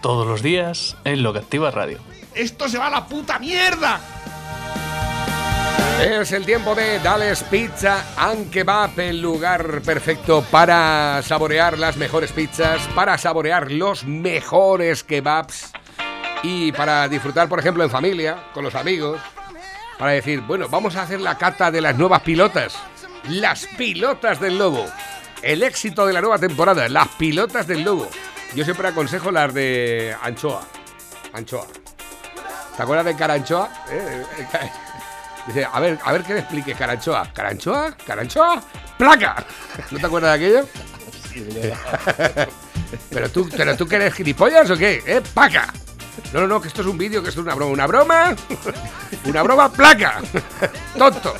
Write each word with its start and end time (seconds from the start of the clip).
Todos 0.00 0.26
los 0.26 0.42
días 0.42 0.96
en 1.04 1.22
Lo 1.22 1.32
que 1.32 1.40
Activa 1.40 1.70
Radio. 1.70 1.98
¡Esto 2.34 2.68
se 2.68 2.78
va 2.78 2.86
a 2.86 2.90
la 2.90 3.06
puta 3.06 3.38
mierda! 3.38 4.00
Es 6.02 6.32
el 6.32 6.46
tiempo 6.46 6.74
de 6.74 6.98
Dales 7.00 7.42
Pizza 7.42 8.02
and 8.16 8.50
Kebab, 8.50 8.98
el 8.98 9.20
lugar 9.20 9.82
perfecto 9.82 10.42
para 10.50 11.20
saborear 11.22 11.78
las 11.78 11.98
mejores 11.98 12.32
pizzas, 12.32 12.80
para 12.94 13.18
saborear 13.18 13.70
los 13.70 14.04
mejores 14.04 15.04
kebabs 15.04 15.70
y 16.42 16.72
para 16.72 17.06
disfrutar, 17.06 17.50
por 17.50 17.58
ejemplo, 17.58 17.84
en 17.84 17.90
familia, 17.90 18.44
con 18.54 18.64
los 18.64 18.74
amigos, 18.74 19.20
para 19.98 20.12
decir, 20.12 20.40
bueno, 20.40 20.66
vamos 20.70 20.96
a 20.96 21.02
hacer 21.02 21.20
la 21.20 21.36
cata 21.36 21.70
de 21.70 21.82
las 21.82 21.98
nuevas 21.98 22.22
pilotas, 22.22 22.74
las 23.28 23.66
pilotas 23.76 24.40
del 24.40 24.56
lobo, 24.56 24.86
el 25.42 25.62
éxito 25.62 26.06
de 26.06 26.14
la 26.14 26.22
nueva 26.22 26.38
temporada, 26.38 26.88
las 26.88 27.08
pilotas 27.08 27.66
del 27.66 27.82
lobo. 27.82 28.08
Yo 28.54 28.64
siempre 28.64 28.88
aconsejo 28.88 29.30
las 29.30 29.54
de 29.54 30.14
anchoa, 30.22 30.62
anchoa. 31.32 31.66
¿Te 32.76 32.82
acuerdas 32.82 33.06
de 33.06 33.16
caranchoa? 33.16 33.68
Eh, 33.90 34.24
eh, 34.38 34.46
eh, 34.54 34.70
Dice, 35.46 35.66
a 35.70 35.80
ver, 35.80 35.98
a 36.04 36.12
ver 36.12 36.22
que 36.22 36.34
me 36.34 36.40
expliques, 36.40 36.76
Caranchoa. 36.76 37.32
¿Caranchoa? 37.32 37.96
¿Caranchoa? 38.06 38.62
¡Placa! 38.98 39.42
¿No 39.90 39.98
te 39.98 40.06
acuerdas 40.06 40.38
de 40.38 40.46
aquello? 40.46 40.68
¿Pero 43.10 43.30
tú, 43.30 43.48
¿Pero 43.56 43.76
tú 43.76 43.86
que 43.88 43.96
eres 43.96 44.12
gilipollas 44.14 44.68
o 44.70 44.76
qué? 44.76 45.02
¿Eh? 45.06 45.22
¡Paca! 45.32 45.72
No, 46.34 46.40
no, 46.42 46.46
no, 46.46 46.60
que 46.60 46.68
esto 46.68 46.82
es 46.82 46.86
un 46.86 46.98
vídeo, 46.98 47.22
que 47.22 47.30
esto 47.30 47.40
es 47.40 47.46
una 47.46 47.54
broma. 47.54 47.72
¿Una 47.72 47.86
broma? 47.86 48.36
¡Una 49.24 49.42
broma 49.42 49.72
placa! 49.72 50.20
¡Tonto! 50.98 51.34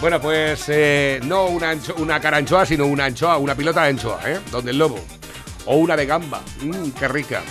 Bueno, 0.00 0.20
pues 0.20 0.64
eh, 0.68 1.20
no 1.24 1.46
una, 1.46 1.72
ancho- 1.74 1.94
una 1.98 2.20
caranchoa, 2.20 2.64
sino 2.64 2.86
una 2.86 3.06
anchoa, 3.06 3.38
una 3.38 3.54
pilota 3.56 3.82
de 3.82 3.88
anchoa, 3.90 4.20
¿eh? 4.26 4.40
Donde 4.52 4.70
el 4.70 4.78
lobo. 4.78 5.00
O 5.66 5.76
una 5.76 5.96
de 5.96 6.06
gamba. 6.06 6.40
Mmm, 6.60 6.90
qué 6.90 7.08
rica. 7.08 7.42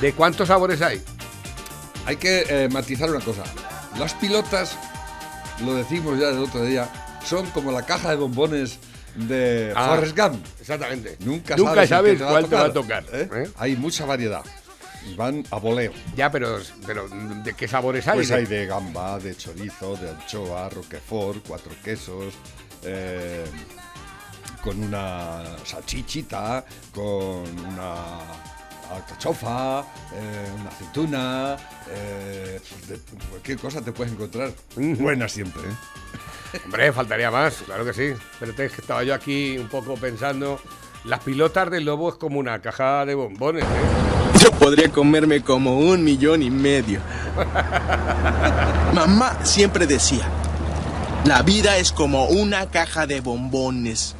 ¿De 0.00 0.12
cuántos 0.12 0.48
sabores 0.48 0.80
hay? 0.82 1.02
Hay 2.06 2.16
que 2.16 2.44
eh, 2.48 2.68
matizar 2.70 3.10
una 3.10 3.20
cosa. 3.24 3.42
Las 3.98 4.14
pilotas, 4.14 4.76
lo 5.64 5.74
decimos 5.74 6.18
ya 6.18 6.28
el 6.30 6.38
otro 6.38 6.64
día, 6.64 6.88
son 7.24 7.46
como 7.50 7.70
la 7.72 7.84
caja 7.84 8.10
de 8.10 8.16
bombones 8.16 8.78
de 9.14 9.72
Ah. 9.76 9.88
Forrest 9.94 10.16
Gump. 10.16 10.44
Exactamente. 10.60 11.16
Nunca, 11.20 11.56
Nunca 11.56 11.86
sabes, 11.86 12.18
sabes 12.18 12.22
cuál 12.22 12.46
te 12.48 12.54
va 12.54 12.64
a 12.66 12.72
tocar. 12.72 13.04
¿eh? 13.12 13.28
¿eh? 13.32 13.50
Hay 13.58 13.76
mucha 13.76 14.06
variedad. 14.06 14.42
Van 15.16 15.44
a 15.50 15.56
voleo. 15.56 15.92
Ya, 16.14 16.30
pero, 16.30 16.58
pero 16.86 17.08
¿de 17.08 17.54
qué 17.54 17.66
sabores 17.66 18.06
hay? 18.06 18.16
Pues 18.16 18.30
hay 18.30 18.46
de 18.46 18.66
gamba, 18.66 19.18
de 19.18 19.34
chorizo, 19.36 19.96
de 19.96 20.10
anchoa, 20.10 20.68
roquefort, 20.68 21.44
cuatro 21.46 21.72
quesos, 21.82 22.34
eh, 22.84 23.44
con 24.62 24.82
una 24.82 25.42
salchichita, 25.64 26.64
con 26.94 27.58
una 27.66 28.20
alcachofa, 28.94 29.80
eh, 30.14 30.50
una 30.60 30.68
aceituna, 30.68 31.56
eh, 31.88 32.60
de 32.88 32.98
cualquier 33.28 33.58
cosa 33.58 33.80
te 33.80 33.92
puedes 33.92 34.12
encontrar. 34.12 34.52
Buena 34.76 35.28
siempre, 35.28 35.62
¿eh? 35.62 36.60
Hombre, 36.64 36.92
faltaría 36.92 37.30
más, 37.30 37.62
claro 37.64 37.84
que 37.84 37.92
sí. 37.92 38.12
Pero 38.38 38.52
es 38.52 38.72
que 38.72 38.80
estaba 38.80 39.04
yo 39.04 39.14
aquí 39.14 39.56
un 39.58 39.68
poco 39.68 39.94
pensando. 39.94 40.60
Las 41.04 41.20
pilotas 41.20 41.70
del 41.70 41.84
lobo 41.84 42.10
es 42.10 42.16
como 42.16 42.38
una 42.38 42.60
caja 42.60 43.06
de 43.06 43.14
bombones, 43.14 43.64
¿eh? 43.64 44.38
Yo 44.38 44.50
podría 44.52 44.90
comerme 44.90 45.42
como 45.42 45.78
un 45.78 46.04
millón 46.04 46.42
y 46.42 46.50
medio. 46.50 47.00
Mamá 48.94 49.44
siempre 49.44 49.86
decía, 49.86 50.26
la 51.24 51.42
vida 51.42 51.76
es 51.78 51.92
como 51.92 52.26
una 52.26 52.66
caja 52.70 53.06
de 53.06 53.20
bombones. 53.20 54.16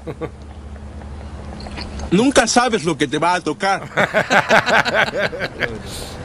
Nunca 2.10 2.46
sabes 2.46 2.84
lo 2.84 2.96
que 2.98 3.06
te 3.06 3.18
va 3.18 3.34
a 3.34 3.40
tocar. 3.40 3.88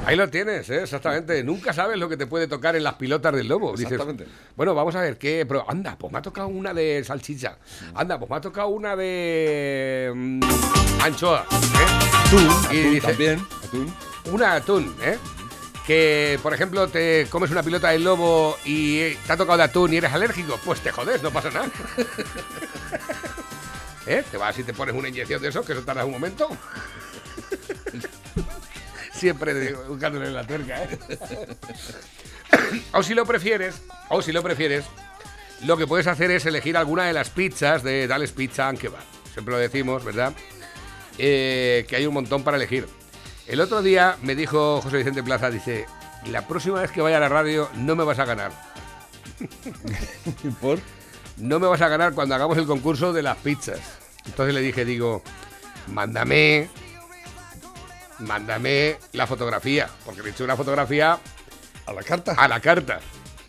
Ahí 0.06 0.16
lo 0.16 0.30
tienes, 0.30 0.70
¿eh? 0.70 0.84
exactamente. 0.84 1.44
Nunca 1.44 1.74
sabes 1.74 1.98
lo 1.98 2.08
que 2.10 2.18
te 2.18 2.28
puede 2.28 2.48
tocar 2.48 2.76
en 2.76 2.84
las 2.84 2.94
pilotas 2.96 3.34
del 3.36 3.48
lobo. 3.48 3.72
Dices, 3.72 3.94
Exactamente. 3.94 4.28
bueno, 4.56 4.76
vamos 4.76 4.96
a 4.96 5.02
ver 5.02 5.18
qué. 5.18 5.46
Pero 5.48 5.66
anda, 5.70 5.96
pues 5.98 6.12
me 6.14 6.20
ha 6.20 6.22
tocado 6.22 6.48
una 6.48 6.74
de 6.74 7.04
salchicha. 7.04 7.58
Anda, 7.96 8.18
pues 8.20 8.30
me 8.30 8.38
ha 8.38 8.42
tocado 8.42 8.68
una 8.70 8.96
de. 8.96 10.12
mm, 10.16 10.40
anchoa. 11.04 11.46
¿eh? 11.52 12.08
Atún, 12.28 12.42
Y 12.42 12.80
atún 12.80 12.92
dice- 12.94 13.08
también, 13.08 13.48
atún. 13.64 13.94
Una 14.32 14.54
atún, 14.56 14.96
¿eh? 15.04 15.18
Que, 15.88 16.40
por 16.42 16.54
ejemplo, 16.54 16.88
te 16.88 17.28
comes 17.30 17.52
una 17.52 17.62
pilota 17.62 17.90
del 17.90 18.04
lobo 18.04 18.58
y 18.66 19.00
eh, 19.02 19.18
te 19.28 19.34
ha 19.34 19.38
tocado 19.38 19.58
de 19.60 19.64
atún 19.66 19.94
y 19.94 19.98
eres 19.98 20.12
alérgico, 20.14 20.60
pues 20.66 20.80
te 20.82 20.92
jodes, 20.92 21.22
no 21.22 21.32
pasa 21.32 21.52
nada. 21.52 21.70
¿Eh? 24.08 24.24
Te 24.30 24.38
vas 24.38 24.58
y 24.58 24.64
te 24.64 24.74
pones 24.74 24.96
una 24.96 25.10
inyección 25.10 25.42
de 25.42 25.50
eso, 25.50 25.64
que 25.64 25.74
eso 25.74 25.84
tarda 25.84 26.06
un 26.06 26.12
momento. 26.12 26.50
Siempre 29.14 29.54
de- 29.54 29.74
buscándole 29.74 30.32
la 30.32 30.46
tuerca, 30.46 30.84
¿eh? 30.84 31.00
o 32.92 33.04
si 33.04 33.14
lo 33.14 33.26
prefieres, 33.26 33.76
o 34.10 34.22
si 34.22 34.32
lo 34.32 34.44
prefieres, 34.44 34.86
lo 35.66 35.78
que 35.78 35.88
puedes 35.88 36.08
hacer 36.08 36.32
es 36.32 36.46
elegir 36.46 36.78
alguna 36.78 37.06
de 37.06 37.14
las 37.14 37.30
pizzas 37.30 37.84
de 37.84 38.08
Dales 38.08 38.32
Pizza 38.32 38.68
and 38.68 38.80
Kebab. 38.80 39.02
Siempre 39.34 39.54
lo 39.54 39.60
decimos, 39.60 40.04
¿verdad? 40.04 40.34
Eh, 41.18 41.86
que 41.88 41.96
hay 41.96 42.06
un 42.08 42.14
montón 42.14 42.44
para 42.44 42.58
elegir. 42.58 42.88
El 43.48 43.62
otro 43.62 43.82
día 43.82 44.18
me 44.24 44.36
dijo 44.36 44.82
José 44.82 44.98
Vicente 44.98 45.24
Plaza, 45.24 45.50
dice, 45.52 45.86
la 46.28 46.48
próxima 46.48 46.82
vez 46.82 46.92
que 46.92 47.02
vaya 47.02 47.18
a 47.18 47.20
la 47.20 47.30
radio 47.30 47.70
no 47.76 47.96
me 47.96 48.04
vas 48.04 48.20
a 48.20 48.26
ganar. 48.26 48.52
¿Por? 50.62 50.80
No 51.38 51.60
me 51.60 51.68
vas 51.68 51.82
a 51.82 51.88
ganar 51.90 52.14
cuando 52.14 52.34
hagamos 52.36 52.58
el 52.58 52.66
concurso 52.66 53.14
de 53.14 53.22
las 53.22 53.38
pizzas. 53.38 53.80
Entonces 54.26 54.56
le 54.56 54.62
dije, 54.62 54.86
digo, 54.86 55.22
mándame, 55.94 56.70
mándame 58.20 58.98
la 59.12 59.28
fotografía, 59.28 59.90
porque 60.06 60.22
le 60.24 60.30
he 60.30 60.32
hecho 60.32 60.44
una 60.44 60.56
fotografía 60.56 61.20
¿A 61.86 61.94
la 61.94 62.02
carta? 62.02 62.34
a 62.36 62.48
la 62.48 62.60
carta. 62.60 63.00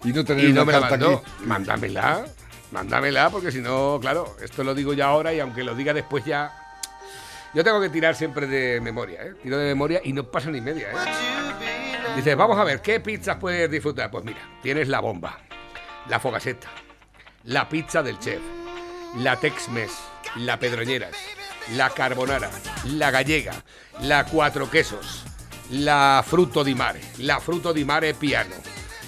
y 0.04 0.12
no 0.12 0.24
tener 0.24 0.44
Y 0.44 0.52
no 0.52 0.62
una 0.62 0.72
me 0.72 0.72
la 0.80 0.90
mandó. 0.90 1.22
aquí. 1.24 1.44
Mándamela, 1.46 2.24
mándamela, 2.72 3.30
porque 3.30 3.50
si 3.50 3.60
no, 3.60 3.98
claro, 4.00 4.36
esto 4.42 4.62
lo 4.64 4.74
digo 4.74 4.92
ya 4.92 5.06
ahora 5.06 5.32
y 5.32 5.40
aunque 5.40 5.64
lo 5.64 5.74
diga 5.74 5.94
después 5.94 6.24
ya... 6.26 6.62
Yo 7.56 7.64
tengo 7.64 7.80
que 7.80 7.88
tirar 7.88 8.14
siempre 8.14 8.46
de 8.46 8.82
memoria, 8.82 9.22
¿eh? 9.22 9.32
Tiro 9.42 9.56
de 9.56 9.64
memoria 9.64 10.02
y 10.04 10.12
no 10.12 10.30
pasa 10.30 10.50
ni 10.50 10.60
media, 10.60 10.90
¿eh? 10.90 12.14
Dices, 12.14 12.36
vamos 12.36 12.58
a 12.58 12.64
ver, 12.64 12.82
¿qué 12.82 13.00
pizzas 13.00 13.38
puedes 13.38 13.70
disfrutar? 13.70 14.10
Pues 14.10 14.26
mira, 14.26 14.40
tienes 14.62 14.88
la 14.88 15.00
bomba, 15.00 15.38
la 16.10 16.20
fogaseta, 16.20 16.68
la 17.44 17.66
pizza 17.66 18.02
del 18.02 18.18
chef, 18.18 18.42
la 19.20 19.36
Tex-Mex, 19.40 19.90
la 20.36 20.58
Pedroñeras, 20.58 21.16
la 21.76 21.88
carbonara, 21.88 22.50
la 22.88 23.10
gallega, 23.10 23.54
la 24.02 24.26
cuatro 24.26 24.68
quesos, 24.68 25.24
la 25.70 26.22
fruto 26.26 26.62
di 26.62 26.74
mare, 26.74 27.00
la 27.20 27.40
fruto 27.40 27.72
di 27.72 27.86
mare 27.86 28.12
piano, 28.12 28.54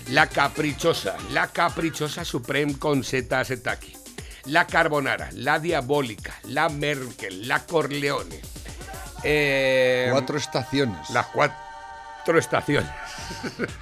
la 0.07 0.27
caprichosa, 0.27 1.17
la 1.33 1.49
caprichosa 1.49 2.25
supreme 2.25 2.79
con 2.79 3.05
seta 3.05 3.45
setaki, 3.45 3.98
la 4.47 4.67
carbonara, 4.67 5.29
la 5.33 5.59
diabólica, 5.59 6.35
la 6.45 6.69
Merkel, 6.69 7.47
la 7.49 7.65
Corleone. 7.67 8.41
eh, 9.25 10.09
Cuatro 10.13 10.39
estaciones. 10.39 11.11
las 11.11 11.27
cuatro 11.27 12.39
estaciones. 12.39 12.91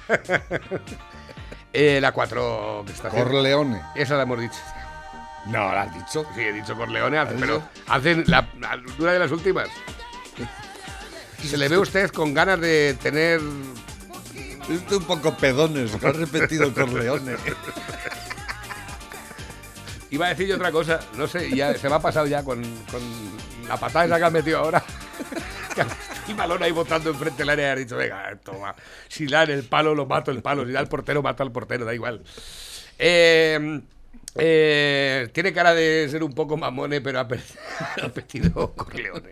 Eh, 1.73 1.99
la 2.01 2.11
cuatro 2.11 2.83
estaciones. 2.87 3.23
Corleone. 3.27 3.81
Esa 3.93 4.15
la 4.15 4.23
hemos 4.23 4.39
dicho. 4.39 4.57
No, 5.47 5.71
lo 5.71 5.77
has 5.79 5.93
dicho. 5.93 6.25
Sí, 6.33 6.41
he 6.41 6.51
dicho 6.51 6.75
Corleone, 6.75 7.19
hace- 7.19 7.35
¿Has 7.35 7.39
pero 7.39 7.53
dicho? 7.55 7.69
hacen 7.87 8.23
la, 8.25 8.47
la- 8.59 8.81
una 8.97 9.11
de 9.11 9.19
las 9.19 9.31
últimas. 9.31 9.67
Se 11.43 11.55
le 11.55 11.67
ve 11.67 11.75
a 11.75 11.79
usted 11.79 12.09
con 12.09 12.33
ganas 12.33 12.59
de 12.59 12.97
tener. 12.99 13.41
Estoy 14.69 14.97
un 14.97 15.03
poco 15.03 15.37
pedones, 15.37 15.91
que 15.97 16.07
has 16.07 16.15
repetido 16.15 16.73
Corleone. 16.73 17.35
Iba 20.09 20.27
a 20.27 20.29
decir 20.29 20.47
yo 20.47 20.55
otra 20.55 20.71
cosa, 20.71 20.99
no 21.15 21.27
sé, 21.27 21.53
ya 21.55 21.73
se 21.73 21.89
me 21.89 21.95
ha 21.95 21.99
pasado 21.99 22.27
ya 22.27 22.43
con, 22.43 22.61
con 22.89 23.01
la 23.67 23.77
patada 23.77 24.05
esa 24.05 24.17
que 24.17 24.23
has 24.23 24.31
metido 24.31 24.59
ahora. 24.59 24.83
El 26.27 26.35
balón 26.35 26.61
ahí 26.61 26.71
botando 26.71 27.09
enfrente 27.09 27.37
del 27.39 27.49
área 27.49 27.67
y 27.67 27.71
has 27.71 27.79
dicho, 27.79 27.97
venga, 27.97 28.35
toma. 28.43 28.75
Si 29.07 29.27
da 29.27 29.43
en 29.43 29.51
el 29.51 29.63
palo, 29.63 29.95
lo 29.95 30.05
mato 30.05 30.31
el 30.31 30.41
palo. 30.41 30.65
Si 30.65 30.71
da 30.71 30.81
el 30.81 30.87
portero, 30.87 31.21
mato 31.21 31.43
al 31.43 31.51
portero, 31.51 31.85
da 31.85 31.93
igual. 31.93 32.21
Eh, 32.99 33.81
Eh, 34.39 35.29
tiene 35.31 35.51
cara 35.51 35.73
de 35.73 36.07
ser 36.09 36.23
un 36.23 36.33
poco 36.33 36.57
mamone, 36.57 37.01
pero 37.01 37.19
ha, 37.19 37.27
perdido 37.27 38.73
Corleone. 38.75 39.31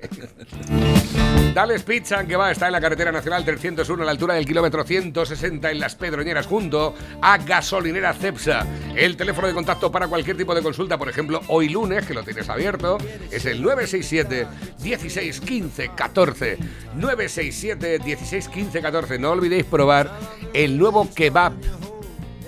Dales 1.54 1.84
Pizza, 1.84 2.26
que 2.26 2.36
va, 2.36 2.52
está 2.52 2.68
en 2.68 2.74
la 2.74 2.82
carretera 2.82 3.12
nacional 3.12 3.46
301 3.46 4.02
a 4.02 4.06
la 4.06 4.12
altura 4.12 4.34
del 4.34 4.46
kilómetro 4.46 4.84
160 4.84 5.72
en 5.72 5.80
Las 5.80 5.96
Pedroñeras, 5.96 6.48
junto 6.48 6.96
a 7.22 7.38
Gasolinera 7.38 8.14
Cepsa. 8.14 8.66
El 8.96 9.16
teléfono 9.16 9.48
de 9.48 9.54
contacto 9.54 9.92
para 9.92 10.08
cualquier 10.08 10.38
tipo 10.38 10.56
de 10.56 10.62
consulta, 10.62 10.98
por 10.98 11.08
ejemplo, 11.08 11.42
hoy 11.48 11.70
lunes, 11.70 12.06
que 12.06 12.14
lo 12.14 12.24
tienes 12.24 12.50
abierto, 12.50 12.98
es 13.32 13.46
el 13.46 13.62
967 13.62 14.48
16 14.82 15.40
15 15.40 15.92
14. 15.96 16.58
967 16.96 18.00
16 18.00 18.50
15 18.50 18.82
14. 18.82 19.20
No 19.20 19.32
olvidéis 19.32 19.66
probar 19.66 20.12
el 20.54 20.78
nuevo 20.78 21.08
kebab 21.14 21.54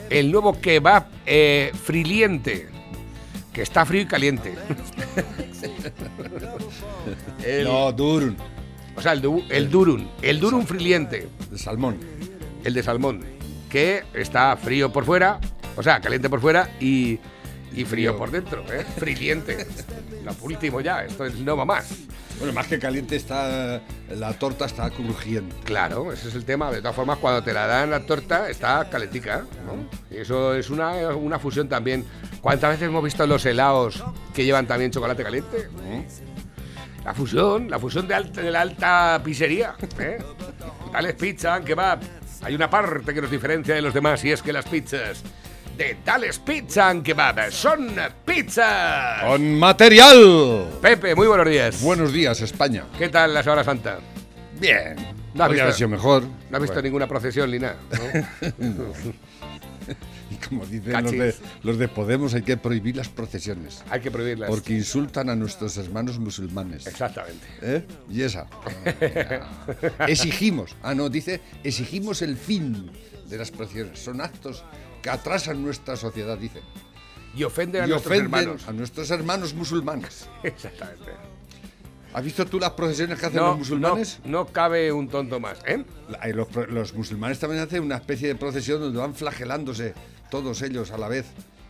el 0.10 0.32
nuevo 0.32 0.60
kebab 0.60 1.06
eh, 1.26 1.72
friliente, 1.84 2.68
que 3.54 3.62
está 3.62 3.86
frío 3.86 4.02
y 4.02 4.06
caliente. 4.06 4.54
El- 7.44 7.64
No, 7.66 7.92
Durun, 7.92 8.36
o 8.96 9.02
sea, 9.02 9.14
el, 9.14 9.22
du- 9.22 9.44
el 9.50 9.70
durum, 9.70 10.08
el 10.22 10.40
durum 10.40 10.66
friliente, 10.66 11.28
de 11.50 11.58
salmón. 11.58 11.98
el 12.64 12.74
de 12.74 12.84
salmón, 12.84 13.24
que 13.70 14.04
está 14.14 14.56
frío 14.58 14.92
por 14.92 15.06
fuera, 15.06 15.40
o 15.76 15.84
sea, 15.84 16.00
caliente 16.02 16.30
por 16.30 16.42
fuera 16.42 16.70
y, 16.80 17.20
y 17.74 17.86
frío 17.86 18.18
por 18.18 18.32
dentro, 18.32 18.64
¿eh? 18.74 18.86
Friliente. 18.98 19.66
Lo 20.26 20.34
último 20.42 20.82
ya, 20.82 21.04
esto 21.06 21.26
es 21.26 21.36
no 21.36 21.56
va 21.56 21.66
más. 21.66 21.90
Bueno, 22.38 22.54
más 22.54 22.68
que 22.68 22.78
caliente 22.78 23.16
está, 23.16 23.82
la 24.12 24.34
torta 24.34 24.66
está 24.66 24.90
crujiente. 24.92 25.56
Claro, 25.64 26.12
ese 26.14 26.28
es 26.28 26.36
el 26.36 26.46
tema. 26.46 26.70
De 26.72 26.80
todas 26.82 26.96
formas, 26.96 27.18
cuando 27.18 27.42
te 27.44 27.52
la 27.52 27.66
dan 27.66 27.90
la 27.90 28.02
torta, 28.06 28.48
está 28.50 28.88
calentica, 28.90 29.46
¿no? 29.66 29.90
Y 30.16 30.20
eso 30.22 30.54
es 30.54 30.70
una, 30.70 31.16
una 31.16 31.40
fusión 31.40 31.68
también. 31.68 32.06
¿Cuántas 32.42 32.72
veces 32.72 32.88
hemos 32.90 33.04
visto 33.04 33.26
los 33.26 33.44
helados 33.46 34.04
que 34.36 34.46
llevan 34.46 34.68
también 34.68 34.92
chocolate 34.92 35.24
caliente? 35.24 35.68
La 37.04 37.14
fusión, 37.14 37.70
la 37.72 37.80
fusión 37.80 38.08
de, 38.08 38.14
alta- 38.14 38.42
de 38.42 38.52
la 38.52 38.62
alta 38.62 39.20
pizzería. 39.24 39.74
¿eh? 40.00 40.18
Dales 40.94 41.16
Pizza, 41.16 41.62
kebab. 41.62 42.00
Hay 42.44 42.54
una 42.54 42.70
parte 42.70 43.14
que 43.16 43.22
nos 43.22 43.32
diferencia 43.32 43.74
de 43.74 43.82
los 43.82 43.94
demás 43.96 44.24
y 44.26 44.32
es 44.32 44.44
que 44.44 44.54
las 44.54 44.66
pizzas 44.66 45.24
de 45.78 45.98
Dales 46.04 46.40
Pizza 46.40 46.90
and 46.90 47.04
Kebab 47.04 47.52
son 47.52 47.90
pizzas. 48.26 49.24
¡Con 49.24 49.60
material! 49.60 50.70
Pepe, 50.82 51.14
muy 51.16 51.28
buenos 51.28 51.48
días. 51.48 51.82
Buenos 51.82 52.12
días, 52.12 52.42
España. 52.42 52.86
¿Qué 52.98 53.10
tal 53.10 53.34
la 53.34 53.44
Semana 53.44 53.64
Santa? 53.64 54.00
Bien. 54.60 54.96
No 55.36 55.44
has 55.44 55.50
Podría 55.50 55.64
haber 55.64 55.74
visto- 55.74 55.78
sido 55.78 55.90
mejor. 55.90 56.24
No 56.24 56.58
has 56.58 56.62
visto 56.62 56.74
Bueno, 56.74 56.82
ninguna 56.82 57.08
procesión 57.08 57.52
ni 57.52 57.60
nada, 57.60 57.78
¿no? 57.92 58.48
Y 60.30 60.36
como 60.46 60.66
dicen 60.66 61.02
los 61.02 61.12
de, 61.12 61.36
los 61.64 61.78
de 61.78 61.88
Podemos, 61.88 62.34
hay 62.34 62.42
que 62.42 62.58
prohibir 62.58 62.98
las 62.98 63.08
procesiones. 63.08 63.82
Hay 63.90 64.02
que 64.02 64.12
prohibirlas. 64.12 64.50
Porque 64.50 64.74
insultan 64.74 65.30
a 65.30 65.36
nuestros 65.38 65.78
hermanos 65.78 66.20
musulmanes. 66.20 66.86
Exactamente. 66.86 67.48
¿Eh? 67.62 67.86
Y 68.10 68.24
esa. 68.24 68.48
exigimos. 70.08 70.76
Ah, 70.84 70.94
no, 70.94 71.08
dice, 71.10 71.40
exigimos 71.64 72.22
el 72.22 72.36
fin 72.36 72.92
de 73.30 73.38
las 73.38 73.52
procesiones. 73.52 74.00
Son 74.00 74.20
actos 74.20 74.66
que 75.08 75.12
atrasan 75.12 75.64
nuestra 75.64 75.96
sociedad, 75.96 76.38
dice. 76.38 76.60
Y 77.34 77.44
ofenden 77.46 77.84
a 77.84 77.86
y 77.86 77.90
nuestros 77.92 78.12
ofenden 78.14 78.40
hermanos. 78.42 78.68
a 78.68 78.74
nuestros 78.74 79.10
hermanos 79.10 79.54
musulmanes. 79.54 80.28
Exactamente. 80.44 81.12
¿Has 82.14 82.24
visto 82.26 82.46
tú 82.46 82.60
las 82.60 82.72
procesiones 82.72 83.18
que 83.18 83.28
hacen 83.28 83.38
No, 83.40 83.48
los 83.50 83.60
musulmanes? 83.60 84.20
no, 84.26 84.32
no 84.40 84.46
cabe 84.48 84.92
un 84.92 85.08
tonto 85.08 85.40
más, 85.40 85.60
¿eh? 85.66 85.86
Eh, 86.24 86.34
Los, 86.34 86.48
los 86.70 86.94
musulmanes 86.94 87.40
también 87.40 87.62
hacen 87.62 87.84
una 87.84 87.96
especie 87.96 88.28
de 88.28 88.36
procesión 88.36 88.82
donde 88.82 89.00
van 89.00 89.16
flagelándose 89.16 89.94
todos 90.30 90.62
ellos 90.62 90.92
a 90.92 90.98
la 90.98 91.08
vez, 91.08 91.26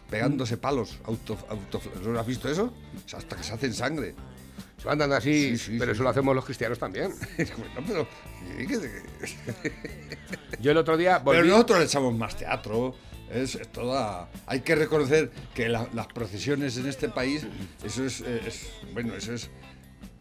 pegándose 0.09 0.57
palos. 0.57 0.97
Auto, 1.03 1.37
auto- 1.49 1.81
¿No 2.03 2.19
has 2.19 2.25
visto 2.25 2.49
eso? 2.49 2.73
O 3.05 3.07
sea, 3.09 3.19
hasta 3.19 3.35
que 3.35 3.43
se 3.43 3.53
hacen 3.53 3.73
sangre. 3.73 4.15
Se 4.81 4.87
van 4.87 4.97
dando 4.97 5.15
así, 5.15 5.57
Sí, 5.57 5.57
sí, 5.57 5.75
pero 5.77 5.91
sí, 5.91 5.95
eso 5.97 6.03
lo 6.03 6.09
hacemos 6.09 6.33
los 6.35 6.45
cristianos 6.45 6.79
también. 6.79 7.13
bueno, 7.37 7.83
pero, 7.87 8.07
Yo 10.59 10.71
el 10.71 10.77
otro 10.77 10.97
día 10.97 11.19
volví... 11.19 11.39
pero 11.39 11.49
nosotros 11.51 11.79
le 11.79 11.85
echamos 11.85 12.15
más 12.15 12.35
teatro. 12.35 12.95
Es, 13.31 13.55
es 13.55 13.67
toda. 13.71 14.29
Hay 14.45 14.61
que 14.61 14.75
reconocer 14.75 15.31
que 15.53 15.67
la- 15.69 15.87
las 15.93 16.07
procesiones 16.07 16.77
en 16.77 16.87
este 16.87 17.09
país, 17.09 17.45
eso 17.83 18.05
es, 18.05 18.21
eh, 18.21 18.41
es- 18.45 18.69
Bueno, 18.93 19.13
eso 19.15 19.33
es. 19.33 19.49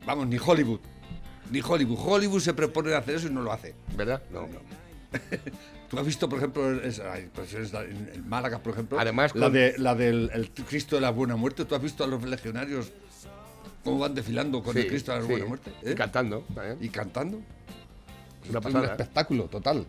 Vamos, 0.04 0.26
ni 0.26 0.38
Hollywood. 0.44 0.80
Ni 1.50 1.60
Hollywood. 1.60 1.98
Hollywood 2.04 2.40
se 2.40 2.54
propone 2.54 2.94
hacer 2.94 3.14
eso 3.16 3.28
y 3.28 3.30
no 3.30 3.42
lo 3.42 3.52
hace. 3.52 3.74
¿Verdad? 3.96 4.22
No. 4.32 4.48
¿Tú 5.88 5.98
has 6.00 6.04
visto, 6.06 6.28
por 6.28 6.38
ejemplo, 6.38 6.82
es- 6.82 6.98
hay 6.98 7.26
procesiones 7.26 7.72
en, 7.74 8.28
Málaga, 8.28 8.58
por 8.58 8.72
ejemplo? 8.72 8.98
Además, 8.98 9.34
la, 9.36 9.50
de, 9.50 9.74
la 9.78 9.94
del 9.94 10.30
el 10.34 10.50
Cristo 10.50 10.96
de 10.96 11.02
la 11.02 11.10
Buena 11.10 11.36
Muerte. 11.36 11.64
¿Tú 11.64 11.74
has 11.76 11.82
visto 11.82 12.02
a 12.02 12.08
los 12.08 12.22
legionarios 12.24 12.90
cómo 13.84 14.00
van 14.00 14.14
desfilando 14.16 14.62
con 14.64 14.76
el 14.76 14.88
Cristo 14.88 15.12
de 15.12 15.18
la 15.18 15.24
sí. 15.24 15.30
Buena 15.30 15.46
Muerte? 15.46 15.72
Y 15.84 15.90
¿Eh? 15.90 15.94
cantando. 15.94 16.44
también. 16.54 16.78
Y 16.80 16.88
cantando. 16.88 17.36
Una 18.48 18.58
Es 18.58 18.64
pasada, 18.64 18.78
un 18.80 18.84
¿eh? 18.88 18.92
espectáculo 18.92 19.44
total. 19.44 19.86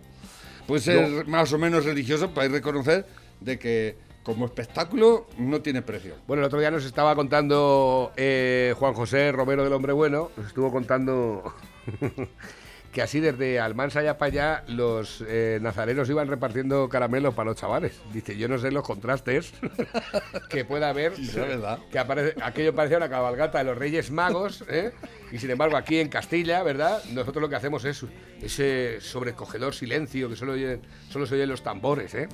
Puede 0.67 0.81
ser 0.81 1.27
más 1.27 1.51
o 1.53 1.57
menos 1.57 1.85
religioso, 1.85 2.29
hay 2.35 2.49
que 2.49 2.55
reconocer 2.55 3.05
de 3.39 3.57
que 3.57 3.95
como 4.23 4.45
espectáculo 4.45 5.25
no 5.37 5.61
tiene 5.61 5.81
precio. 5.81 6.15
Bueno, 6.27 6.41
el 6.41 6.47
otro 6.47 6.59
día 6.59 6.69
nos 6.69 6.83
estaba 6.83 7.15
contando 7.15 8.11
eh, 8.17 8.73
Juan 8.77 8.93
José 8.93 9.31
Romero 9.31 9.63
del 9.63 9.71
Hombre 9.71 9.93
Bueno, 9.93 10.31
nos 10.35 10.47
estuvo 10.47 10.69
contando 10.69 11.53
que 12.97 13.03
así 13.03 13.19
desde 13.19 13.59
Almansa 13.59 13.99
allá 13.99 14.17
para 14.17 14.31
allá 14.31 14.63
los 14.69 15.23
eh, 15.27 15.59
nazarenos 15.61 16.09
iban 16.09 16.27
repartiendo 16.27 16.89
caramelos 16.89 17.35
para 17.35 17.51
los 17.51 17.55
chavales. 17.59 17.93
Dice, 18.11 18.35
yo 18.35 18.47
no 18.47 18.57
sé 18.57 18.71
los 18.71 18.83
contrastes 18.83 19.53
que 20.49 20.65
pueda 20.65 20.89
haber. 20.89 21.15
Sí, 21.15 21.21
es 21.25 21.35
verdad. 21.35 21.77
Que 21.91 21.99
aparece, 21.99 22.33
aquello 22.41 22.73
parecía 22.73 22.97
una 22.97 23.07
cabalgata 23.07 23.59
de 23.59 23.65
los 23.65 23.77
Reyes 23.77 24.09
Magos, 24.09 24.63
¿eh? 24.67 24.93
y 25.31 25.37
sin 25.37 25.51
embargo 25.51 25.77
aquí 25.77 25.99
en 25.99 26.09
Castilla, 26.09 26.63
¿verdad? 26.63 27.03
Nosotros 27.13 27.39
lo 27.39 27.49
que 27.49 27.55
hacemos 27.55 27.85
es 27.85 28.03
ese 28.41 28.99
sobrecogedor 28.99 29.75
silencio 29.75 30.27
que 30.27 30.35
solo, 30.35 30.53
oyen- 30.55 30.81
solo 31.11 31.27
se 31.27 31.35
oyen 31.35 31.49
los 31.49 31.61
tambores, 31.61 32.15
¿eh? 32.15 32.27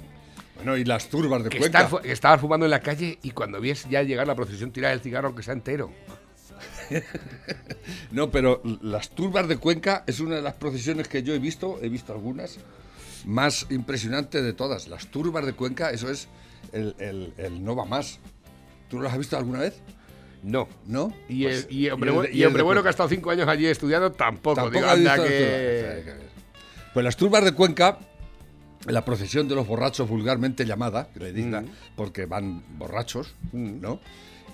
Bueno, 0.56 0.78
y 0.78 0.86
las 0.86 1.10
turbas 1.10 1.44
de 1.44 1.50
Que 1.50 1.58
Cuenca. 1.58 1.90
estabas 2.06 2.40
fumando 2.40 2.66
en 2.66 2.70
la 2.72 2.80
calle 2.80 3.20
y 3.22 3.32
cuando 3.32 3.60
vies 3.60 3.86
ya 3.90 4.02
llegar 4.02 4.28
la 4.28 4.36
procesión 4.36 4.72
tirar 4.72 4.94
el 4.94 5.02
cigarro 5.02 5.28
aunque 5.28 5.44
sea 5.44 5.56
entero. 5.56 5.92
No, 8.12 8.30
pero 8.32 8.62
las 8.82 9.10
turbas 9.10 9.48
de 9.48 9.58
Cuenca 9.58 10.04
es 10.08 10.20
una 10.20 10.36
de 10.36 10.42
las 10.42 10.54
procesiones 10.54 11.08
que 11.08 11.24
yo 11.24 11.34
he 11.34 11.40
visto, 11.40 11.80
he 11.82 11.90
visto 11.90 12.14
algunas, 12.14 12.60
más 13.26 13.66
impresionante 13.70 14.42
de 14.42 14.54
todas. 14.54 14.88
Las 14.88 15.08
turbas 15.08 15.46
de 15.46 15.54
Cuenca, 15.54 15.92
eso 15.92 16.10
es 16.10 16.28
el, 16.72 16.96
el- 17.00 17.34
el 17.38 17.64
no 17.64 17.76
va 17.76 17.86
más. 17.86 18.20
¿Tú 18.90 19.02
las 19.02 19.12
has 19.14 19.18
visto 19.20 19.38
alguna 19.38 19.60
vez? 19.60 19.82
No. 20.44 20.68
¿No? 20.86 21.14
Y, 21.30 21.44
Pues- 21.44 21.68
el, 21.70 21.76
y 21.76 21.90
hombre, 21.90 22.12
el 22.12 22.36
y 22.36 22.38
y 22.38 22.42
el 22.42 22.48
hombre 22.48 22.60
de 22.60 22.64
bueno 22.66 22.82
que 22.82 22.90
ha 22.90 22.92
estado 22.92 23.10
cinco 23.10 23.32
años 23.32 23.48
allí 23.48 23.66
estudiando 23.66 24.12
tampoco. 24.12 24.56
Tampoco 24.56 24.78
digo, 24.78 24.90
anda 24.90 25.18
las 25.18 25.28
que-. 25.28 26.04
Pues 26.94 27.04
las 27.04 27.16
turbas 27.18 27.44
de 27.46 27.54
Cuenca, 27.54 27.98
la 28.86 29.04
procesión 29.06 29.48
de 29.48 29.56
los 29.56 29.66
borrachos 29.66 30.08
vulgarmente 30.08 30.66
llamada, 30.66 31.08
que 31.14 31.20
le 31.22 31.34
dicen, 31.34 31.70
porque 31.96 32.26
van 32.26 32.62
borrachos, 32.78 33.34
¿no? 33.54 34.00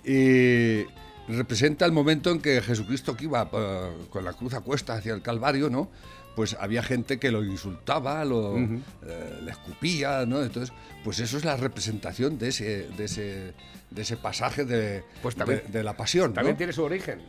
Y 0.05 0.86
representa 1.29 1.86
el 1.86 1.91
momento 1.91 2.31
en 2.31 2.41
que 2.41 2.62
Jesucristo 2.62 3.15
que 3.15 3.25
iba 3.25 3.50
eh, 3.53 3.91
con 4.09 4.25
la 4.25 4.33
cruz 4.33 4.53
a 4.53 4.62
cuesta 4.62 4.93
hacia 4.95 5.13
el 5.13 5.21
Calvario, 5.21 5.69
¿no? 5.69 5.89
Pues 6.36 6.55
había 6.59 6.83
gente 6.83 7.19
que 7.19 7.31
lo 7.31 7.43
insultaba, 7.43 8.24
lo, 8.25 8.57
eh, 8.57 9.39
le 9.43 9.51
escupía, 9.51 10.25
¿no? 10.25 10.41
Entonces, 10.43 10.74
pues 11.03 11.19
eso 11.19 11.38
es 11.38 11.43
la 11.45 11.57
representación 11.57 12.38
de 12.38 12.48
ese, 12.50 12.88
de 12.98 13.05
ese, 13.05 13.53
de 13.89 14.01
ese 14.01 14.15
pasaje 14.17 14.63
de, 14.65 15.03
Pues 15.21 15.36
también- 15.36 15.63
de, 15.67 15.79
de 15.79 15.83
la 15.83 15.98
pasión, 15.98 16.33
También 16.33 16.53
¿no? 16.55 16.57
tiene 16.57 16.74
su 16.74 16.83
origen. 16.83 17.21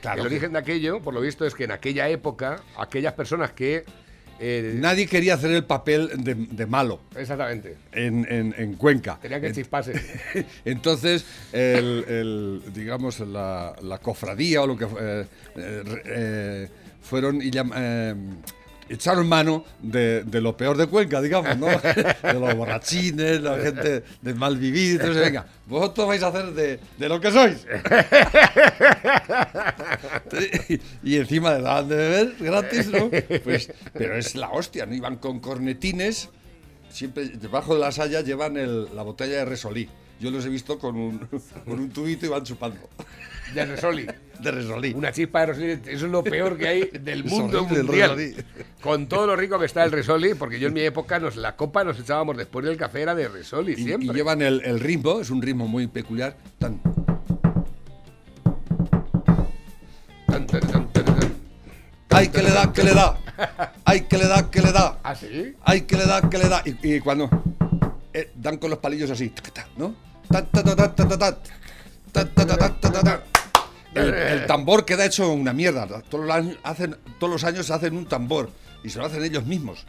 Claro 0.00 0.22
el 0.22 0.28
que- 0.28 0.34
origen 0.34 0.52
de 0.52 0.58
aquello, 0.58 1.00
por 1.00 1.14
lo 1.14 1.20
visto, 1.20 1.46
es 1.46 1.54
que 1.54 1.64
en 1.64 1.70
aquella 1.72 2.08
época, 2.08 2.60
aquellas 2.76 3.12
personas 3.14 3.52
que. 3.52 3.84
Eh, 4.40 4.74
Nadie 4.76 5.06
quería 5.06 5.34
hacer 5.34 5.50
el 5.52 5.64
papel 5.64 6.10
de, 6.18 6.34
de 6.34 6.66
malo 6.66 7.00
exactamente. 7.16 7.76
en, 7.92 8.26
en- 8.30 8.54
en 8.56 8.74
Cuenca. 8.74 9.18
Tenían 9.20 9.40
que 9.40 9.52
chisparse. 9.52 9.92
Entonces, 10.64 11.24
el, 11.52 12.04
el, 12.08 12.62
digamos, 12.74 13.20
la, 13.20 13.74
la 13.82 13.98
cofradía 13.98 14.62
o 14.62 14.66
lo 14.66 14.76
que 14.76 14.86
eh, 15.00 15.26
eh, 15.56 16.68
fueron 17.02 17.40
y 17.42 17.50
echaron 18.88 19.28
mano 19.28 19.64
de, 19.80 20.22
de 20.24 20.40
lo 20.40 20.56
peor 20.56 20.76
de 20.76 20.86
Cuenca, 20.86 21.20
digamos, 21.20 21.56
¿no? 21.58 21.66
De 22.22 22.34
los 22.34 22.54
borrachines, 22.54 23.40
la 23.40 23.58
gente 23.58 24.04
de 24.20 24.34
mal 24.34 24.56
vivir. 24.56 25.00
Entonces, 25.00 25.22
venga, 25.22 25.46
vosotros 25.66 26.08
vais 26.08 26.22
a 26.22 26.28
hacer 26.28 26.52
de, 26.52 26.80
de 26.98 27.08
lo 27.08 27.20
que 27.20 27.30
sois. 27.30 27.66
y 31.02 31.16
encima 31.16 31.54
le 31.54 31.62
daban 31.62 31.88
de 31.88 31.96
beber 31.96 32.34
gratis, 32.38 32.88
¿no? 32.88 33.10
Pues, 33.44 33.70
pero 33.92 34.16
es 34.16 34.34
la 34.34 34.50
hostia, 34.50 34.86
¿no? 34.86 34.94
Iban 34.94 35.16
con 35.16 35.40
cornetines. 35.40 36.28
Siempre 36.90 37.26
debajo 37.28 37.74
de 37.74 37.80
la 37.80 37.92
saya 37.92 38.20
llevan 38.20 38.56
el- 38.56 38.94
la 38.94 39.02
botella 39.02 39.38
de 39.38 39.44
Resolí. 39.46 39.88
Yo 40.20 40.30
los 40.30 40.44
he 40.44 40.48
visto 40.50 40.78
con 40.78 40.96
un, 40.96 41.18
con 41.64 41.80
un 41.80 41.90
tubito 41.90 42.26
y 42.26 42.28
van 42.28 42.44
chupando. 42.44 42.78
De 43.54 43.64
Resoli. 43.66 44.06
De 44.40 44.50
resolí. 44.50 44.92
Una 44.94 45.12
chispa 45.12 45.40
de 45.40 45.46
Resoli, 45.46 45.72
eso 45.86 46.06
es 46.06 46.12
lo 46.12 46.24
peor 46.24 46.56
que 46.58 46.66
hay 46.68 46.90
del 47.00 47.24
mundo 47.24 47.64
mundial. 47.64 48.16
Resoli. 48.16 48.36
Con 48.80 49.06
todo 49.08 49.26
lo 49.26 49.36
rico 49.36 49.58
que 49.58 49.66
está 49.66 49.84
el 49.84 49.92
Resoli, 49.92 50.34
porque 50.34 50.58
yo 50.58 50.68
en 50.68 50.74
mi 50.74 50.80
época 50.80 51.18
nos, 51.20 51.36
la 51.36 51.54
copa 51.54 51.84
nos 51.84 51.98
echábamos 51.98 52.36
después 52.36 52.64
del 52.64 52.76
café 52.76 53.02
era 53.02 53.14
de 53.14 53.28
Resoli, 53.28 53.72
Y, 53.74 53.76
siempre. 53.84 54.08
y 54.08 54.12
llevan 54.12 54.42
el, 54.42 54.60
el 54.64 54.80
ritmo, 54.80 55.20
es 55.20 55.30
un 55.30 55.40
ritmo 55.42 55.68
muy 55.68 55.86
peculiar. 55.86 56.36
Tan, 56.58 56.80
Tan, 60.26 60.46
tan, 60.46 60.60
tan, 60.60 60.88
tan. 60.92 61.32
¡Ay, 62.10 62.28
que 62.28 62.42
le 62.42 62.50
da, 62.50 62.72
que 62.72 62.82
le 62.82 62.94
da! 62.94 63.18
¡Ay, 63.84 64.00
que 64.02 64.18
le 64.18 64.26
da, 64.26 64.50
que 64.50 64.60
le 64.60 64.72
da! 64.72 64.98
¿Ah, 65.02 65.14
sí? 65.14 65.54
¡Ay, 65.62 65.82
que 65.82 65.96
le 65.96 66.06
da, 66.06 66.20
que 66.28 66.38
le 66.38 66.48
da! 66.48 66.62
Y, 66.64 66.94
y 66.96 67.00
cuando 67.00 67.28
eh, 68.12 68.30
dan 68.34 68.56
con 68.58 68.70
los 68.70 68.78
palillos 68.78 69.10
así, 69.10 69.32
¿no? 69.76 69.94
Ta, 70.28 70.44
ta, 70.44 70.62
ta, 70.62 70.74
ta, 70.76 70.94
ta, 70.94 71.08
ta, 71.08 71.18
ta. 71.18 71.38
Ta, 72.12 72.24
ta, 72.26 72.46
ta, 72.46 72.56
ta, 72.56 72.68
ta, 72.80 72.90
ta, 72.92 73.02
ta. 73.02 73.22
El, 73.94 74.14
el 74.14 74.46
tambor 74.46 74.84
queda 74.84 75.04
hecho 75.04 75.30
una 75.32 75.52
mierda. 75.52 75.86
Todos 76.08 76.26
los, 76.26 76.34
años 76.34 76.56
hacen, 76.62 76.96
todos 77.18 77.32
los 77.32 77.44
años 77.44 77.70
hacen 77.70 77.96
un 77.96 78.06
tambor 78.06 78.50
y 78.82 78.88
se 78.90 78.98
lo 78.98 79.04
hacen 79.06 79.22
ellos 79.22 79.44
mismos. 79.44 79.84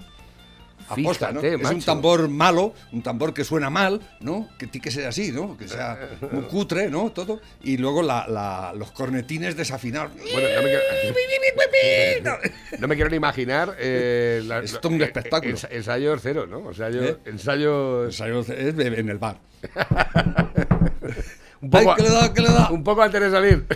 Aposta, 0.89 1.31
¿no? 1.31 1.39
Fíjate, 1.39 1.63
Es 1.63 1.69
un 1.71 1.81
tambor 1.81 2.27
malo, 2.27 2.73
un 2.91 3.01
tambor 3.01 3.33
que 3.33 3.45
suena 3.45 3.69
mal, 3.69 4.01
¿no? 4.19 4.49
Que 4.59 4.67
tiene 4.67 4.83
que 4.83 4.91
ser 4.91 5.07
así, 5.07 5.31
¿no? 5.31 5.55
Que 5.57 5.69
sea 5.69 5.97
muy 6.31 6.43
cutre, 6.43 6.89
¿no? 6.89 7.09
Todo. 7.11 7.39
Y 7.63 7.77
luego 7.77 8.03
la- 8.03 8.27
la- 8.27 8.73
los 8.77 8.91
cornetines 8.91 9.55
desafinados. 9.55 10.11
Bueno, 10.33 10.49
no 10.55 10.61
me 10.61 10.69
quiero, 10.69 12.39
no 12.79 12.87
me 12.89 12.95
quiero 12.95 13.09
ni 13.09 13.15
imaginar. 13.15 13.75
Eh, 13.79 14.41
la- 14.45 14.59
Es 14.59 14.79
todo 14.81 14.93
un 14.93 15.01
eh, 15.01 15.05
espectáculo. 15.05 15.55
ens- 15.55 15.67
ensayo 15.71 16.17
cero, 16.19 16.45
¿no? 16.47 16.59
O 16.67 16.73
sea, 16.73 16.89
yo, 16.89 17.01
¿Eh? 17.01 17.17
ensayo. 17.25 18.05
Ensayo 18.07 18.41
es 18.41 18.49
en 18.77 19.09
el 19.09 19.17
bar. 19.17 19.37
Un 21.63 21.69
¡Ay, 21.73 21.85
poco, 21.85 21.95
que 21.95 22.03
le 22.03 22.09
da, 22.11 22.33
que 22.33 22.41
le 22.41 22.47
da! 22.49 22.69
un 22.71 22.83
poco 22.83 23.01
antes 23.01 23.21
de 23.21 23.31
salir. 23.31 23.65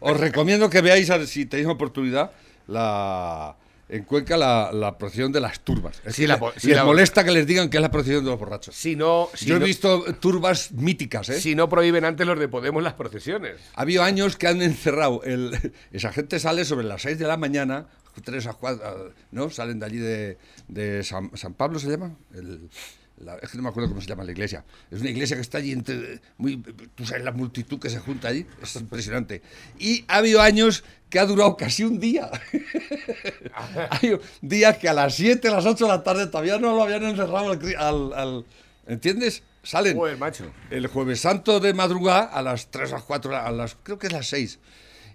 Os 0.00 0.18
recomiendo 0.20 0.68
que 0.70 0.80
veáis, 0.80 1.10
si 1.26 1.46
tenéis 1.46 1.68
oportunidad, 1.68 2.30
la 2.66 3.56
en 3.86 4.02
Cuenca 4.04 4.36
la, 4.38 4.70
la 4.72 4.96
procesión 4.96 5.30
de 5.30 5.40
las 5.40 5.60
turbas. 5.60 6.00
Es 6.04 6.16
Sí, 6.16 6.26
la 6.26 6.40
sí, 6.56 6.68
les 6.68 6.76
la- 6.76 6.84
molesta 6.84 7.22
que 7.22 7.30
les 7.30 7.46
digan 7.46 7.68
que 7.68 7.76
es 7.76 7.82
la 7.82 7.90
procesión 7.90 8.24
de 8.24 8.30
los 8.30 8.38
borrachos. 8.40 8.74
Si 8.74 8.96
no, 8.96 9.28
si 9.34 9.46
Yo 9.46 9.56
he 9.56 9.60
no- 9.60 9.66
visto 9.66 10.04
turbas 10.20 10.72
míticas, 10.72 11.28
¿eh? 11.28 11.40
si 11.40 11.54
no 11.54 11.68
prohíben 11.68 12.04
antes 12.04 12.26
los 12.26 12.38
de 12.38 12.48
Podemos 12.48 12.82
las 12.82 12.94
procesiones. 12.94 13.56
Ha 13.74 13.82
habido 13.82 14.02
años 14.02 14.36
que 14.36 14.48
han 14.48 14.62
encerrado. 14.62 15.22
El, 15.24 15.72
esa 15.92 16.12
gente 16.12 16.40
sale 16.40 16.64
sobre 16.64 16.86
las 16.86 17.02
6 17.02 17.18
de 17.18 17.26
la 17.26 17.36
mañana, 17.36 17.86
3 18.24 18.46
a 18.46 18.52
4, 18.54 19.12
¿no? 19.32 19.50
Salen 19.50 19.78
de 19.78 19.86
allí 19.86 19.98
de, 19.98 20.38
de 20.68 21.04
San, 21.04 21.30
San 21.36 21.52
Pablo, 21.54 21.78
¿se 21.78 21.88
llama? 21.90 22.16
El- 22.34 22.68
la- 23.18 23.36
es 23.36 23.50
que 23.50 23.56
no 23.56 23.62
me 23.62 23.68
acuerdo 23.68 23.88
cómo 23.88 24.00
se 24.00 24.06
llama 24.08 24.24
la 24.24 24.32
iglesia. 24.32 24.64
Es 24.90 25.00
una 25.00 25.10
iglesia 25.10 25.36
que 25.36 25.42
está 25.42 25.58
allí 25.58 25.72
entre. 25.72 26.20
Muy, 26.38 26.56
tú 26.94 27.06
sabes 27.06 27.24
la 27.24 27.32
multitud 27.32 27.78
que 27.78 27.88
se 27.90 27.98
junta 28.00 28.28
allí. 28.28 28.46
Es 28.62 28.74
impresionante. 28.76 29.42
Y 29.78 30.04
ha 30.08 30.16
habido 30.16 30.40
años 30.40 30.84
que 31.10 31.18
ha 31.20 31.26
durado 31.26 31.56
casi 31.56 31.84
un 31.84 32.00
día. 32.00 32.30
Hay 33.90 34.18
días 34.42 34.78
que 34.78 34.88
a 34.88 34.92
las 34.92 35.14
7, 35.14 35.48
a 35.48 35.52
las 35.52 35.66
8 35.66 35.84
de 35.84 35.90
la 35.90 36.02
tarde 36.02 36.26
todavía 36.26 36.58
no 36.58 36.74
lo 36.74 36.82
habían 36.82 37.04
encerrado 37.04 37.50
al. 37.52 37.60
al- 37.78 38.12
al- 38.14 38.44
¿Entiendes? 38.86 39.42
Salen 39.62 39.96
Joder, 39.96 40.18
macho. 40.18 40.44
el 40.70 40.86
jueves 40.88 41.20
santo 41.20 41.58
de 41.58 41.72
madrugada 41.72 42.24
a 42.24 42.42
las 42.42 42.70
3 42.70 42.90
a 42.92 42.96
las 42.96 43.04
4, 43.04 43.34
a 43.34 43.50
las, 43.50 43.76
creo 43.82 43.98
que 43.98 44.08
es 44.08 44.12
las 44.12 44.26
6. 44.28 44.58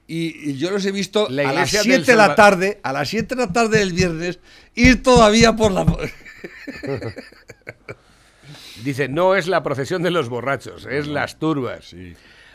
Y, 0.07 0.49
y 0.49 0.57
yo 0.57 0.71
los 0.71 0.83
he 0.87 0.91
visto 0.91 1.27
La 1.29 1.43
a 1.49 1.53
las 1.53 1.69
iglesia 1.69 1.81
7 1.83 1.97
del 1.97 2.05
de 2.07 2.15
la 2.15 2.33
tarde, 2.35 2.79
a 2.81 2.91
las 2.93 3.09
7 3.09 3.35
de 3.35 3.41
la 3.45 3.53
tarde 3.53 3.77
del 3.77 3.93
viernes, 3.93 4.39
ir 4.73 5.03
todavía 5.03 5.55
por 5.55 5.71
la... 5.71 5.85
Dice, 8.83 9.07
no 9.09 9.35
es 9.35 9.47
la 9.47 9.61
procesión 9.61 10.01
de 10.01 10.11
los 10.11 10.29
borrachos, 10.29 10.87
es 10.89 11.07
las 11.07 11.37
turbas. 11.37 11.95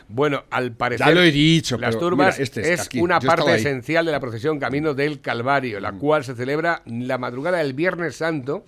Bueno, 0.07 0.43
al 0.49 0.73
parecer. 0.73 1.07
Ya 1.07 1.13
lo 1.13 1.21
he 1.23 1.31
dicho, 1.31 1.77
Las 1.77 1.95
pero 1.95 2.09
turbas 2.09 2.35
mira, 2.35 2.43
este 2.43 2.61
es 2.61 2.67
es 2.81 2.85
aquí, 2.87 2.99
una 2.99 3.19
parte 3.19 3.55
esencial 3.55 4.05
de 4.05 4.11
la 4.11 4.19
procesión 4.19 4.59
Camino 4.59 4.93
del 4.93 5.21
Calvario, 5.21 5.79
la 5.79 5.93
cual 5.93 6.23
se 6.23 6.35
celebra 6.35 6.81
la 6.85 7.17
madrugada 7.17 7.59
del 7.59 7.73
Viernes 7.73 8.17
Santo 8.17 8.65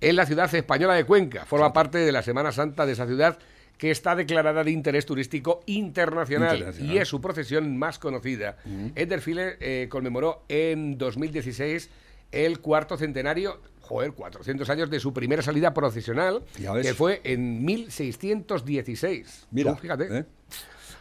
en 0.00 0.16
la 0.16 0.26
ciudad 0.26 0.52
española 0.54 0.94
de 0.94 1.04
Cuenca. 1.04 1.44
Forma 1.44 1.72
parte 1.72 1.98
de 1.98 2.12
la 2.12 2.22
Semana 2.22 2.50
Santa 2.52 2.86
de 2.86 2.92
esa 2.92 3.06
ciudad 3.06 3.38
que 3.78 3.90
está 3.90 4.16
declarada 4.16 4.64
de 4.64 4.70
interés 4.70 5.04
turístico 5.04 5.62
internacional, 5.66 6.56
Internacional. 6.56 6.94
y 6.94 6.98
es 6.98 7.08
su 7.08 7.20
procesión 7.20 7.76
más 7.76 7.98
conocida. 7.98 8.56
El 8.94 9.08
desfile 9.08 9.56
eh, 9.60 9.88
conmemoró 9.88 10.44
en 10.48 10.96
2016 10.96 11.90
el 12.32 12.60
cuarto 12.60 12.96
centenario, 12.96 13.60
joder, 13.84 14.12
400 14.12 14.68
años 14.70 14.90
de 14.90 14.98
su 15.00 15.12
primera 15.12 15.42
salida 15.42 15.72
procesional, 15.72 16.42
que 16.82 16.94
fue 16.94 17.20
en 17.24 17.64
1616. 17.64 19.46
Mira, 19.50 19.76
fíjate. 19.76 20.18
¿eh? 20.18 20.24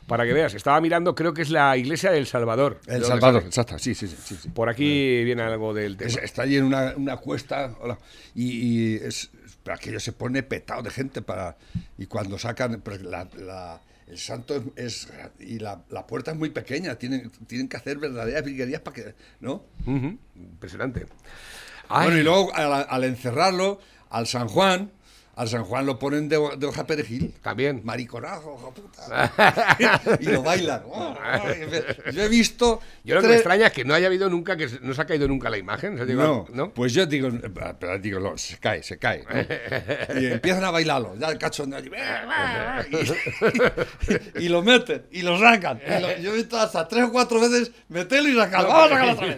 Para 0.07 0.25
que 0.25 0.33
veas, 0.33 0.53
estaba 0.53 0.81
mirando, 0.81 1.15
creo 1.15 1.33
que 1.33 1.43
es 1.43 1.49
la 1.49 1.77
iglesia 1.77 2.11
del 2.11 2.27
Salvador. 2.27 2.81
El 2.87 3.05
Salvador, 3.05 3.43
exacto, 3.45 3.79
sí, 3.79 3.95
sí, 3.95 4.07
sí. 4.07 4.49
Por 4.49 4.67
aquí 4.67 5.23
viene 5.23 5.41
algo 5.43 5.73
del 5.73 5.95
tema. 5.95 6.09
Es- 6.11 6.17
está 6.17 6.41
allí 6.41 6.57
en 6.57 6.65
una, 6.65 6.93
una 6.97 7.15
cuesta 7.17 7.73
hola, 7.79 7.97
y, 8.35 8.51
y 8.51 8.95
es, 8.95 9.29
aquello 9.71 10.01
se 10.01 10.11
pone 10.11 10.43
petado 10.43 10.81
de 10.83 10.89
gente 10.89 11.21
para 11.21 11.55
y 11.97 12.05
cuando 12.07 12.37
sacan 12.37 12.81
pero 12.83 13.01
la- 13.03 13.29
la- 13.37 13.81
el 14.07 14.17
santo 14.17 14.57
es, 14.75 15.07
es- 15.07 15.13
y 15.39 15.59
la, 15.59 15.81
la 15.89 16.05
puerta 16.05 16.31
es 16.31 16.37
muy 16.37 16.49
pequeña 16.49 16.95
tienen 16.95 17.31
tienen 17.47 17.69
que 17.69 17.77
hacer 17.77 17.97
verdaderas 17.97 18.43
briguerías 18.43 18.81
para 18.81 18.95
que 18.95 19.15
no 19.39 19.63
Impresionante. 20.35 21.05
Ay, 21.89 22.05
bueno 22.05 22.19
y 22.19 22.23
luego 22.23 22.53
al, 22.55 22.85
al 22.89 23.03
encerrarlo 23.03 23.79
al 24.09 24.27
San 24.27 24.47
Juan 24.47 24.91
al 25.35 25.49
San 25.49 25.63
Juan 25.63 25.85
lo 25.87 25.97
ponen 25.97 26.29
de, 26.29 26.37
de 26.57 26.65
hoja 26.67 26.85
perejil 26.85 27.33
También. 27.41 27.81
mariconazo 27.83 28.55
hijo 28.59 28.73
puta 28.73 29.31
y 30.19 30.25
lo 30.25 30.43
bailan 30.43 30.83
yo 32.13 32.21
he 32.23 32.27
visto 32.29 32.79
Yo 33.03 33.15
lo 33.15 33.21
que 33.21 33.27
me 33.27 33.33
extraña 33.35 33.67
es 33.67 33.73
que 33.73 33.83
no 33.83 33.93
haya 33.93 34.07
habido 34.07 34.29
nunca, 34.29 34.55
que 34.55 34.67
no 34.81 34.93
se 34.93 35.01
ha 35.01 35.05
caído 35.05 35.27
nunca 35.27 35.49
la 35.49 35.57
imagen. 35.57 35.95
No, 36.15 36.45
¿no? 36.53 36.73
pues 36.73 36.93
yo 36.93 37.05
digo, 37.05 37.29
pero 37.79 37.97
digo, 37.99 38.19
no, 38.19 38.37
se 38.37 38.57
cae, 38.57 38.83
se 38.83 38.97
cae. 38.97 39.23
¿no? 39.23 40.19
Y 40.21 40.27
empiezan 40.27 40.63
a 40.63 40.71
bailarlo, 40.71 41.15
ya 41.17 41.29
el 41.29 41.37
cachondeo 41.37 41.79
allí, 41.79 41.89
y, 44.37 44.45
y 44.45 44.49
lo 44.49 44.61
meten, 44.61 45.05
y 45.11 45.21
lo 45.23 45.39
sacan. 45.39 45.79
Y 45.85 46.01
lo- 46.01 46.17
yo 46.17 46.33
he 46.33 46.35
visto 46.37 46.57
hasta 46.59 46.87
tres 46.87 47.05
o 47.05 47.11
cuatro 47.11 47.39
veces 47.39 47.71
meterlo 47.89 48.29
y 48.29 48.35
sacarlo. 48.35 48.69
Vamos 48.69 48.85
a 48.85 48.89
sacarlo 48.89 49.13
otra 49.13 49.25
vez. 49.27 49.37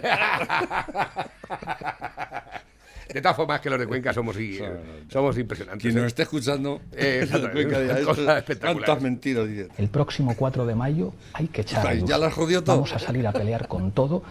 De 3.16 3.22
todas 3.22 3.38
formas 3.38 3.62
que 3.62 3.70
los 3.70 3.80
de 3.80 3.88
Cuenca 3.88 4.12
somos, 4.14 4.36
y- 4.38 4.60
somos 5.10 5.38
impresionantes. 5.38 5.82
Quien 5.82 5.98
¿eh? 5.98 6.02
nos 6.02 6.08
esté 6.08 6.24
escuchando, 6.24 6.82
Eh. 6.92 7.26
Cuenca 7.54 7.80
"Esto- 7.82 8.12
espectaculares". 8.12 8.60
¿cuántas 8.60 9.02
mentiras 9.02 9.48
dice? 9.48 9.70
El 9.78 9.88
próximo 9.88 10.36
4 10.36 10.66
de 10.66 10.76
mayo 10.76 11.14
hay 11.32 11.48
que 11.48 11.62
echar 11.62 11.88
Ay, 11.88 12.04
ya 12.06 12.18
las 12.18 12.34
jodió 12.34 12.62
todo. 12.62 12.76
Vamos 12.76 12.92
a 12.92 13.00
salir 13.00 13.26
a 13.26 13.32
pelear 13.32 13.70
con 13.70 13.94
todo 13.94 14.22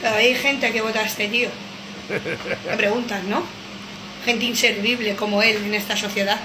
Pero 0.00 0.14
hay 0.14 0.34
gente 0.34 0.72
que 0.72 0.80
vota 0.80 1.00
a 1.00 1.04
este 1.04 1.28
tío. 1.28 1.50
Me 2.70 2.76
preguntas, 2.78 3.22
¿no? 3.24 3.42
Gente 4.24 4.46
inservible 4.46 5.14
como 5.14 5.42
él 5.42 5.56
en 5.66 5.74
esta 5.74 5.94
sociedad. 5.94 6.40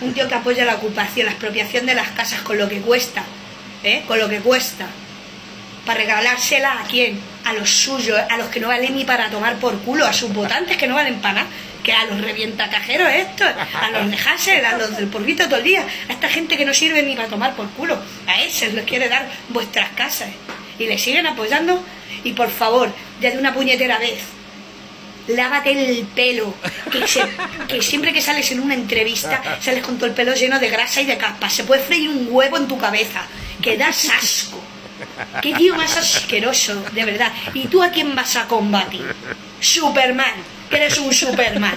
Un 0.00 0.12
tío 0.14 0.26
que 0.26 0.34
apoya 0.34 0.64
la 0.64 0.74
ocupación, 0.74 1.26
la 1.26 1.32
expropiación 1.32 1.86
de 1.86 1.94
las 1.94 2.08
casas 2.10 2.40
con 2.42 2.58
lo 2.58 2.68
que 2.68 2.80
cuesta. 2.80 3.22
¿Eh? 3.84 4.02
Con 4.08 4.18
lo 4.18 4.28
que 4.28 4.40
cuesta. 4.40 4.88
Para 5.86 6.00
regalársela 6.00 6.80
a 6.80 6.84
quién? 6.88 7.20
A 7.48 7.52
los 7.54 7.70
suyos, 7.70 8.20
a 8.28 8.36
los 8.36 8.48
que 8.48 8.60
no 8.60 8.68
valen 8.68 8.94
ni 8.94 9.04
para 9.04 9.30
tomar 9.30 9.56
por 9.56 9.78
culo, 9.80 10.06
a 10.06 10.12
sus 10.12 10.32
votantes 10.32 10.76
que 10.76 10.86
no 10.86 10.94
valen 10.94 11.20
para 11.20 11.34
nada. 11.34 11.46
Que 11.82 11.92
a 11.92 12.04
los 12.04 12.20
revientacajeros 12.20 13.08
estos, 13.08 13.48
a 13.48 13.90
los 13.90 14.10
de 14.10 14.66
a 14.66 14.76
los 14.76 14.96
del 14.96 15.06
porvito 15.06 15.44
todo 15.44 15.56
el 15.56 15.64
día, 15.64 15.86
a 16.08 16.12
esta 16.12 16.28
gente 16.28 16.58
que 16.58 16.66
no 16.66 16.74
sirve 16.74 17.02
ni 17.02 17.16
para 17.16 17.28
tomar 17.28 17.54
por 17.54 17.70
culo. 17.70 17.98
A 18.26 18.42
esos 18.42 18.74
les 18.74 18.84
quiere 18.84 19.08
dar 19.08 19.26
vuestras 19.48 19.90
casas. 19.90 20.28
Y 20.78 20.86
le 20.86 20.98
siguen 20.98 21.26
apoyando. 21.26 21.82
Y 22.24 22.32
por 22.32 22.50
favor, 22.50 22.92
ya 23.20 23.30
de 23.30 23.38
una 23.38 23.54
puñetera 23.54 23.98
vez, 23.98 24.20
lávate 25.28 25.72
el 25.72 26.06
pelo, 26.06 26.54
que, 26.90 27.04
que 27.68 27.82
siempre 27.82 28.12
que 28.12 28.20
sales 28.20 28.50
en 28.50 28.60
una 28.60 28.74
entrevista 28.74 29.42
sales 29.60 29.84
con 29.84 29.96
todo 29.96 30.06
el 30.06 30.14
pelo 30.14 30.34
lleno 30.34 30.58
de 30.58 30.68
grasa 30.68 31.00
y 31.02 31.06
de 31.06 31.16
caspa. 31.16 31.48
Se 31.48 31.64
puede 31.64 31.82
freír 31.82 32.08
un 32.08 32.28
huevo 32.30 32.56
en 32.56 32.66
tu 32.66 32.78
cabeza, 32.78 33.22
que 33.62 33.76
das 33.76 34.08
asco. 34.10 34.62
Qué 35.42 35.54
tío 35.54 35.74
más 35.74 35.96
asqueroso, 35.96 36.82
de 36.92 37.04
verdad. 37.04 37.32
¿Y 37.54 37.66
tú 37.68 37.82
a 37.82 37.90
quién 37.90 38.14
vas 38.14 38.36
a 38.36 38.46
combatir? 38.46 39.04
Superman, 39.60 40.34
que 40.70 40.76
eres 40.76 40.98
un 40.98 41.12
Superman. 41.12 41.76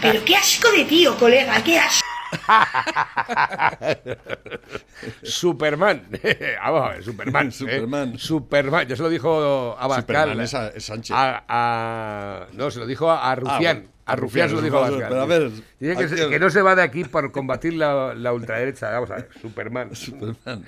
Pero 0.00 0.24
qué 0.24 0.36
asco 0.36 0.70
de 0.70 0.84
tío, 0.84 1.16
colega, 1.16 1.62
qué 1.62 1.78
asco. 1.78 2.01
Superman. 5.22 6.02
Vamos 6.62 6.82
a 6.82 6.88
ver, 6.94 7.04
Superman. 7.04 7.48
¿eh? 7.48 7.52
Superman. 7.52 8.18
Superman. 8.18 8.88
Ya 8.88 8.96
se 8.96 9.02
lo 9.02 9.08
dijo 9.08 9.76
Abascal. 9.78 10.40
Es 10.40 10.54
a- 10.54 10.68
es 10.68 10.84
Sánchez. 10.84 11.14
A- 11.16 11.44
a- 11.48 12.46
no, 12.52 12.70
se 12.70 12.78
lo 12.80 12.86
dijo 12.86 13.10
a, 13.10 13.30
a 13.30 13.34
Rufián. 13.36 13.76
bueno, 13.78 13.92
a 14.06 14.16
Rufián 14.16 14.48
se 14.48 14.54
lo 14.56 14.62
dijo 14.62 14.78
Abascal. 14.78 15.08
pero 15.08 15.22
a 15.22 15.26
ver, 15.26 15.50
Dice 15.78 15.96
que, 15.96 16.08
se- 16.08 16.28
que 16.28 16.38
no 16.38 16.50
se 16.50 16.62
va 16.62 16.74
de 16.74 16.82
aquí 16.82 17.04
por 17.04 17.30
combatir 17.32 17.74
la, 17.74 18.14
la 18.14 18.32
ultraderecha. 18.32 18.90
Vamos 18.90 19.10
a 19.10 19.14
ver, 19.16 19.28
Superman. 19.40 19.90
Superman. 19.96 20.64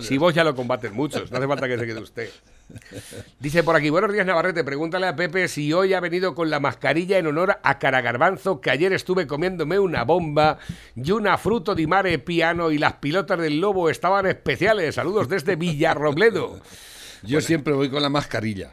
Si 0.00 0.18
vos 0.18 0.34
ya 0.34 0.44
lo 0.44 0.54
combaten 0.54 0.94
muchos, 0.94 1.30
no 1.30 1.38
hace 1.38 1.46
falta 1.46 1.68
que 1.68 1.78
se 1.78 1.86
quede 1.86 2.00
usted. 2.00 2.30
Dice 3.40 3.62
por 3.62 3.76
aquí, 3.76 3.90
buenos 3.90 4.12
días 4.12 4.26
Navarrete, 4.26 4.64
pregúntale 4.64 5.06
a 5.06 5.14
Pepe 5.16 5.46
si 5.48 5.72
hoy 5.72 5.94
ha 5.94 6.00
venido 6.00 6.34
con 6.34 6.50
la 6.50 6.60
mascarilla 6.60 7.18
en 7.18 7.26
honor 7.26 7.58
a 7.62 7.78
Caragarbanzo, 7.78 8.60
que 8.60 8.70
ayer 8.70 8.92
estuve 8.92 9.26
comiéndome 9.26 9.78
una 9.78 10.04
bomba 10.04 10.58
y 10.96 11.10
una 11.12 11.38
fruto 11.38 11.74
di 11.74 11.86
mare 11.86 12.18
piano 12.18 12.70
y 12.70 12.78
las 12.78 12.94
pilotas 12.94 13.38
del 13.38 13.60
lobo 13.60 13.88
estaban 13.88 14.26
especiales. 14.26 14.96
Saludos 14.96 15.28
desde 15.28 15.56
Villarrobledo. 15.56 16.60
Yo 17.22 17.40
siempre 17.40 17.72
voy 17.72 17.88
con 17.88 18.02
la 18.02 18.08
mascarilla. 18.10 18.72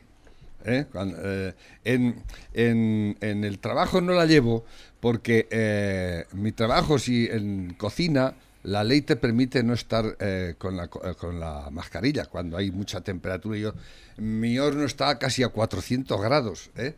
¿eh? 0.65 0.85
Cuando, 0.91 1.17
eh, 1.23 1.53
en, 1.83 2.21
en- 2.53 3.17
en 3.21 3.43
el 3.43 3.59
trabajo 3.59 4.01
no 4.01 4.13
la 4.13 4.25
llevo 4.25 4.65
porque 4.99 5.47
eh, 5.51 6.25
mi 6.33 6.51
trabajo, 6.51 6.97
si 6.97 7.27
en 7.27 7.73
cocina, 7.77 8.33
la 8.63 8.83
ley 8.83 9.01
te 9.01 9.15
permite 9.15 9.61
no 9.63 9.73
estar 9.73 10.15
eh, 10.19 10.55
con, 10.57 10.75
la, 10.77 10.85
eh, 10.85 11.13
con 11.17 11.39
la 11.39 11.69
mascarilla 11.71 12.25
cuando 12.25 12.57
hay 12.57 12.71
mucha 12.71 13.01
temperatura. 13.01 13.57
Yo, 13.57 13.73
mi 14.17 14.57
horno 14.59 14.85
está 14.85 15.17
casi 15.19 15.43
a 15.43 15.49
400 15.49 16.21
grados. 16.21 16.69
¿eh? 16.77 16.95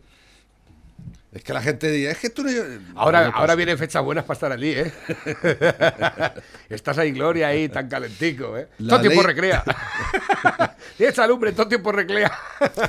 Es 1.34 1.44
que 1.44 1.52
la 1.54 1.62
gente 1.62 1.92
dice, 1.92 2.12
es 2.12 2.18
que 2.20 2.30
tú 2.30 2.44
no... 2.44 2.50
Ahora, 2.96 3.26
No 3.26 3.32
me 3.32 3.38
ahora 3.40 3.56
vienen 3.56 3.78
fechas 3.78 4.02
buenas 4.04 4.24
para 4.24 4.36
estar 4.36 4.52
allí, 4.54 4.70
¿eh? 4.74 4.94
Estás 6.70 6.98
ahí, 6.98 7.12
Gloria, 7.12 7.48
ahí 7.48 7.68
tan 7.68 7.90
calentico, 7.90 8.58
¿eh? 8.58 8.68
La 8.80 8.90
todo 8.92 9.02
tiempo 9.02 9.22
ley- 9.22 9.28
recrea. 9.34 9.64
Tienes 10.98 11.20
alumbre, 11.20 11.52
todo 11.52 11.68
tiempo 11.68 11.92
recrea. 11.92 12.32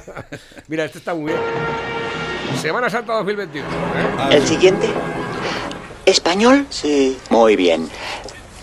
Mira, 0.68 0.84
este 0.84 0.98
está 0.98 1.12
muy 1.14 1.32
bien. 1.32 1.40
Semana 2.62 2.88
Santa 2.88 3.14
2021. 3.14 3.68
¿eh? 3.68 4.36
El 4.36 4.46
siguiente. 4.46 4.88
¿Español? 6.04 6.66
Sí. 6.70 7.18
Muy 7.30 7.56
bien. 7.56 7.88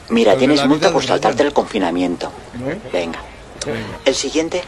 Mira, 0.10 0.36
tienes 0.38 0.66
multa 0.66 0.92
por 0.92 1.04
saltarte 1.06 1.44
el 1.44 1.54
confinamiento. 1.54 2.32
Venga. 2.92 3.20
El 4.06 4.16
siguiente. 4.16 4.64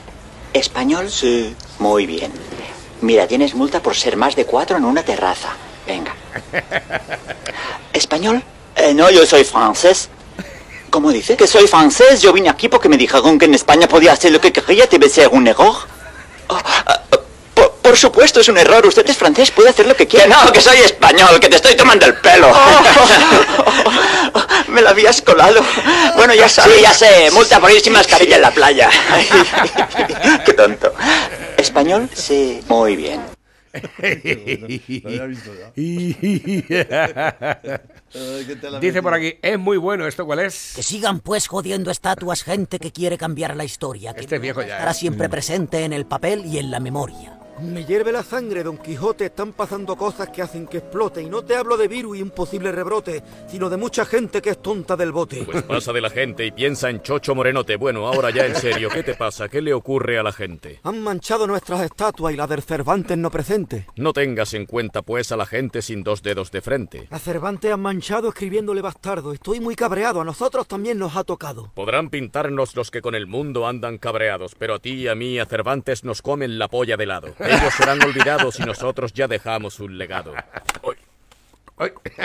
¿Español? 0.53 1.09
Sí. 1.09 1.55
Muy 1.79 2.05
bien. 2.05 2.31
Mira, 3.01 3.27
tienes 3.27 3.53
multa 3.53 3.81
por 3.81 3.95
ser 3.95 4.15
más 4.15 4.35
de 4.35 4.45
cuatro 4.45 4.77
en 4.77 4.85
una 4.85 5.03
terraza. 5.03 5.49
Venga. 5.85 6.15
¿Español? 7.93 8.41
Eh, 8.75 8.93
no, 8.93 9.09
yo 9.09 9.25
soy 9.25 9.43
francés. 9.43 10.09
¿Cómo 10.89 11.11
dice? 11.11 11.35
Que 11.35 11.45
soy 11.45 11.67
francés. 11.67 12.21
Yo 12.21 12.31
vine 12.31 12.49
aquí 12.49 12.69
porque 12.69 12.87
me 12.87 12.97
dijeron 12.97 13.37
que 13.37 13.45
en 13.45 13.53
España 13.53 13.87
podía 13.87 14.13
hacer 14.13 14.31
lo 14.31 14.39
que 14.39 14.53
quería. 14.53 14.87
¿Debe 14.87 15.09
ser 15.09 15.27
un 15.27 15.47
error? 15.47 15.75
Oh, 16.47 16.59
por, 17.85 17.97
supuesto, 17.97 18.39
es 18.39 18.49
un 18.49 18.57
error. 18.57 18.85
Usted 18.85 19.07
es 19.09 19.17
francés, 19.17 19.51
puede 19.51 19.69
hacer 19.69 19.85
lo 19.85 19.95
que 19.95 20.07
quiera. 20.07 20.27
no, 20.27 20.51
que 20.51 20.61
soy 20.61 20.77
español, 20.77 21.39
que 21.39 21.49
te 21.49 21.57
estoy 21.57 21.75
tomando 21.75 22.05
el 22.05 22.15
pelo. 22.15 22.51
me 24.67 24.81
la 24.81 24.89
habías 24.89 25.21
colado. 25.21 25.61
Bueno, 26.15 26.33
ya 26.33 26.49
sabes. 26.49 26.75
Sí, 26.75 26.81
ya 26.81 26.93
sé. 26.93 27.31
Multa 27.31 27.59
por 27.59 27.71
ir 27.71 27.81
sin 27.81 27.93
mascarilla 27.93 28.37
en 28.37 28.41
la 28.41 28.51
playa. 28.51 28.89
Qué 30.45 30.53
tonto. 30.53 30.93
¿Español? 31.57 32.09
Sí. 32.13 32.61
Muy 32.67 32.95
bien. 32.95 33.21
Lo 33.73 35.09
había 35.09 35.25
visto 35.25 35.51
ya. 35.53 35.71
Ay, 38.15 38.45
¿qué 38.47 38.55
te 38.55 38.69
la 38.69 38.79
Dice 38.79 39.01
por 39.01 39.13
aquí, 39.13 39.37
es 39.41 39.59
muy 39.59 39.77
bueno. 39.77 40.07
¿Esto 40.07 40.25
cuál 40.25 40.39
es? 40.39 40.73
Que 40.75 40.83
sigan 40.83 41.19
pues 41.19 41.47
jodiendo 41.47 41.91
estatuas 41.91 42.43
gente 42.43 42.79
que 42.79 42.91
quiere 42.91 43.17
cambiar 43.17 43.55
la 43.55 43.65
historia. 43.65 44.13
Que 44.13 44.21
Este 44.21 44.35
es 44.35 44.41
viejo 44.41 44.61
ya, 44.61 44.75
estará 44.75 44.91
¿eh? 44.91 44.93
siempre 44.93 45.29
presente 45.29 45.83
en 45.83 45.93
el 45.93 46.05
papel 46.05 46.45
y 46.45 46.59
en 46.59 46.71
la 46.71 46.79
memoria. 46.79 47.39
Me 47.61 47.85
hierve 47.85 48.11
la 48.11 48.21
sangre, 48.21 48.63
Don 48.63 48.77
Quijote. 48.77 49.27
Están 49.27 49.53
pasando 49.53 49.95
cosas 49.95 50.29
que 50.29 50.41
hacen 50.41 50.67
que 50.67 50.79
explote. 50.79 51.21
Y 51.21 51.29
no 51.29 51.43
te 51.43 51.55
hablo 51.55 51.77
de 51.77 51.87
virus 51.87 52.17
y 52.17 52.21
un 52.21 52.31
posible 52.31 52.69
rebrote, 52.71 53.23
sino 53.47 53.69
de 53.69 53.77
mucha 53.77 54.05
gente 54.05 54.41
que 54.41 54.49
es 54.49 54.61
tonta 54.61 54.97
del 54.97 55.13
bote. 55.13 55.43
Pues 55.43 55.63
pasa 55.63 55.93
de 55.93 56.01
la 56.01 56.09
gente 56.09 56.45
y 56.45 56.51
piensa 56.51 56.89
en 56.89 57.01
Chocho 57.01 57.33
Morenote. 57.33 57.77
Bueno, 57.77 58.07
ahora 58.07 58.29
ya 58.29 58.45
en 58.45 58.55
serio, 58.55 58.89
¿qué 58.89 59.03
te 59.03 59.15
pasa? 59.15 59.47
¿Qué 59.47 59.61
le 59.61 59.73
ocurre 59.73 60.19
a 60.19 60.23
la 60.23 60.33
gente? 60.33 60.81
Han 60.83 61.01
manchado 61.01 61.47
nuestras 61.47 61.81
estatuas 61.81 62.33
y 62.33 62.37
la 62.37 62.45
del 62.45 62.61
Cervantes 62.61 63.17
no 63.17 63.31
presente. 63.31 63.87
No 63.95 64.11
tengas 64.11 64.53
en 64.53 64.65
cuenta 64.65 65.01
pues 65.01 65.31
a 65.31 65.37
la 65.37 65.45
gente 65.45 65.81
sin 65.81 66.03
dos 66.03 66.21
dedos 66.23 66.51
de 66.51 66.61
frente. 66.61 67.07
A 67.09 67.19
Cervantes 67.19 67.71
han 67.71 67.81
manchado 67.81 68.29
escribiéndole 68.29 68.81
bastardo. 68.81 69.31
Estoy 69.31 69.61
muy 69.61 69.75
cabreado. 69.75 70.19
A 70.19 70.25
nosotros 70.25 70.67
también 70.67 70.99
nos 70.99 71.15
ha 71.15 71.23
tocado. 71.23 71.71
Podrán 71.73 72.09
pintarnos 72.09 72.75
los 72.75 72.91
que 72.91 73.01
con 73.01 73.15
el 73.15 73.27
mundo 73.27 73.65
andan 73.65 73.97
cabreados, 73.97 74.55
pero 74.55 74.75
a 74.75 74.79
ti 74.79 74.91
y 74.91 75.07
a 75.07 75.15
mí, 75.15 75.39
a 75.39 75.45
Cervantes, 75.45 76.03
nos 76.03 76.21
comen 76.21 76.59
la 76.59 76.67
polla 76.67 76.97
de 76.97 77.05
lado. 77.05 77.33
Ellos 77.47 77.73
serán 77.73 78.01
olvidados 78.03 78.59
y 78.59 78.63
nosotros 78.63 79.13
ya 79.13 79.27
dejamos 79.27 79.79
un 79.79 79.97
legado. 79.97 80.33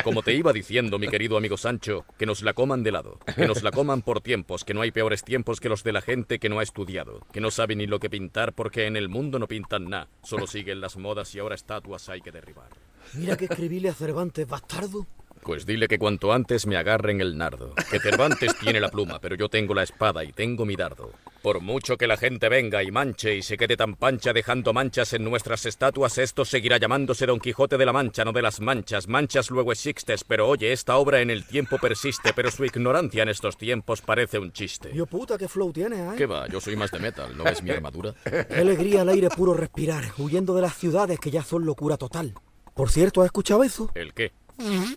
Como 0.04 0.22
te 0.22 0.32
iba 0.32 0.52
diciendo, 0.52 0.98
mi 0.98 1.08
querido 1.08 1.36
amigo 1.36 1.56
Sancho, 1.56 2.04
que 2.18 2.26
nos 2.26 2.42
la 2.42 2.52
coman 2.52 2.84
de 2.84 2.92
lado, 2.92 3.18
que 3.34 3.48
nos 3.48 3.64
la 3.64 3.72
coman 3.72 4.02
por 4.02 4.20
tiempos, 4.20 4.64
que 4.64 4.74
no 4.74 4.80
hay 4.80 4.92
peores 4.92 5.24
tiempos 5.24 5.58
que 5.58 5.68
los 5.68 5.82
de 5.82 5.92
la 5.92 6.02
gente 6.02 6.38
que 6.38 6.48
no 6.48 6.60
ha 6.60 6.62
estudiado, 6.62 7.26
que 7.32 7.40
no 7.40 7.50
sabe 7.50 7.74
ni 7.74 7.86
lo 7.86 7.98
que 7.98 8.08
pintar 8.08 8.52
porque 8.52 8.86
en 8.86 8.96
el 8.96 9.08
mundo 9.08 9.40
no 9.40 9.48
pintan 9.48 9.90
nada, 9.90 10.08
solo 10.22 10.46
siguen 10.46 10.80
las 10.80 10.96
modas 10.96 11.34
y 11.34 11.40
ahora 11.40 11.56
estatuas 11.56 12.08
hay 12.08 12.20
que 12.20 12.30
derribar. 12.30 12.68
Mira 13.14 13.36
que 13.36 13.46
escribirle 13.46 13.88
a 13.88 13.94
Cervantes 13.94 14.46
bastardo. 14.46 15.06
Pues 15.42 15.64
dile 15.64 15.88
que 15.88 15.98
cuanto 15.98 16.32
antes 16.32 16.66
me 16.66 16.76
agarren 16.76 17.20
el 17.20 17.36
nardo. 17.36 17.74
Que 17.90 17.98
Cervantes 17.98 18.56
tiene 18.58 18.80
la 18.80 18.90
pluma, 18.90 19.20
pero 19.20 19.36
yo 19.36 19.48
tengo 19.48 19.74
la 19.74 19.82
espada 19.82 20.22
y 20.24 20.32
tengo 20.32 20.66
mi 20.66 20.76
dardo. 20.76 21.12
Por 21.42 21.62
mucho 21.62 21.96
que 21.96 22.06
la 22.06 22.18
gente 22.18 22.50
venga 22.50 22.82
y 22.82 22.90
manche 22.90 23.34
y 23.36 23.42
se 23.42 23.56
quede 23.56 23.74
tan 23.74 23.94
pancha 23.94 24.34
dejando 24.34 24.74
manchas 24.74 25.14
en 25.14 25.24
nuestras 25.24 25.64
estatuas, 25.64 26.18
esto 26.18 26.44
seguirá 26.44 26.76
llamándose 26.76 27.24
Don 27.24 27.40
Quijote 27.40 27.78
de 27.78 27.86
la 27.86 27.94
Mancha, 27.94 28.26
no 28.26 28.32
de 28.32 28.42
las 28.42 28.60
manchas. 28.60 29.08
Manchas 29.08 29.50
luego 29.50 29.72
existes, 29.72 30.22
pero 30.22 30.46
oye, 30.46 30.72
esta 30.72 30.98
obra 30.98 31.22
en 31.22 31.30
el 31.30 31.46
tiempo 31.46 31.78
persiste, 31.78 32.34
pero 32.34 32.50
su 32.50 32.66
ignorancia 32.66 33.22
en 33.22 33.30
estos 33.30 33.56
tiempos 33.56 34.02
parece 34.02 34.38
un 34.38 34.52
chiste. 34.52 34.90
Yo 34.94 35.06
puta, 35.06 35.38
qué 35.38 35.48
flow 35.48 35.72
tienes, 35.72 36.00
¿eh? 36.00 36.16
¿Qué 36.18 36.26
va? 36.26 36.46
Yo 36.48 36.60
soy 36.60 36.76
más 36.76 36.90
de 36.90 36.98
metal, 36.98 37.34
¿no 37.34 37.44
ves 37.44 37.62
mi 37.62 37.70
armadura? 37.70 38.14
Qué 38.24 38.56
alegría 38.56 39.00
al 39.00 39.08
aire 39.08 39.30
puro 39.30 39.54
respirar, 39.54 40.04
huyendo 40.18 40.54
de 40.54 40.60
las 40.60 40.76
ciudades 40.76 41.18
que 41.18 41.30
ya 41.30 41.42
son 41.42 41.64
locura 41.64 41.96
total. 41.96 42.34
Por 42.74 42.90
cierto, 42.90 43.20
¿has 43.20 43.26
escuchado 43.26 43.64
eso? 43.64 43.90
¿El 43.94 44.14
qué? 44.14 44.32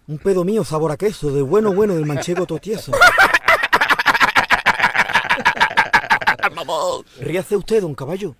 Un 0.08 0.18
pedo 0.18 0.44
mío 0.44 0.64
sabor 0.64 0.92
a 0.92 0.98
queso, 0.98 1.32
de 1.32 1.42
bueno 1.42 1.74
bueno 1.74 1.96
del 1.96 2.06
manchego 2.06 2.46
totieso. 2.46 2.92
Ríase 7.20 7.56
usted, 7.56 7.82
don 7.82 7.96
caballo, 7.96 8.36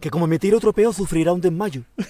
que 0.00 0.10
como 0.10 0.26
me 0.26 0.38
tire 0.38 0.56
otro 0.56 0.72
peo 0.72 0.92
sufrirá 0.92 1.32
un 1.32 1.40
desmayo. 1.40 1.82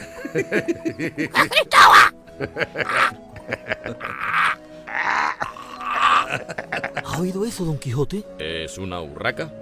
¿Ha 7.05 7.21
oído 7.21 7.45
eso, 7.45 7.65
don 7.65 7.79
Quijote? 7.79 8.25
¿Es 8.39 8.79
una 8.79 9.01
urraca? 9.01 9.53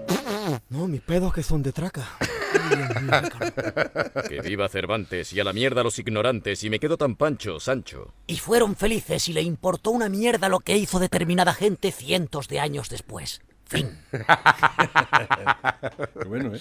No, 0.68 0.86
mis 0.88 1.00
pedos 1.00 1.34
que 1.34 1.42
son 1.42 1.62
de 1.62 1.72
traca. 1.72 2.08
Que 4.28 4.40
viva 4.40 4.68
Cervantes 4.68 5.32
y 5.32 5.40
a 5.40 5.44
la 5.44 5.52
mierda 5.52 5.82
los 5.82 5.98
ignorantes 5.98 6.64
y 6.64 6.70
me 6.70 6.78
quedo 6.78 6.96
tan 6.96 7.16
pancho, 7.16 7.60
Sancho. 7.60 8.12
Y 8.26 8.36
fueron 8.38 8.76
felices 8.76 9.28
y 9.28 9.32
le 9.32 9.42
importó 9.42 9.90
una 9.90 10.08
mierda 10.08 10.48
lo 10.48 10.60
que 10.60 10.76
hizo 10.76 10.98
determinada 10.98 11.52
gente 11.54 11.92
cientos 11.92 12.48
de 12.48 12.60
años 12.60 12.88
después. 12.88 13.42
Fin. 13.64 13.88
Qué 16.20 16.28
bueno, 16.28 16.54
¿eh? 16.54 16.60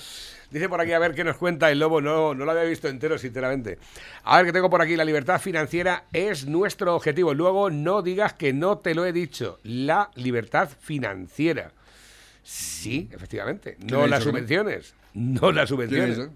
Dice 0.49 0.69
por 0.69 0.79
aquí 0.81 0.93
a 0.93 0.99
ver 0.99 1.13
qué 1.13 1.23
nos 1.23 1.37
cuenta 1.37 1.71
el 1.71 1.79
lobo. 1.79 2.01
No, 2.01 2.33
no 2.33 2.45
lo 2.45 2.51
había 2.51 2.63
visto 2.63 2.87
entero, 2.87 3.17
sinceramente. 3.17 3.79
A 4.23 4.37
ver 4.37 4.45
que 4.45 4.53
tengo 4.53 4.69
por 4.69 4.81
aquí. 4.81 4.95
La 4.95 5.05
libertad 5.05 5.39
financiera 5.41 6.05
es 6.13 6.45
nuestro 6.45 6.95
objetivo. 6.95 7.33
Luego 7.33 7.69
no 7.69 8.01
digas 8.01 8.33
que 8.33 8.53
no 8.53 8.77
te 8.77 8.95
lo 8.95 9.05
he 9.05 9.13
dicho. 9.13 9.59
La 9.63 10.11
libertad 10.15 10.69
financiera. 10.79 11.73
Sí, 12.43 13.09
efectivamente. 13.11 13.77
No 13.79 14.07
las 14.07 14.23
subvenciones. 14.23 14.93
No 15.13 15.51
las 15.51 15.67
¿Quién 15.69 15.77
subvenciones. 15.77 16.17
es, 16.17 16.25
eh? 16.25 16.29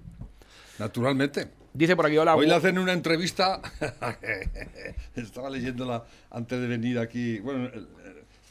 Naturalmente. 0.80 1.48
Dice 1.74 1.96
por 1.96 2.06
aquí, 2.06 2.18
hola. 2.18 2.36
Hoy 2.36 2.48
le 2.48 2.54
hacen 2.54 2.78
una 2.78 2.94
entrevista. 2.94 3.62
Estaba 5.16 5.50
leyéndola 5.50 6.04
antes 6.32 6.60
de 6.60 6.68
venir 6.68 7.00
aquí. 7.00 7.40
Bueno, 7.40 7.66
el- 7.66 7.74
el- 7.74 7.88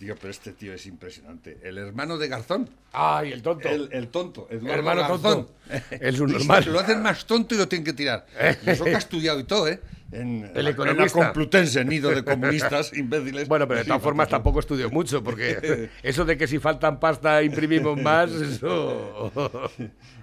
digo, 0.00 0.14
pero 0.20 0.30
este 0.30 0.52
tío 0.52 0.74
es 0.74 0.84
impresionante. 0.86 1.58
El 1.62 1.78
hermano 1.78 2.18
de 2.18 2.28
Garzón. 2.28 2.68
Ay, 2.92 3.32
el 3.32 3.42
tonto. 3.42 3.68
El, 3.68 3.88
el 3.92 4.08
tonto. 4.08 4.46
Eduardo 4.50 4.74
Hermano 4.74 5.00
Garzón. 5.02 5.20
tonto. 5.22 5.54
Es 5.90 6.20
un 6.20 6.32
normal. 6.38 6.64
Lo 6.70 6.80
hacen 6.80 7.02
más 7.02 7.24
tonto 7.26 7.54
y 7.54 7.58
lo 7.58 7.68
tienen 7.68 7.84
que 7.84 7.92
tirar. 7.92 8.26
Y 8.66 8.70
eso 8.70 8.84
que 8.84 8.94
ha 8.94 8.98
estudiado 8.98 9.40
y 9.40 9.44
todo, 9.44 9.68
¿eh? 9.68 9.80
En, 10.12 10.50
El 10.54 10.68
en 10.68 10.96
la-. 10.96 11.08
Complutense, 11.08 11.84
nido 11.84 12.10
de 12.10 12.22
comunistas 12.24 12.92
imbéciles. 12.96 13.48
Bueno, 13.48 13.66
pero 13.66 13.80
de 13.80 13.84
todas 13.86 14.00
Sí, 14.00 14.04
formas 14.04 14.28
tampoco 14.28 14.60
estudio 14.60 14.90
mucho, 14.90 15.24
porque 15.24 15.90
eso 16.02 16.24
de 16.24 16.36
que 16.36 16.46
si 16.46 16.58
faltan 16.58 17.00
pasta 17.00 17.42
imprimimos 17.42 18.00
más, 18.00 18.30
eso... 18.32 19.70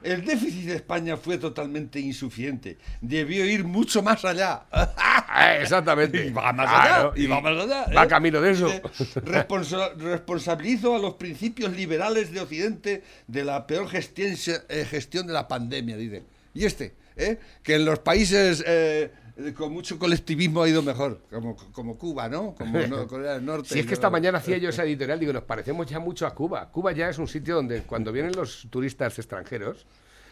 El 0.04 0.26
déficit 0.26 0.66
de 0.66 0.76
España 0.76 1.16
fue 1.18 1.38
totalmente 1.38 2.00
insuficiente. 2.00 2.78
Debió 3.02 3.46
ir 3.46 3.64
mucho 3.64 4.02
más 4.02 4.26
allá. 4.26 4.64
Ah, 4.72 5.58
Exactamente. 5.62 6.26
Y 6.26 6.32
va 6.32 6.52
más 6.54 6.70
allá. 6.72 7.12
Y 7.16 7.28
va 7.28 7.40
más 7.42 7.64
allá. 7.64 7.86
Va 7.96 8.06
¿eh? 8.06 8.08
camino 8.08 8.42
de 8.42 8.52
eso. 8.52 8.66
Dice, 8.68 8.82
"Responsa- 9.22 9.94
responsabilizo 9.98 10.96
a 10.96 11.00
los 11.00 11.16
principios 11.16 11.74
liberales 11.74 12.32
de 12.32 12.40
Occidente 12.42 13.04
de 13.28 13.44
la 13.44 13.68
peor 13.68 13.88
gestión, 13.90 14.34
eh, 14.70 14.86
gestión 14.90 15.28
de 15.28 15.34
la 15.34 15.48
pandemia, 15.48 15.98
dice. 15.98 16.24
Y 16.54 16.66
este, 16.66 16.94
¿eh? 17.16 17.38
que 17.62 17.76
en 17.76 17.86
los 17.86 18.00
países 18.00 18.64
eh, 18.66 19.12
con 19.56 19.72
mucho 19.74 19.98
colectivismo 19.98 20.62
ha 20.64 20.70
ido 20.70 20.82
mejor, 20.82 21.22
como, 21.30 21.56
como 21.72 21.98
Cuba, 21.98 22.28
¿no? 22.30 22.54
Como 22.56 22.80
no- 22.88 23.08
Corea 23.08 23.34
del 23.34 23.46
Norte. 23.46 23.70
Si 23.70 23.80
es 23.80 23.86
que 23.86 23.94
esta 23.94 24.10
mañana 24.10 24.38
hacía 24.40 24.58
yo 24.58 24.70
esa 24.70 24.84
editorial, 24.84 25.20
digo, 25.20 25.34
nos 25.34 25.44
parecemos 25.44 25.88
ya 25.88 26.00
mucho 26.00 26.26
a 26.28 26.34
Cuba. 26.36 26.70
Cuba 26.72 26.92
ya 26.92 27.10
es 27.10 27.18
un 27.18 27.28
sitio 27.28 27.56
donde 27.56 27.82
cuando 27.84 28.12
vienen 28.12 28.34
los 28.36 28.68
turistas 28.70 29.18
extranjeros, 29.20 29.86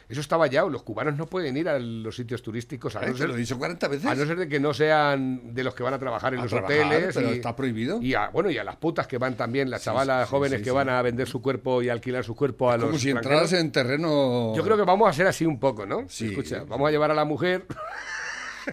Eso 0.09 0.21
está 0.21 0.37
vallado. 0.37 0.69
Los 0.71 0.81
cubanos 0.81 1.15
no 1.17 1.27
pueden 1.27 1.55
ir 1.55 1.69
a 1.69 1.77
los 1.77 2.15
sitios 2.15 2.41
turísticos 2.41 2.95
a 2.95 3.03
Eh, 3.05 3.11
no 3.11 3.15
ser, 3.17 3.27
lo 3.29 3.35
he 3.35 3.37
dicho 3.37 3.59
40 3.59 3.87
veces. 3.89 4.07
a 4.07 4.15
no 4.15 4.25
ser 4.25 4.37
de 4.39 4.49
que 4.49 4.59
no 4.59 4.73
sean 4.73 5.53
de 5.53 5.63
los 5.63 5.75
que 5.75 5.83
van 5.83 5.93
a 5.93 5.99
trabajar 5.99 6.33
en 6.33 6.39
A 6.39 6.43
los 6.45 6.49
trabajar, 6.51 6.87
hoteles. 6.87 7.13
pero 7.15 7.29
y, 7.31 7.33
está 7.35 7.55
prohibido. 7.55 8.01
Y 8.01 8.15
a, 8.15 8.29
bueno, 8.29 8.49
y 8.49 8.57
a 8.57 8.63
las 8.63 8.75
putas 8.77 9.05
que 9.05 9.19
van 9.19 9.35
también, 9.37 9.69
las 9.69 9.81
Sí, 9.81 9.85
chavalas 9.85 10.27
sí, 10.27 10.31
jóvenes 10.31 10.57
sí, 10.57 10.63
que 10.63 10.71
van 10.71 10.89
a 10.89 10.99
vender 11.03 11.27
su 11.27 11.43
cuerpo 11.43 11.83
y 11.83 11.89
alquilar 11.89 12.23
su 12.23 12.35
cuerpo 12.35 12.71
a 12.71 12.77
los 12.77 12.87
Como 12.87 12.97
si 12.97 13.11
entraras 13.11 13.53
en 13.53 13.71
terreno. 13.71 14.55
Yo 14.55 14.63
creo 14.63 14.77
que 14.77 14.83
vamos 14.83 15.07
a 15.07 15.13
ser 15.13 15.27
así 15.27 15.45
un 15.45 15.59
poco, 15.59 15.85
¿no? 15.85 16.05
Sí. 16.09 16.29
Escucha, 16.29 16.63
vamos 16.67 16.87
a 16.87 16.91
llevar 16.91 17.11
a 17.11 17.13
la 17.13 17.25
mujer 17.25 17.67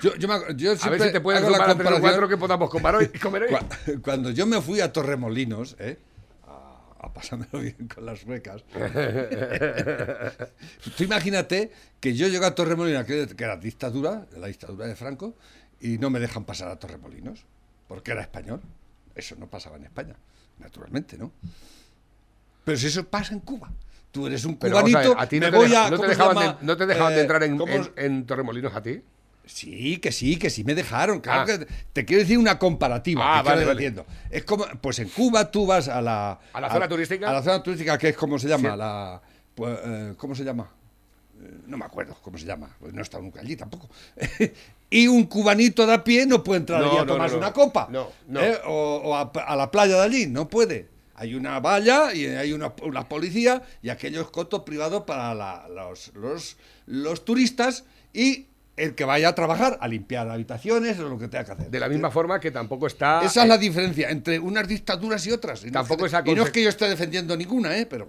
Yo, 0.02 0.14
yo 0.16 0.28
me 0.28 0.34
ac- 0.34 0.56
yo 0.56 0.70
a 0.70 0.72
ver 0.72 0.78
siempre 0.78 1.06
si 1.06 1.12
te 1.12 1.20
puedes 1.20 1.42
a 1.42 1.46
tres 1.46 1.58
o 1.58 1.62
comparación- 1.68 2.00
cuatro 2.00 2.28
que 2.28 2.36
podamos 2.36 2.70
comer 2.70 2.94
hoy. 2.96 3.08
Comer 3.08 3.42
hoy. 3.44 3.48
Cua- 3.50 4.00
Cuando 4.02 4.30
yo 4.30 4.46
me 4.46 4.60
fui 4.60 4.80
a 4.80 4.92
Torremolinos, 4.92 5.76
¿eh? 5.78 5.98
a, 6.46 7.12
pasármelo 7.12 7.58
bien 7.60 7.88
con 7.92 8.04
las 8.06 8.24
becas, 8.24 8.62
tú 10.96 11.04
imagínate 11.04 11.70
que 12.00 12.14
yo 12.14 12.28
llego 12.28 12.46
a 12.46 12.54
Torremolinos, 12.54 13.04
que, 13.04 13.28
era 13.38 13.56
dictadura, 13.56 14.26
la 14.36 14.46
dictadura 14.48 14.86
de 14.86 14.96
Franco, 14.96 15.34
y 15.80 15.98
no 15.98 16.10
me 16.10 16.20
dejan 16.20 16.44
pasar 16.44 16.68
a 16.68 16.76
Torremolinos, 16.76 17.44
porque 17.88 18.12
era 18.12 18.22
español. 18.22 18.60
Eso 19.14 19.34
no 19.36 19.48
pasaba 19.48 19.76
en 19.76 19.84
España, 19.84 20.14
naturalmente, 20.58 21.16
¿no? 21.16 21.32
Pero 22.64 22.76
si 22.78 22.86
eso 22.88 23.04
pasa 23.06 23.32
en 23.34 23.40
Cuba. 23.40 23.70
Tú 24.12 24.26
eres 24.26 24.44
un 24.46 24.58
a 24.60 24.64
ver, 24.64 24.72
cubanito, 24.72 25.14
a 25.18 25.26
ti 25.28 25.38
me 25.40 25.46
no 25.46 25.52
te, 25.52 25.56
voy 25.58 25.68
deja- 25.68 25.86
a... 25.86 25.90
no 25.90 25.90
te 25.90 25.96
¿cómo 25.96 26.04
se 26.04 26.08
dejaban, 26.18 26.36
llama? 26.36 26.58
de, 26.60 26.66
no 26.66 26.76
te 26.76 26.86
dejaban 26.86 27.14
de 27.14 27.20
entrar 27.20 27.42
en 27.96 28.26
Torremolinos 28.26 28.74
a 28.74 28.82
ti. 28.82 29.02
Sí, 29.46 29.98
que 29.98 30.10
sí, 30.12 30.36
que 30.36 30.50
sí 30.50 30.64
me 30.64 30.74
dejaron. 30.74 31.20
Claro 31.20 31.42
Ah. 31.42 31.46
que 31.46 31.66
te 31.92 32.04
quiero 32.04 32.22
decir 32.22 32.36
una 32.36 32.58
comparativa. 32.58 33.38
Ah, 33.38 33.42
que 33.42 33.64
vale. 33.64 33.94
Es 34.30 34.44
como, 34.44 34.66
pues 34.80 34.98
en 34.98 35.08
Cuba 35.08 35.50
tú 35.50 35.66
vas 35.66 35.88
a 35.88 36.02
la 36.02 36.38
¿A 36.52 36.60
la 36.60 36.70
zona 36.70 36.88
turística? 36.88 37.30
A 37.30 37.32
la 37.32 37.42
zona 37.42 37.62
turística 37.62 37.96
que 37.96 38.08
es 38.10 38.16
como 38.16 38.38
se 38.38 38.48
llama, 38.48 38.72
Sí. 38.72 38.76
la 38.76 39.22
pues, 39.54 39.78
eh, 39.84 40.14
¿cómo 40.16 40.34
se 40.34 40.44
llama? 40.44 40.68
Eh, 41.40 41.60
No 41.66 41.78
me 41.78 41.84
acuerdo 41.84 42.16
cómo 42.20 42.36
se 42.38 42.44
llama, 42.44 42.76
pues 42.80 42.92
no 42.92 43.00
he 43.00 43.02
estado 43.02 43.22
nunca 43.22 43.40
allí 43.40 43.54
tampoco. 43.56 43.88
y 44.90 45.06
un 45.06 45.24
cubanito 45.26 45.86
de 45.86 45.94
a 45.94 46.02
pie 46.04 46.26
no 46.26 46.42
puede 46.42 46.60
entrar 46.60 46.80
No, 46.80 46.88
allí 46.88 46.96
a 46.98 47.00
no, 47.00 47.06
tomarse 47.06 47.34
no. 47.36 47.38
una 47.40 47.52
copa. 47.52 47.88
No, 47.90 48.08
no. 48.26 48.40
¿eh? 48.40 48.58
O, 48.66 49.00
o 49.04 49.14
a, 49.16 49.30
a 49.46 49.56
la 49.56 49.70
playa 49.70 49.94
de 49.96 50.02
allí, 50.02 50.26
no 50.26 50.48
puede. 50.48 50.88
Hay 51.14 51.34
una 51.34 51.60
valla 51.60 52.12
y 52.12 52.26
hay 52.26 52.52
una, 52.52 52.74
una 52.82 53.08
policía 53.08 53.62
y 53.80 53.88
aquellos 53.88 54.30
cotos 54.30 54.62
privados 54.64 55.04
para 55.04 55.34
la- 55.34 55.66
los, 55.68 56.12
los, 56.14 56.56
los 56.86 57.24
turistas 57.24 57.84
y 58.12 58.46
el 58.76 58.94
que 58.94 59.04
vaya 59.04 59.28
a 59.30 59.34
trabajar, 59.34 59.78
a 59.80 59.88
limpiar 59.88 60.28
habitaciones 60.30 60.98
o 60.98 61.08
lo 61.08 61.18
que 61.18 61.28
tenga 61.28 61.44
que 61.44 61.52
hacer. 61.52 61.70
De 61.70 61.80
la 61.80 61.88
misma 61.88 62.10
forma 62.10 62.38
que 62.40 62.50
tampoco 62.50 62.86
está. 62.86 63.20
Esa 63.24 63.40
es 63.40 63.46
eh, 63.46 63.48
la 63.48 63.58
diferencia 63.58 64.10
entre 64.10 64.38
unas 64.38 64.68
dictaduras 64.68 65.26
y 65.26 65.32
otras. 65.32 65.62
Y 65.64 65.66
no 65.66 65.72
Tampoco 65.72 66.06
es 66.06 66.12
es 66.12 66.22
que- 66.22 66.30
y 66.30 66.34
no 66.34 66.42
es 66.42 66.48
aconse- 66.48 66.52
que 66.52 66.62
yo 66.62 66.68
esté 66.68 66.88
defendiendo 66.88 67.36
ninguna, 67.36 67.76
¿eh? 67.78 67.86
pero 67.86 68.08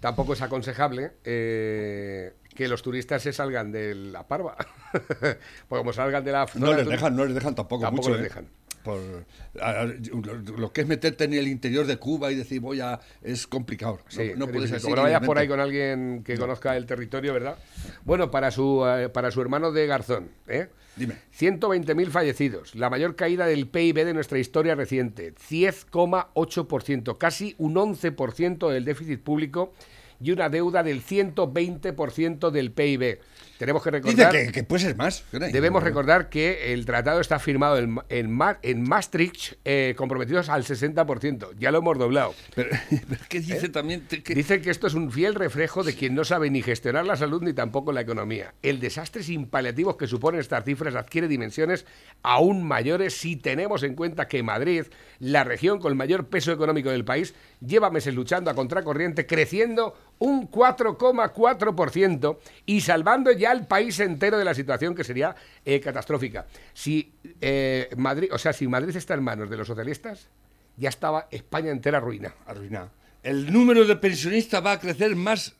Tampoco 0.00 0.32
es 0.34 0.42
aconsejable 0.42 1.10
eh, 1.24 2.32
que 2.54 2.68
los 2.68 2.82
turistas 2.82 3.20
se 3.20 3.32
salgan 3.32 3.72
de 3.72 3.94
la 3.96 4.26
parva. 4.28 4.56
Porque 4.92 5.38
como 5.68 5.92
salgan 5.92 6.22
de 6.24 6.30
la 6.32 6.46
no 6.54 6.72
les 6.72 6.86
dejan, 6.86 7.16
no 7.16 7.24
les 7.24 7.34
dejan 7.34 7.54
tampoco, 7.56 7.82
Tampoco 7.82 8.08
mucho. 8.08 8.20
les 8.20 8.20
¿eh? 8.20 8.28
dejan. 8.28 8.46
Por, 8.88 9.26
a- 9.60 9.84
lo, 9.84 10.72
que 10.72 10.80
es 10.80 10.86
meterte 10.86 11.24
en 11.24 11.34
el 11.34 11.46
interior 11.46 11.86
de 11.86 11.98
Cuba 11.98 12.32
y 12.32 12.36
decir 12.36 12.60
voy 12.60 12.80
a 12.80 12.98
es 13.22 13.46
complicado. 13.46 13.98
No- 14.02 14.10
Sí, 14.10 14.30
no, 14.34 14.46
pero 14.46 14.58
puedes 14.58 14.72
así 14.72 14.82
como 14.84 14.96
no 14.96 15.02
vayas 15.02 15.20
por 15.26 15.36
ahí 15.36 15.46
con 15.46 15.60
alguien 15.60 16.22
que 16.24 16.38
conozca 16.38 16.74
el 16.74 16.86
territorio, 16.86 17.34
¿verdad? 17.34 17.58
Bueno, 18.04 18.30
para 18.30 18.50
su, 18.50 18.86
eh, 18.86 19.10
para 19.10 19.30
su 19.30 19.42
hermano 19.42 19.72
de 19.72 19.86
Garzón, 19.86 20.30
¿eh? 20.46 20.68
Dime. 20.96 21.16
120.000 21.38 22.08
fallecidos, 22.08 22.74
la 22.74 22.88
mayor 22.88 23.14
caída 23.14 23.44
del 23.46 23.68
PIB 23.68 24.04
de 24.06 24.14
nuestra 24.14 24.38
historia 24.38 24.74
reciente, 24.74 25.34
10,8%, 25.34 27.18
casi 27.18 27.54
un 27.58 27.74
11% 27.74 28.70
del 28.70 28.84
déficit 28.86 29.20
público 29.22 29.72
y 30.20 30.32
una 30.32 30.48
deuda 30.48 30.82
del 30.82 31.02
120% 31.02 32.50
del 32.50 32.72
PIB. 32.72 33.20
Tenemos 33.58 33.82
que 33.82 33.90
Dice 33.90 34.08
recordar... 34.10 34.32
que, 34.32 34.52
que 34.52 34.62
puede 34.62 34.84
ser 34.84 34.96
más. 34.96 35.24
Debemos 35.32 35.82
recordar 35.82 36.28
que 36.28 36.72
el 36.72 36.86
tratado 36.86 37.20
está 37.20 37.38
firmado 37.40 37.76
en, 37.78 37.98
en, 38.08 38.30
Ma- 38.30 38.58
en 38.62 38.82
Maastricht, 38.82 39.54
eh, 39.64 39.94
comprometidos 39.96 40.48
al 40.48 40.64
60%. 40.64 41.48
Ya 41.58 41.72
lo 41.72 41.78
hemos 41.78 41.98
doblado. 41.98 42.34
Pero, 42.54 42.70
pero 43.08 43.20
¿qué 43.28 43.40
dice 43.40 43.68
también? 43.68 44.02
Te- 44.06 44.22
que- 44.22 44.34
Dice 44.34 44.60
que 44.60 44.70
esto 44.70 44.86
es 44.86 44.94
un 44.94 45.10
fiel 45.10 45.34
reflejo 45.34 45.82
de 45.82 45.94
quien 45.94 46.14
no 46.14 46.24
sabe 46.24 46.50
ni 46.50 46.62
gestionar 46.62 47.04
la 47.04 47.16
salud 47.16 47.42
ni 47.42 47.52
tampoco 47.52 47.90
la 47.92 48.00
economía. 48.00 48.54
El 48.62 48.78
desastre 48.78 49.22
sin 49.24 49.46
paliativos 49.48 49.96
que 49.96 50.06
suponen 50.06 50.40
estas 50.40 50.64
cifras 50.64 50.94
adquiere 50.94 51.26
dimensiones 51.26 51.84
aún 52.22 52.62
mayores 52.62 53.16
si 53.18 53.34
tenemos 53.36 53.82
en 53.82 53.94
cuenta 53.96 54.28
que 54.28 54.42
Madrid, 54.44 54.84
la 55.18 55.42
región 55.42 55.80
con 55.80 55.90
el 55.90 55.96
mayor 55.98 56.26
peso 56.28 56.52
económico 56.52 56.90
del 56.90 57.04
país, 57.04 57.34
lleva 57.60 57.90
meses 57.90 58.14
luchando 58.14 58.50
a 58.50 58.54
contracorriente, 58.54 59.26
creciendo 59.26 59.96
un 60.20 60.48
4,4% 60.50 62.38
y 62.66 62.80
salvando 62.80 63.32
ya 63.32 63.47
al 63.50 63.66
país 63.66 63.98
entero 64.00 64.38
de 64.38 64.44
la 64.44 64.54
situación 64.54 64.94
que 64.94 65.04
sería 65.04 65.34
eh, 65.64 65.80
catastrófica. 65.80 66.46
Si 66.74 67.12
eh, 67.40 67.88
Madrid, 67.96 68.28
o 68.32 68.38
sea, 68.38 68.52
si 68.52 68.66
Madrid 68.66 68.94
está 68.96 69.14
en 69.14 69.22
manos 69.22 69.50
de 69.50 69.56
los 69.56 69.66
socialistas, 69.66 70.28
ya 70.76 70.88
estaba 70.88 71.28
España 71.30 71.70
entera 71.70 72.00
ruina. 72.00 72.34
arruinado. 72.46 72.90
El 73.22 73.52
número 73.52 73.84
de 73.84 73.96
pensionistas 73.96 74.64
va 74.64 74.72
a 74.72 74.80
crecer 74.80 75.16
más 75.16 75.54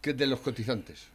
que 0.00 0.12
de 0.12 0.26
los 0.26 0.40
cotizantes. 0.40 1.08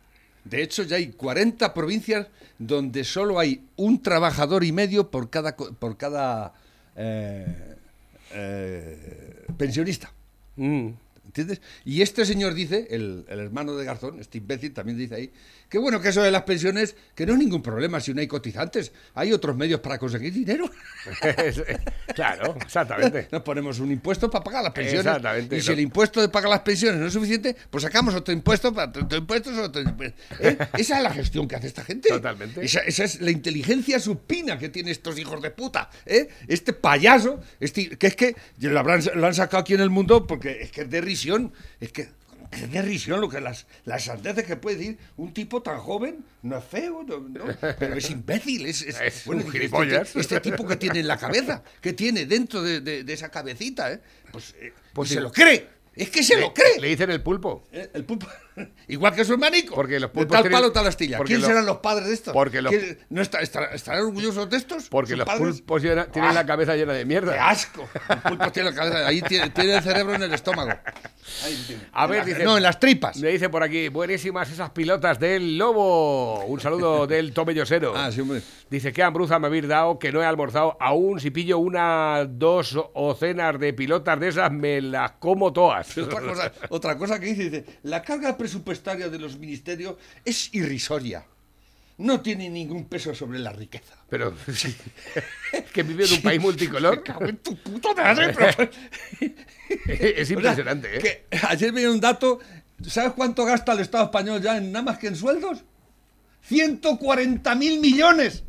De 0.43 0.61
hecho, 0.61 0.83
ya 0.83 0.97
hay 0.97 1.11
40 1.11 1.73
provincias 1.73 2.27
donde 2.57 3.03
solo 3.03 3.39
hay 3.39 3.65
un 3.77 4.01
trabajador 4.01 4.63
y 4.63 4.71
medio 4.71 5.09
por 5.09 5.29
cada, 5.29 5.55
por 5.55 5.97
cada 5.97 6.53
eh, 6.95 7.75
eh, 8.33 9.45
pensionista. 9.57 10.11
Mm. 10.55 10.89
¿Entiendes? 11.35 11.61
Y 11.83 12.03
este 12.03 12.25
señor 12.25 12.53
dice, 12.53 12.87
el, 12.91 13.25
el 13.27 13.39
hermano 13.39 13.75
de 13.75 13.85
Garzón, 13.85 14.19
este 14.19 14.37
imbécil, 14.37 14.71
también 14.71 14.99
dice 14.99 15.15
ahí, 15.15 15.31
que 15.67 15.79
bueno, 15.79 15.99
que 15.99 16.09
eso 16.09 16.21
de 16.21 16.29
las 16.29 16.43
pensiones, 16.43 16.95
que 17.15 17.25
no 17.25 17.33
es 17.33 17.39
ningún 17.39 17.63
problema 17.63 17.99
si 17.99 18.13
no 18.13 18.21
hay 18.21 18.27
cotizantes. 18.27 18.91
Hay 19.15 19.33
otros 19.33 19.55
medios 19.57 19.79
para 19.79 19.97
conseguir 19.97 20.31
dinero. 20.31 20.69
claro, 22.15 22.55
exactamente. 22.61 23.27
Nos 23.31 23.41
ponemos 23.41 23.79
un 23.79 23.91
impuesto 23.91 24.29
para 24.29 24.43
pagar 24.43 24.63
las 24.63 24.73
pensiones. 24.73 25.05
Exactamente, 25.07 25.57
Y 25.57 25.61
si 25.61 25.67
no. 25.69 25.73
el 25.73 25.79
impuesto 25.79 26.21
de 26.21 26.29
pagar 26.29 26.49
las 26.51 26.59
pensiones 26.61 26.99
no 26.99 27.07
es 27.07 27.13
suficiente, 27.13 27.55
pues 27.69 27.81
sacamos 27.83 28.13
otro 28.13 28.33
impuesto 28.33 28.73
para 28.73 28.89
otro 28.89 29.17
impuesto. 29.17 29.49
Otro 29.63 29.81
impuesto. 29.81 30.21
¿Eh? 30.39 30.57
Esa 30.77 30.97
es 30.97 31.03
la 31.03 31.11
gestión 31.11 31.47
que 31.47 31.55
hace 31.55 31.67
esta 31.67 31.83
gente. 31.83 32.09
Totalmente. 32.09 32.63
Esa, 32.63 32.81
esa 32.81 33.03
es 33.03 33.21
la 33.21 33.31
inteligencia 33.31 33.99
supina 33.99 34.57
que 34.59 34.69
tienen 34.69 34.91
estos 34.91 35.17
hijos 35.17 35.41
de 35.41 35.51
puta. 35.51 35.89
¿eh? 36.05 36.27
Este 36.47 36.73
payaso, 36.73 37.41
este, 37.59 37.89
que 37.97 38.07
es 38.07 38.15
que 38.15 38.35
lo, 38.59 38.79
habrán- 38.79 39.01
lo 39.15 39.25
han 39.27 39.33
sacado 39.33 39.61
aquí 39.61 39.73
en 39.73 39.81
el 39.81 39.89
mundo 39.89 40.27
porque 40.27 40.61
es 40.61 40.71
que 40.71 40.81
es 40.81 40.89
de 40.89 41.01
risión. 41.23 41.53
Es 41.79 41.91
que 41.91 42.09
es 42.51 42.71
de 42.71 42.81
risión 42.83 43.19
lo 43.21 43.29
que 43.29 43.41
las, 43.41 43.65
las 43.85 44.03
sandeces 44.03 44.43
que 44.45 44.55
puede 44.57 44.77
decir 44.77 44.97
un 45.17 45.33
tipo 45.33 45.61
tan 45.63 45.79
joven. 45.79 46.23
No 46.43 46.57
es 46.57 46.63
feo, 46.65 47.03
no, 47.03 47.19
no, 47.19 47.45
pero 47.79 47.95
es 47.95 48.09
imbécil. 48.09 48.65
Es, 48.67 48.81
es- 48.83 48.99
Es 49.01 49.25
bueno, 49.25 49.41
un 49.41 49.47
este- 49.47 49.59
gilipollas. 49.59 50.15
Este, 50.15 50.39
tipo 50.39 50.67
que 50.67 50.75
tiene 50.75 50.99
en 50.99 51.07
la 51.07 51.17
cabeza, 51.17 51.63
que 51.81 51.93
tiene 51.93 52.25
dentro 52.25 52.61
de, 52.61 52.81
de- 52.81 53.03
de 53.03 53.13
esa 53.13 53.29
cabecita, 53.29 53.91
¿eh? 53.91 54.01
pues, 54.31 54.53
eh, 54.59 54.73
Pues 54.93 55.09
y 55.09 55.09
sí. 55.09 55.15
se 55.15 55.21
lo 55.21 55.31
cree. 55.31 55.69
Es 55.95 56.09
que 56.09 56.23
se 56.23 56.35
Le- 56.35 56.41
lo 56.41 56.53
cree. 56.53 56.79
Le 56.79 56.87
dicen 56.89 57.09
el 57.11 57.21
pulpo. 57.21 57.67
Eh, 57.71 57.89
El 57.93 58.03
pulpo. 58.03 58.27
Igual 58.87 59.15
que 59.15 59.25
su 59.25 59.33
hermanico. 59.33 59.75
Porque 59.75 59.99
los 59.99 60.09
de 60.09 60.13
pulpos 60.13 60.31
tal 60.33 60.43
tienen- 60.43 60.59
palo, 60.59 60.71
tal 60.71 60.87
astilla. 60.87 61.19
¿Quién 61.25 61.41
lo- 61.41 61.47
serán 61.47 61.65
los 61.65 61.77
padres 61.77 62.07
de 62.07 62.13
estos? 62.13 62.33
porque 62.33 62.61
los- 62.61 62.71
¿Quién- 62.71 62.99
¿No 63.09 63.21
está- 63.21 63.39
estará- 63.41 63.73
¿Estarán 63.73 64.01
orgullosos 64.05 64.49
de 64.49 64.57
estos? 64.57 64.89
Porque 64.89 65.11
¿Sus 65.11 65.19
los 65.19 65.27
padres? 65.27 65.55
pulpos 65.57 65.81
llena- 65.83 66.05
tienen 66.07 66.31
¡Ah! 66.31 66.33
la 66.33 66.45
cabeza 66.45 66.75
llena 66.75 66.93
de 66.93 67.05
mierda. 67.05 67.33
¡Qué 67.33 67.39
asco! 67.39 67.87
El 68.09 68.17
pulpo 68.21 68.51
tiene 68.51 68.69
la 68.71 68.75
cabeza. 68.75 69.07
Ahí 69.07 69.21
tiene, 69.21 69.49
tiene 69.49 69.75
el 69.77 69.83
cerebro 69.83 70.15
en 70.15 70.23
el 70.23 70.33
estómago. 70.33 70.71
Ahí 71.43 71.63
tiene. 71.67 71.83
A 71.91 72.07
ver, 72.07 72.25
dice- 72.25 72.43
No, 72.43 72.57
en 72.57 72.63
las 72.63 72.79
tripas. 72.79 73.17
Me 73.17 73.29
dice 73.29 73.49
por 73.49 73.63
aquí, 73.63 73.87
buenísimas 73.89 74.51
esas 74.51 74.69
pilotas 74.71 75.19
del 75.19 75.57
Lobo. 75.57 76.45
Un 76.45 76.59
saludo 76.59 77.07
del 77.07 77.33
tomellosero. 77.33 77.93
Ah, 77.95 78.11
sí, 78.11 78.21
hombre. 78.21 78.41
Dice, 78.69 78.91
qué 78.91 79.03
hambruza 79.03 79.37
me 79.39 79.47
habéis 79.47 79.67
dado, 79.67 79.99
que 79.99 80.11
no 80.11 80.21
he 80.21 80.25
almorzado 80.25 80.75
aún. 80.79 81.19
Si 81.19 81.29
pillo 81.29 81.59
una, 81.59 82.25
dos 82.27 82.77
o 82.93 83.13
cenas 83.13 83.59
de 83.59 83.71
pilotas 83.73 84.19
de 84.19 84.29
esas, 84.29 84.51
me 84.51 84.81
las 84.81 85.11
como 85.13 85.53
todas. 85.53 85.95
Otra 85.97 86.21
cosa, 86.21 86.51
otra 86.69 86.97
cosa 86.97 87.19
que 87.19 87.27
dice, 87.27 87.43
dice, 87.49 87.65
la 87.83 88.01
carga 88.01 88.35
presupuestaria 88.43 89.07
de 89.07 89.17
los 89.17 89.39
ministerios 89.39 89.95
es 90.25 90.53
irrisoria. 90.53 91.23
No 91.97 92.19
tiene 92.19 92.49
ningún 92.49 92.85
peso 92.89 93.15
sobre 93.15 93.39
la 93.39 93.53
riqueza. 93.53 93.95
Pero, 94.09 94.35
sí. 94.53 94.75
que 95.73 95.83
vive 95.83 96.03
en 96.05 96.13
un 96.15 96.21
país 96.21 96.41
multicolor. 96.41 96.97
Me 96.97 97.03
cago 97.03 97.25
en 97.25 97.37
tu 97.37 97.55
puta 97.55 97.93
madre, 97.95 98.33
pero- 98.37 98.69
es 99.87 100.29
impresionante, 100.29 100.97
O 100.97 101.01
sea, 101.01 101.11
¿eh? 101.11 101.25
que 101.29 101.37
ayer 101.47 101.71
veía 101.71 101.89
un 101.89 102.01
dato, 102.01 102.39
¿sabes 102.85 103.13
cuánto 103.13 103.45
gasta 103.45 103.71
el 103.71 103.79
Estado 103.79 104.03
español 104.05 104.41
ya 104.41 104.57
en 104.57 104.73
nada 104.73 104.83
más 104.83 104.97
que 104.99 105.07
en 105.07 105.15
sueldos? 105.15 105.59
140 106.49 107.55
mil 107.55 107.79
millones. 107.79 108.43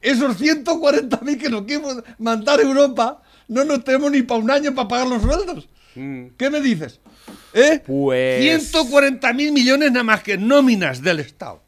Esos 0.00 0.38
140 0.38 1.20
mil 1.20 1.38
que 1.38 1.50
nos 1.50 1.62
quieren 1.66 2.02
mandar 2.18 2.58
a 2.58 2.62
Europa, 2.62 3.22
no 3.46 3.62
nos 3.64 3.84
tenemos 3.84 4.10
ni 4.10 4.22
para 4.22 4.40
un 4.40 4.50
año 4.50 4.74
para 4.74 4.88
pagar 4.88 5.06
los 5.06 5.22
sueldos. 5.22 5.68
¿Qué 5.94 6.50
me 6.50 6.60
dices? 6.60 7.00
¿Eh? 7.52 7.80
Mm. 7.82 7.86
Pues- 7.86 8.42
140 8.42 9.32
mil 9.32 9.52
millones 9.52 9.90
nada 9.92 10.04
más 10.04 10.22
que 10.22 10.36
nóminas 10.38 11.02
del 11.02 11.20
Estado. 11.20 11.62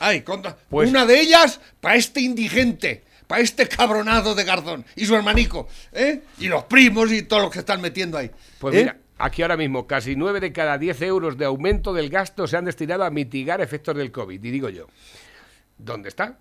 Ay, 0.00 0.22
contra- 0.22 0.56
Pues- 0.70 0.88
una 0.90 1.04
de 1.06 1.20
ellas 1.20 1.60
para 1.80 1.96
este 1.96 2.20
indigente, 2.20 3.04
para 3.26 3.42
este 3.42 3.66
cabronado 3.68 4.34
de 4.34 4.44
Garzón 4.44 4.84
y 4.96 5.04
su 5.06 5.14
hermanico, 5.14 5.68
¿eh? 5.92 6.22
Y 6.38 6.48
los 6.48 6.64
primos 6.64 7.12
y 7.12 7.22
todos 7.22 7.42
los 7.42 7.50
que 7.52 7.58
están 7.58 7.80
metiendo 7.80 8.16
ahí. 8.16 8.30
Pues 8.58 8.74
¿Eh? 8.74 8.78
mira, 8.78 8.96
aquí 9.18 9.42
ahora 9.42 9.56
mismo, 9.56 9.86
casi 9.86 10.16
9 10.16 10.40
de 10.40 10.52
cada 10.52 10.78
10 10.78 11.02
euros 11.02 11.36
de 11.36 11.44
aumento 11.44 11.92
del 11.92 12.08
gasto 12.08 12.46
se 12.46 12.56
han 12.56 12.64
destinado 12.64 13.04
a 13.04 13.10
mitigar 13.10 13.60
efectos 13.60 13.96
del 13.96 14.10
COVID. 14.12 14.42
Y 14.42 14.50
digo 14.50 14.68
yo, 14.70 14.86
¿dónde 15.78 16.08
están? 16.08 16.38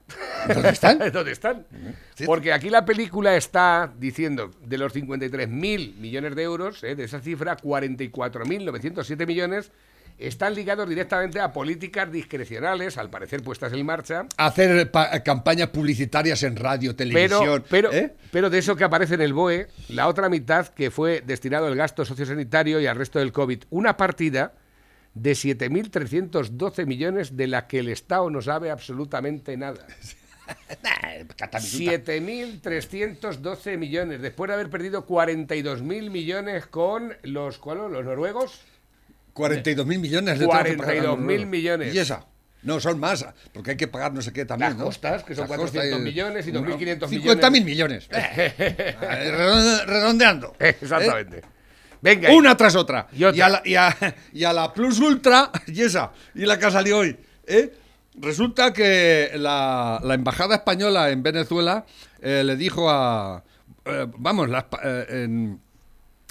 ¿Dónde 0.54 0.70
están? 0.70 1.00
¿Dónde 1.14 1.32
están? 1.32 1.66
Porque 2.26 2.52
aquí 2.54 2.70
la 2.70 2.86
película 2.86 3.36
está 3.36 3.92
diciendo, 3.98 4.52
de 4.66 4.78
los 4.78 4.94
53.000 4.94 5.96
millones 5.96 6.36
de 6.36 6.44
euros, 6.44 6.84
eh, 6.84 6.96
de 6.96 7.04
esa 7.06 7.20
cifra, 7.22 7.58
44.907 7.58 9.26
millones 9.28 9.72
están 10.18 10.56
ligados 10.56 10.90
directamente 10.90 11.40
a 11.40 11.54
políticas 11.54 12.12
discrecionales, 12.12 12.98
al 12.98 13.12
parecer 13.12 13.44
puestas 13.44 13.72
en 13.74 13.86
marcha, 13.86 14.26
Hacer 14.38 14.90
pa- 14.90 15.22
campañas 15.22 15.70
publicitarias 15.70 16.42
en 16.42 16.56
radio, 16.56 16.96
pero, 16.96 17.12
televisión. 17.12 17.64
pero, 17.70 17.94
¿eh? 17.94 18.16
pero 18.32 18.50
de 18.50 18.58
eso 18.58 18.76
que 18.76 18.84
aparece 18.84 19.14
en 19.14 19.22
el 19.22 19.34
BOE, 19.34 19.68
la 19.90 20.08
otra 20.08 20.28
mitad 20.28 20.70
que 20.70 20.90
fue 20.90 21.22
destinado 21.24 21.68
al 21.68 21.76
gasto 21.76 22.04
sociosanitario 22.04 22.80
y 22.80 22.88
al 22.88 22.96
resto 22.98 23.20
del 23.20 23.32
COVID, 23.32 23.66
una 23.70 23.96
partida 23.96 24.54
de 25.22 25.32
7.312 25.34 26.86
millones 26.86 27.36
de 27.36 27.48
la 27.48 27.68
que 27.68 27.80
el 27.80 27.90
Estado 27.90 28.30
no 28.30 28.42
sabe 28.42 28.70
absolutamente 28.72 29.56
nada. 29.58 29.86
7.312 32.48 33.78
millones, 33.78 34.22
después 34.22 34.48
de 34.48 34.54
haber 34.54 34.70
perdido 34.70 35.06
42.000 35.06 36.10
millones 36.10 36.68
con 36.68 37.14
los, 37.24 37.58
¿cuáles? 37.58 37.92
los 37.92 38.06
noruegos. 38.06 38.62
42 39.34 39.86
mil 39.86 40.00
millones 40.00 40.40
de 40.40 40.48
traje 40.48 40.74
para 40.76 40.94
42.000 40.96 41.04
ganar. 41.28 41.46
millones. 41.48 41.94
¿Y 41.94 42.00
esa? 42.00 42.26
No, 42.64 42.80
son 42.80 43.00
más, 43.00 43.24
porque 43.54 43.72
hay 43.72 43.78
que 43.78 43.88
pagar 43.88 44.12
no 44.12 44.22
sé 44.24 44.34
qué 44.34 44.46
también, 44.46 44.72
Las 44.72 44.80
¿no? 44.80 44.86
costas, 44.86 45.24
que 45.24 45.36
son 45.36 45.48
Las 45.48 45.58
costas 45.60 45.84
400 45.84 46.02
millones 46.02 46.48
y 46.48 46.52
2.500 46.52 47.08
50 47.08 47.50
mil 47.52 47.64
millones. 47.64 48.10
Redonde- 48.12 49.86
redondeando. 49.86 50.56
Exactamente. 50.58 51.38
¿Eh? 51.40 51.44
Venga. 52.02 52.32
Una 52.32 52.56
tras 52.58 52.76
otra. 52.76 53.08
Y 53.14 53.24
otra. 53.24 53.38
Y, 53.38 53.42
a 53.42 53.50
la, 53.50 53.62
y, 53.66 53.76
a, 53.76 54.16
y 54.34 54.44
a 54.44 54.54
la 54.54 54.74
Plus 54.74 55.00
Ultra, 55.00 55.52
y 55.68 55.82
esa, 55.82 56.12
y 56.36 56.46
la 56.46 56.58
que 56.60 56.66
ha 56.66 56.72
salido 56.72 56.98
hoy. 57.00 57.18
¿eh? 57.46 57.74
Resulta 58.20 58.74
que 58.74 59.32
la, 59.36 60.00
la 60.04 60.14
embajada 60.16 60.56
española 60.56 61.10
en 61.12 61.22
Venezuela 61.24 61.86
eh, 62.22 62.44
le 62.46 62.56
dijo 62.56 62.90
a. 62.90 63.44
eh, 63.86 64.08
vamos, 64.18 64.50
la 64.50 64.68
en- 65.10 65.60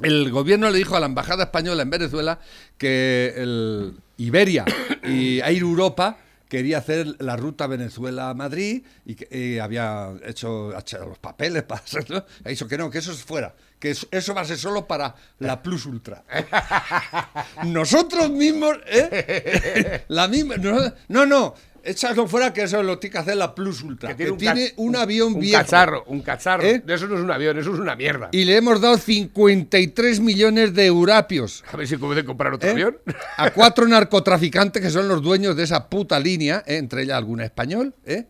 el 0.03 0.31
gobierno 0.31 0.69
le 0.69 0.77
dijo 0.77 0.95
a 0.95 1.01
la 1.01 1.07
embajada 1.07 1.45
española 1.45 1.83
en 1.83 1.89
Venezuela 1.89 2.39
que 2.77 3.33
el 3.37 3.95
Iberia 4.19 4.67
y 5.05 5.41
Air 5.41 5.63
Europa 5.63 6.19
quería 6.51 6.79
hacer 6.79 7.17
la 7.21 7.35
ruta 7.37 7.67
Venezuela-Madrid 7.67 8.85
y, 9.07 9.15
que, 9.15 9.55
y 9.55 9.59
había 9.59 10.13
hecho, 10.27 10.77
hecho 10.79 10.99
los 11.07 11.19
papeles 11.19 11.63
para 11.63 11.81
hacerlo. 11.81 12.27
Que 12.69 12.77
no, 12.77 12.91
que 12.91 12.99
eso 12.99 13.11
es 13.13 13.25
fuera, 13.25 13.55
que 13.79 13.91
eso, 13.91 14.35
va 14.35 14.41
a 14.41 14.45
ser 14.45 14.59
solo 14.59 14.87
para 14.87 15.15
la 15.39 15.63
Plus 15.63 15.87
Ultra. 15.87 16.25
Nosotros 17.65 18.31
mismos, 18.31 18.77
¿eh? 18.87 20.05
La 20.09 20.29
misma, 20.29 20.57
no, 20.57 20.93
no, 21.09 21.27
no, 21.27 21.55
échalo 21.87 22.27
fuera 22.27 22.53
que 22.53 22.63
eso 22.63 22.83
lo 22.83 22.99
tiene 22.99 23.13
que 23.13 23.19
hacer 23.19 23.37
la 23.37 23.55
Plus 23.55 23.83
Ultra, 23.83 24.17
que 24.17 24.31
un 24.31 24.39
tiene, 24.39 24.73
un, 24.77 24.97
avión 24.97 25.35
un 25.35 25.41
viejo. 25.41 25.59
cacharro, 25.63 26.05
un 26.07 26.21
cacharro. 26.21 26.65
¿Eh? 26.65 26.83
Eso 26.87 27.07
no 27.07 27.17
es 27.17 27.23
un 27.23 27.31
avión, 27.31 27.59
eso 27.59 27.73
es 27.73 27.81
una 27.81 27.97
mierda. 27.97 28.29
Y 28.33 28.45
le 28.45 28.57
hemos 28.57 28.81
dado 28.81 28.99
53 28.99 30.21
millones 30.21 30.75
de 30.75 30.87
eurapios. 30.87 31.65
A 31.73 31.77
ver 31.77 31.87
si 31.87 31.97
puede 31.97 32.25
comprar 32.25 32.55
otro 32.55 32.69
¿Eh? 32.69 32.73
avión. 32.73 32.99
A 33.37 33.51
cuatro 33.51 33.87
narcotraficantes 33.87 34.83
que 34.83 34.91
son 34.91 35.09
los 35.09 35.23
dueños 35.23 35.57
de 35.57 35.65
esa 35.65 35.89
puta 35.89 36.19
línea, 36.19 36.63
¿eh? 36.67 36.77
entre 36.77 37.03
ellas 37.03 37.17
algún 37.17 37.41
español, 37.41 37.95
¿eh? 38.05 38.27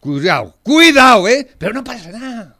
Cuidado, 0.00 0.56
cuidado, 0.62 1.28
¿eh? 1.28 1.48
Pero 1.58 1.72
no 1.72 1.84
pasa 1.84 2.10
nada. 2.10 2.56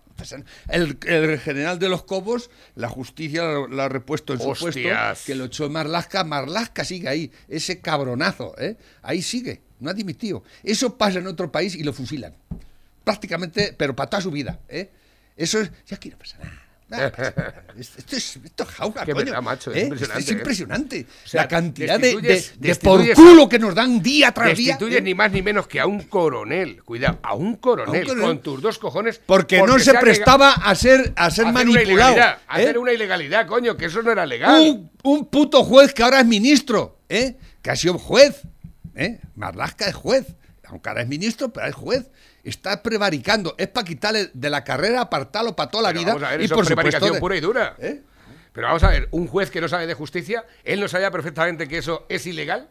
El, 0.69 0.99
el 1.07 1.39
general 1.41 1.79
de 1.79 1.89
los 1.89 2.05
Cobos, 2.05 2.51
la 2.75 2.89
justicia 2.89 3.45
lo, 3.45 3.83
ha 3.83 3.89
repuesto 3.89 4.33
en 4.33 4.41
su 4.41 4.55
puesto, 4.55 4.81
que 5.27 5.35
lo 5.35 5.47
echó 5.47 5.69
Marlasca. 5.69 6.25
Marlasca 6.25 6.85
sigue 6.85 7.09
ahí, 7.09 7.31
ese 7.49 7.81
cabronazo, 7.81 8.55
¿eh? 8.59 8.77
Ahí 9.03 9.23
sigue, 9.23 9.61
no 9.81 9.91
ha 9.91 9.95
dimitido. 9.95 10.43
Eso 10.63 10.97
pasa 10.97 11.19
en 11.19 11.27
otro 11.27 11.51
país 11.51 11.75
y 11.75 11.83
lo 11.83 11.93
fusilan. 11.93 12.35
Prácticamente, 13.05 13.75
pero 13.77 13.97
para 13.97 14.11
toda 14.11 14.23
su 14.23 14.31
vida, 14.31 14.61
¿eh? 14.69 14.89
Eso 15.37 15.61
es, 15.61 15.71
ya 15.87 15.97
aquí 15.97 16.11
no 16.11 16.19
pasa 16.19 16.39
nada. 16.39 16.62
Pasa 16.97 17.35
nada. 17.37 17.65
Esto 17.79 18.17
es, 18.17 18.37
esto 18.37 18.65
es 18.65 18.69
Qué 19.05 19.13
coño. 19.13 19.25
verdad, 19.25 19.43
macho, 19.43 19.71
es 19.73 19.77
¿eh? 19.79 19.81
impresionante, 19.83 20.21
Es 20.23 20.29
¿eh? 20.29 20.33
impresionante. 20.33 21.07
O 21.25 21.29
sea, 21.29 21.43
la 21.43 21.49
cantidad 21.49 21.99
de, 21.99 22.21
de, 22.21 22.35
destituyes- 22.39 22.57
de 22.59 22.75
por 22.77 23.13
culo 23.15 23.43
a- 23.45 23.49
que 23.49 23.59
nos 23.59 23.75
dan 23.75 24.03
día 24.03 24.33
tras 24.33 24.57
día. 24.57 24.79
¿eh? 24.81 25.01
ni 25.01 25.15
más 25.15 25.33
ni 25.33 25.43
menos 25.43 25.67
que 25.67 25.81
a 25.81 25.87
un 25.87 26.03
coronel. 26.03 26.83
Cuidado, 26.85 27.19
a 27.23 27.35
un 27.35 27.57
coronel, 27.57 28.07
coronel. 28.07 28.27
con 28.27 28.43
tus 28.43 28.61
dos 28.63 28.79
cojones. 28.79 29.21
Porque, 29.25 29.63
no 29.63 29.79
se 29.79 29.95
prestaba 29.95 30.53
a 30.53 30.75
ser, 30.75 31.01
a 31.01 31.05
ser 31.05 31.13
a 31.17 31.27
hacer 31.27 31.45
una 31.47 31.53
manipulado. 31.53 32.17
a 32.21 32.39
hacer 32.49 32.79
una 32.79 32.93
ilegalidad, 32.93 33.47
coño, 33.47 33.77
que 33.77 33.87
eso 33.87 34.03
no 34.03 34.11
era 34.13 34.27
legal. 34.27 34.61
un, 34.61 34.91
un 35.03 35.27
puto 35.27 35.65
juez 35.65 35.93
que 35.95 36.03
ahora 36.03 36.21
es 36.21 36.27
ministro, 36.27 36.99
¿eh? 37.09 37.37
Que 37.63 37.71
ha 37.71 37.77
sido 37.77 37.99
juez, 37.99 38.43
¿eh? 38.95 39.21
Marlasca 39.35 39.87
es 39.89 39.95
juez, 39.95 40.27
aunque 40.65 40.89
ahora 40.89 41.03
es 41.03 41.09
ministro, 41.09 41.53
pero 41.53 41.67
es 41.69 41.75
juez. 41.75 42.11
Está 42.45 42.83
prevaricando, 42.83 43.55
es 43.57 43.69
para 43.69 43.87
quitarle 43.87 44.31
de 44.35 44.51
la 44.51 44.65
carrera, 44.65 45.03
apartarlo 45.03 45.55
para 45.55 45.71
toda 45.71 45.85
la 45.85 45.89
Pero 45.91 46.01
vida. 46.01 46.13
vamos 46.15 46.29
a 46.29 46.31
ver, 46.33 46.41
y 46.41 46.45
eso 46.45 46.55
por 46.57 46.65
es 46.65 46.69
prevaricación 46.69 47.13
de- 47.15 47.21
pura 47.21 47.37
y 47.37 47.41
dura. 47.41 47.77
¿Eh? 47.79 48.03
Pero 48.53 48.67
vamos 48.67 48.83
a 48.83 48.89
ver, 48.89 49.09
un 49.13 49.27
juez 49.29 49.51
que 49.51 49.61
no 49.61 49.69
sabe 49.69 49.87
de 49.87 49.95
justicia, 49.95 50.45
él 50.65 50.81
no 50.81 50.89
sabía 50.89 51.11
perfectamente 51.11 51.69
que 51.69 51.79
eso 51.79 52.05
es 52.09 52.27
ilegal. 52.27 52.69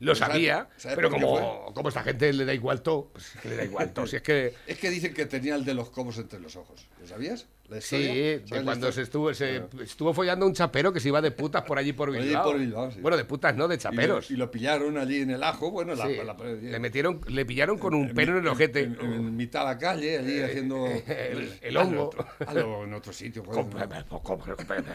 Lo 0.00 0.14
¿Sabe- 0.14 0.32
sabía, 0.34 0.68
sabe 0.76 0.96
pero 0.96 1.08
como, 1.10 1.72
como 1.72 1.88
esta 1.88 2.02
gente 2.02 2.32
le 2.32 2.44
da 2.44 2.52
igual 2.52 2.82
todo, 2.82 3.10
pues 3.12 3.36
es 3.36 3.40
que 3.40 3.48
le 3.48 3.56
da 3.56 3.64
igual 3.64 3.92
todo. 3.92 4.06
Si 4.06 4.16
es 4.16 4.22
que 4.22 4.54
Es 4.66 4.78
que 4.78 4.90
dicen 4.90 5.14
que 5.14 5.24
tenía 5.26 5.54
el 5.54 5.64
de 5.64 5.72
los 5.74 5.90
cobos 5.90 6.18
entre 6.18 6.40
los 6.40 6.56
ojos. 6.56 6.84
¿Lo 7.00 7.06
sabías? 7.06 7.46
¿La 7.68 7.80
sí, 7.80 7.96
de 7.96 8.42
¿Sabes 8.46 8.62
la 8.62 8.64
cuando 8.72 8.92
se 8.92 9.00
estuvo, 9.02 9.32
se 9.32 9.62
estuvo 9.82 10.12
follando 10.12 10.44
un 10.46 10.52
chapero 10.52 10.92
que 10.92 11.00
se 11.00 11.08
iba 11.08 11.22
de 11.22 11.30
putas 11.30 11.62
por 11.62 11.78
allí 11.78 11.94
por 11.94 12.10
Bilbao. 12.12 12.44
por 12.44 12.58
Bilbao, 12.58 12.90
sí. 12.90 13.00
Bueno, 13.00 13.16
de 13.16 13.24
putas 13.24 13.56
no, 13.56 13.66
de 13.68 13.76
Y 13.76 13.78
lo- 13.78 13.82
chaperos. 13.82 14.30
Y 14.30 14.36
lo, 14.36 14.50
pillaron 14.50 14.98
allí 14.98 15.22
en 15.22 15.30
el 15.30 15.42
ajo, 15.42 15.70
bueno, 15.70 15.94
la, 15.94 16.06
Sí, 16.06 16.16
la- 16.22 16.34
le 16.34 16.78
metieron, 16.78 17.22
le 17.26 17.46
pillaron 17.46 17.78
con 17.78 17.94
un 17.94 18.12
pelo 18.12 18.32
en 18.32 18.38
el 18.44 18.48
ojete. 18.48 18.80
En, 18.80 18.98
en 19.00 19.34
mitad 19.34 19.60
de 19.60 19.66
la 19.66 19.78
calle, 19.78 20.18
allí 20.18 20.42
haciendo. 20.42 20.86
el- 21.06 21.58
el 21.62 21.76
hongo. 21.78 22.10
Hazlo 22.46 22.84
en 22.84 22.92
otro 22.92 23.14
sitio. 23.14 23.42
Com- 23.42 23.70
com- 23.70 24.20
com- 24.22 24.40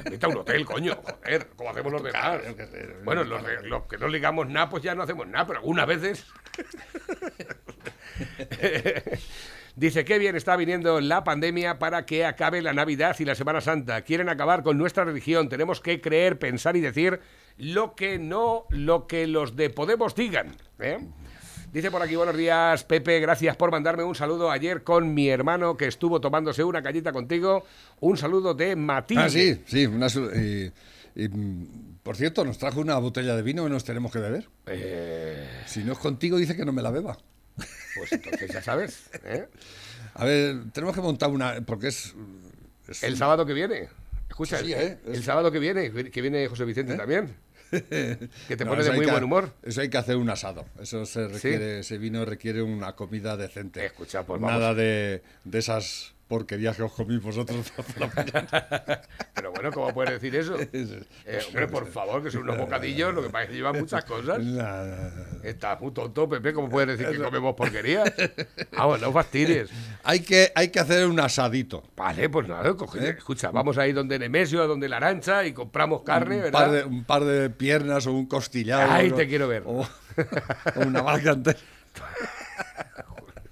Vete 0.09 0.25
a 0.27 0.29
un 0.29 0.37
hotel, 0.37 0.63
coño, 0.65 0.95
joder, 1.01 1.47
como 1.55 1.71
hacemos 1.71 1.91
los 1.91 2.03
demás. 2.03 2.39
Bueno, 3.03 3.23
los, 3.23 3.43
de- 3.47 3.63
los 3.67 3.87
que 3.87 3.97
no 3.97 4.07
ligamos 4.07 4.47
nada, 4.47 4.69
pues 4.69 4.83
ya 4.83 4.93
no 4.93 5.01
hacemos 5.01 5.27
nada, 5.27 5.47
pero 5.47 5.57
algunas 5.59 5.87
veces. 5.87 6.23
Dice, 9.79 10.03
qué 10.03 10.19
bien 10.19 10.35
está 10.35 10.57
viniendo 10.57 10.99
la 10.99 11.23
pandemia 11.23 11.79
para 11.79 12.05
que 12.05 12.25
acabe 12.25 12.61
la 12.61 12.73
Navidad 12.73 13.15
y 13.17 13.23
la 13.23 13.33
Semana 13.33 13.61
Santa. 13.61 14.01
Quieren 14.01 14.27
acabar 14.27 14.61
con 14.61 14.77
nuestra 14.77 15.05
religión. 15.05 15.47
Tenemos 15.47 15.79
que 15.79 16.01
creer, 16.01 16.37
pensar 16.37 16.75
y 16.75 16.81
decir 16.81 17.21
lo 17.57 17.95
que 17.95 18.19
no, 18.19 18.65
lo 18.71 19.07
que 19.07 19.25
los 19.25 19.55
de 19.55 19.69
Podemos 19.69 20.15
digan. 20.15 20.53
¿eh? 20.79 20.97
Dice 21.71 21.91
por 21.91 22.01
aquí, 22.01 22.17
buenos 22.17 22.35
días, 22.35 22.83
Pepe, 22.83 23.21
gracias 23.21 23.55
por 23.55 23.71
mandarme 23.71 24.03
un 24.03 24.15
saludo 24.15 24.51
ayer 24.51 24.83
con 24.83 25.13
mi 25.13 25.29
hermano 25.29 25.77
que 25.77 25.87
estuvo 25.87 26.19
tomándose 26.19 26.61
una 26.61 26.81
cañita 26.83 27.13
contigo. 27.13 27.63
Un 28.01 28.17
saludo 28.17 28.53
de 28.53 28.75
Matilde. 28.75 29.23
Ah, 29.23 29.29
sí, 29.29 29.61
sí. 29.65 29.85
Una, 29.85 30.07
y- 30.07 30.73
y, 31.15 31.29
por 32.03 32.17
cierto, 32.17 32.43
nos 32.43 32.57
trajo 32.57 32.81
una 32.81 32.97
botella 32.97 33.33
de 33.33 33.43
vino 33.43 33.63
que 33.63 33.69
nos 33.69 33.85
tenemos 33.85 34.11
que 34.11 34.19
beber. 34.19 34.49
Eh, 34.65 35.47
Si 35.67 35.85
no 35.85 35.93
es 35.93 35.99
contigo, 35.99 36.35
dice 36.37 36.57
que 36.57 36.65
no 36.65 36.73
me 36.73 36.81
la 36.81 36.91
beba. 36.91 37.17
Pues 37.95 38.11
entonces 38.11 38.51
ya 38.51 38.61
sabes. 38.61 39.09
¿eh? 39.25 39.47
A 40.15 40.25
ver, 40.25 40.57
tenemos 40.73 40.95
que 40.95 41.01
montar 41.01 41.29
una. 41.29 41.61
Porque 41.61 41.87
es. 41.89 42.13
es 42.87 43.03
El 43.03 43.13
un- 43.13 43.19
sábado 43.19 43.45
que 43.45 43.53
viene. 43.53 43.89
Escucha, 44.29 44.59
Sí, 44.59 44.65
sí, 44.67 44.73
el, 44.73 44.79
¿eh? 44.81 44.97
el 45.07 45.23
sábado 45.23 45.51
que 45.51 45.59
viene, 45.59 45.91
que 46.11 46.21
viene 46.21 46.47
José 46.47 46.65
Vicente 46.65 46.95
también. 46.95 47.35
Que 47.69 48.55
te 48.57 48.65
No, 48.65 48.71
pone 48.71 48.83
de 48.83 48.91
muy 48.93 49.05
que- 49.05 49.11
buen 49.11 49.23
humor. 49.23 49.53
Eso 49.61 49.81
hay 49.81 49.89
que 49.89 49.97
hacer 49.99 50.15
un 50.17 50.27
asado. 50.31 50.65
Eso 50.81 51.05
se 51.05 51.27
requiere, 51.27 51.79
ese 51.81 51.99
vino 51.99 52.25
requiere 52.25 52.63
una 52.63 52.95
comida 52.95 53.37
decente. 53.37 53.85
Escucha, 53.85 54.23
pues 54.25 54.41
vamos. 54.41 54.59
Nada 54.59 54.73
de, 54.73 55.21
de 55.43 55.59
esas 55.59 56.13
porquerías 56.29 56.77
que 56.77 56.83
os 56.83 56.93
comís 56.93 57.21
vosotros 57.21 57.69
por 57.75 57.85
la 57.99 58.07
mañana. 58.15 59.01
Pero 59.33 59.51
bueno, 59.51 59.71
¿cómo 59.71 59.93
puedes 59.93 60.13
decir 60.13 60.35
eso? 60.35 60.55
Eh, 61.25 61.41
hombre, 61.47 61.67
por 61.67 61.87
favor, 61.87 62.23
que 62.23 62.31
son 62.31 62.43
unos 62.43 62.57
bocadillos, 62.57 63.13
lo 63.13 63.21
que 63.21 63.29
pasa 63.29 63.43
es 63.43 63.49
que 63.49 63.55
llevan 63.57 63.77
muchas 63.79 64.03
cosas. 64.05 64.39
Estás 65.43 65.79
muy 65.81 65.91
tonto, 65.91 66.27
Pepe, 66.29 66.53
¿cómo 66.53 66.69
puedes 66.69 66.97
decir 66.97 67.15
que 67.15 67.21
comemos 67.23 67.55
porquerías? 67.55 68.11
Vamos, 68.71 69.01
no 69.01 69.11
fastidies. 69.11 69.69
Hay 70.03 70.21
que, 70.21 70.51
hay 70.55 70.69
que 70.69 70.79
hacer 70.79 71.05
un 71.05 71.19
asadito. 71.19 71.83
Vale, 71.95 72.29
pues 72.29 72.47
nada, 72.47 72.71
coge- 72.75 73.01
¿Eh? 73.03 73.15
escucha, 73.17 73.51
vamos 73.51 73.77
ahí 73.77 73.91
donde 73.91 74.17
Nemesio, 74.17 74.65
donde 74.65 74.87
la 74.89 74.97
arancha 74.97 75.43
y 75.45 75.51
compramos 75.53 76.01
carne, 76.03 76.37
un, 76.37 76.41
¿verdad? 76.43 76.59
par 76.59 76.71
de, 76.71 76.83
un 76.85 77.03
par 77.03 77.23
de 77.25 77.49
piernas 77.49 78.07
o 78.07 78.13
un 78.13 78.25
costillado. 78.25 79.03
¿no? 79.03 79.15
te 79.15 79.27
quiero 79.27 79.47
ver. 79.47 79.63
O, 79.65 79.81
o 79.81 79.87
una 80.87 81.01
vaca 81.01 81.31
entera. 81.31 81.59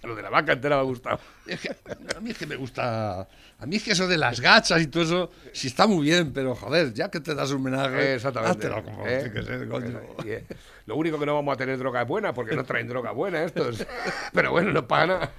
Lo 0.08 0.15
de 0.15 0.22
la 0.22 0.30
vaca 0.30 0.54
entera 0.54 0.78
me 0.78 0.82
ha 0.82 0.86
gustado. 0.86 1.20
Es 1.48 1.60
que 1.62 1.70
a 1.70 2.20
mí 2.20 2.32
es 2.32 2.38
que 2.38 2.46
me 2.46 2.56
gusta. 2.56 3.22
A 3.60 3.65
mí 3.65 3.78
es 3.78 3.84
que 3.84 3.91
eso 3.91 4.08
de 4.08 4.17
las 4.17 4.39
gachas 4.41 4.82
y 4.82 4.88
todo 4.88 5.04
eso, 5.04 5.32
sí 5.54 5.67
está 5.67 5.88
muy 5.88 6.06
bien, 6.06 6.34
pero 6.34 6.56
joder, 6.56 6.93
ya 6.93 7.10
que 7.10 7.20
te 7.20 7.34
das 7.34 7.52
un 7.52 7.58
homenaje, 7.58 8.15
Exactamente. 8.15 8.67
háztelo 8.67 8.84
como 8.84 9.08
¿Eh? 9.08 9.32
que 9.34 9.43
ser, 9.43 9.67
coño. 9.67 10.00
Eh, 10.26 10.46
Lo 10.86 10.96
único 10.96 11.17
que 11.20 11.26
no 11.26 11.36
vamos 11.36 11.54
a 11.54 11.58
tener 11.58 11.78
droga 11.78 12.04
buena, 12.04 12.34
porque 12.34 12.56
no 12.56 12.63
traen 12.65 12.88
droga 12.88 13.12
buena 13.12 13.43
estos. 13.43 13.86
Pero 14.34 14.52
bueno, 14.52 14.72
no 14.72 14.88
paga 14.88 15.08
nada. 15.08 15.34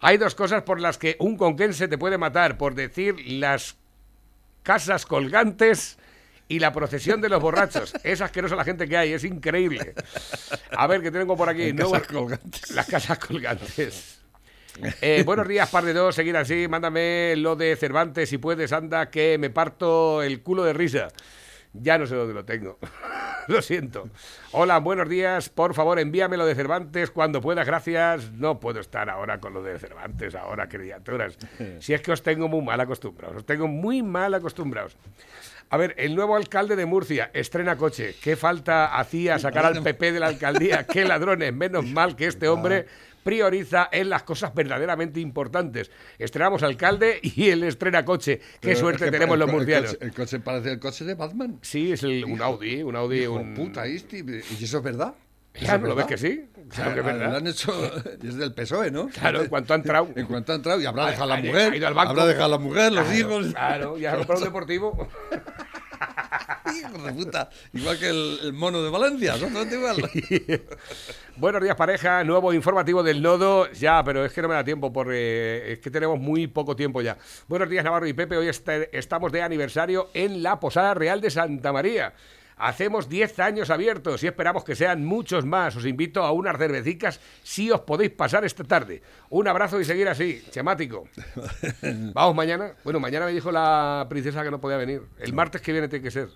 Hay 0.00 0.16
dos 0.18 0.34
cosas 0.34 0.62
por 0.62 0.80
las 0.80 0.98
que 0.98 1.16
un 1.18 1.36
conquense 1.36 1.88
te 1.88 1.98
puede 1.98 2.18
matar, 2.18 2.56
por 2.56 2.74
decir 2.74 3.16
las 3.26 3.76
casas 4.62 5.06
colgantes 5.06 5.98
y 6.50 6.58
la 6.58 6.72
procesión 6.72 7.20
de 7.20 7.28
los 7.28 7.40
borrachos. 7.40 7.94
Es 8.02 8.20
asquerosa 8.20 8.56
la 8.56 8.64
gente 8.64 8.88
que 8.88 8.96
hay, 8.96 9.12
es 9.12 9.22
increíble. 9.24 9.94
A 10.72 10.86
ver, 10.88 11.00
que 11.00 11.10
tengo 11.12 11.36
por 11.36 11.48
aquí. 11.48 11.72
Casas 11.72 12.06
colgantes. 12.08 12.70
Las 12.72 12.86
casas 12.86 13.18
colgantes. 13.18 14.20
Eh, 15.00 15.22
buenos 15.24 15.46
días, 15.46 15.70
par 15.70 15.84
de 15.84 15.92
dos, 15.92 16.14
seguir 16.14 16.36
así. 16.36 16.66
Mándame 16.68 17.36
lo 17.36 17.54
de 17.54 17.76
Cervantes 17.76 18.28
si 18.28 18.38
puedes, 18.38 18.72
anda, 18.72 19.10
que 19.10 19.38
me 19.38 19.50
parto 19.50 20.22
el 20.22 20.42
culo 20.42 20.64
de 20.64 20.72
risa. 20.72 21.08
Ya 21.72 21.98
no 21.98 22.06
sé 22.06 22.16
dónde 22.16 22.34
lo 22.34 22.44
tengo. 22.44 22.78
lo 23.46 23.62
siento. 23.62 24.08
Hola, 24.50 24.78
buenos 24.80 25.08
días. 25.08 25.50
Por 25.50 25.74
favor, 25.74 26.00
envíame 26.00 26.36
lo 26.36 26.46
de 26.46 26.56
Cervantes 26.56 27.12
cuando 27.12 27.40
puedas, 27.40 27.64
gracias. 27.64 28.32
No 28.32 28.58
puedo 28.58 28.80
estar 28.80 29.08
ahora 29.08 29.38
con 29.38 29.54
lo 29.54 29.62
de 29.62 29.78
Cervantes, 29.78 30.34
ahora, 30.34 30.68
criaturas. 30.68 31.38
Si 31.78 31.94
es 31.94 32.00
que 32.00 32.10
os 32.10 32.24
tengo 32.24 32.48
muy 32.48 32.62
mal 32.62 32.80
acostumbrados. 32.80 33.36
Os 33.36 33.46
tengo 33.46 33.68
muy 33.68 34.02
mal 34.02 34.34
acostumbrados. 34.34 34.96
A 35.72 35.76
ver, 35.76 35.94
el 35.98 36.16
nuevo 36.16 36.34
alcalde 36.34 36.74
de 36.74 36.84
Murcia 36.84 37.30
estrena 37.32 37.76
coche. 37.76 38.16
¿Qué 38.20 38.34
falta 38.34 38.96
hacía 38.98 39.38
sacar 39.38 39.66
al 39.66 39.82
PP 39.82 40.12
de 40.12 40.18
la 40.20 40.26
alcaldía? 40.26 40.84
¡Qué 40.92 41.04
ladrones! 41.04 41.52
Menos 41.54 41.86
mal 41.86 42.16
que 42.16 42.26
este 42.26 42.48
hombre 42.48 42.86
prioriza 43.22 43.88
en 43.92 44.10
las 44.10 44.24
cosas 44.24 44.52
verdaderamente 44.52 45.20
importantes. 45.20 45.90
Estrenamos 46.18 46.64
alcalde 46.64 47.20
y 47.22 47.50
él 47.50 47.62
estrena 47.62 48.04
coche. 48.04 48.38
¡Qué 48.38 48.68
Pero 48.70 48.80
suerte 48.80 49.04
es 49.04 49.10
que 49.12 49.16
tenemos 49.16 49.34
el 49.34 49.40
los 49.40 49.48
el 49.48 49.54
murcianos! 49.54 49.90
coche- 49.92 50.04
El 50.04 50.12
coche 50.12 50.40
parece 50.40 50.72
el 50.72 50.80
coche 50.80 51.04
de 51.04 51.14
Batman. 51.14 51.58
Sí, 51.62 51.92
es 51.92 52.02
el- 52.02 52.24
un 52.24 52.42
Audi, 52.42 52.82
un 52.82 52.96
Audi, 52.96 53.20
Hijo 53.22 53.34
un... 53.34 53.54
puta, 53.54 53.86
este, 53.86 54.18
¿y 54.58 54.64
eso 54.64 54.78
es 54.78 54.82
verdad? 54.82 55.14
¿Eso 55.52 55.64
Claro, 55.66 55.82
¿lo 55.88 55.96
ves 55.96 56.06
verdad? 56.06 56.08
que 56.08 56.16
sí? 56.18 56.48
Claro 56.68 56.94
que 56.94 57.00
es 57.00 57.06
Ah, 57.06 57.12
Lo 57.12 57.18
verdad. 57.18 57.36
han 57.38 57.46
hecho 57.48 57.72
desde 58.20 58.44
el 58.44 58.54
PSOE, 58.54 58.92
¿no? 58.92 59.08
Claro, 59.08 59.42
en 59.42 59.48
cuanto 59.48 59.72
ha 59.72 59.76
entrado. 59.76 60.08
En 60.16 60.26
cuanto 60.26 60.52
ha 60.52 60.54
entrado, 60.54 60.80
y 60.80 60.86
habrá 60.86 61.06
Ha- 61.06 61.10
dejado 61.10 61.28
la 61.28 61.34
ha- 61.34 61.40
mujer. 61.42 61.72
ha 61.72 61.76
ido 61.76 61.86
al 61.88 61.94
banco. 61.94 62.10
Habrá 62.12 62.26
dejado 62.26 62.48
la 62.50 62.58
mujer, 62.58 62.92
los 62.92 63.04
Claro, 63.04 63.18
hijos. 63.18 63.46
Claro, 63.52 63.96
comprado 64.18 64.40
un 64.42 64.44
deportivo. 64.46 65.08
Puta. 67.16 67.50
Igual 67.72 67.98
que 67.98 68.08
el, 68.08 68.38
el 68.44 68.52
mono 68.52 68.82
de 68.82 68.90
Valencia, 68.90 69.34
exactamente 69.34 69.76
igual. 69.76 69.96
Buenos 71.36 71.62
días, 71.62 71.76
pareja. 71.76 72.24
Nuevo 72.24 72.52
informativo 72.52 73.02
del 73.02 73.22
nodo. 73.22 73.70
Ya, 73.72 74.02
pero 74.04 74.24
es 74.24 74.32
que 74.32 74.42
no 74.42 74.48
me 74.48 74.54
da 74.54 74.64
tiempo 74.64 74.92
porque 74.92 75.72
es 75.72 75.78
que 75.80 75.90
tenemos 75.90 76.18
muy 76.18 76.46
poco 76.46 76.76
tiempo 76.76 77.00
ya. 77.02 77.16
Buenos 77.48 77.68
días, 77.68 77.84
Navarro 77.84 78.06
y 78.06 78.12
Pepe. 78.12 78.36
Hoy 78.36 78.48
este- 78.48 78.96
estamos 78.96 79.32
de 79.32 79.42
aniversario 79.42 80.10
en 80.14 80.42
la 80.42 80.60
Posada 80.60 80.94
Real 80.94 81.20
de 81.20 81.30
Santa 81.30 81.72
María. 81.72 82.14
Hacemos 82.62 83.08
10 83.08 83.38
años 83.38 83.70
abiertos 83.70 84.22
y 84.22 84.26
esperamos 84.26 84.64
que 84.64 84.76
sean 84.76 85.02
muchos 85.02 85.46
más. 85.46 85.74
Os 85.76 85.86
invito 85.86 86.22
a 86.24 86.32
unas 86.32 86.58
cervecicas 86.58 87.18
si 87.42 87.70
os 87.70 87.80
podéis 87.80 88.10
pasar 88.10 88.44
esta 88.44 88.64
tarde. 88.64 89.00
Un 89.30 89.48
abrazo 89.48 89.80
y 89.80 89.84
seguir 89.86 90.06
así, 90.10 90.44
chemático. 90.50 91.08
Vamos 92.12 92.34
mañana. 92.34 92.74
Bueno, 92.84 93.00
mañana 93.00 93.24
me 93.24 93.32
dijo 93.32 93.50
la 93.50 94.04
princesa 94.10 94.44
que 94.44 94.50
no 94.50 94.60
podía 94.60 94.76
venir. 94.76 95.00
El 95.18 95.32
martes 95.32 95.62
que 95.62 95.72
viene 95.72 95.88
tiene 95.88 96.02
que 96.02 96.10
ser. 96.10 96.28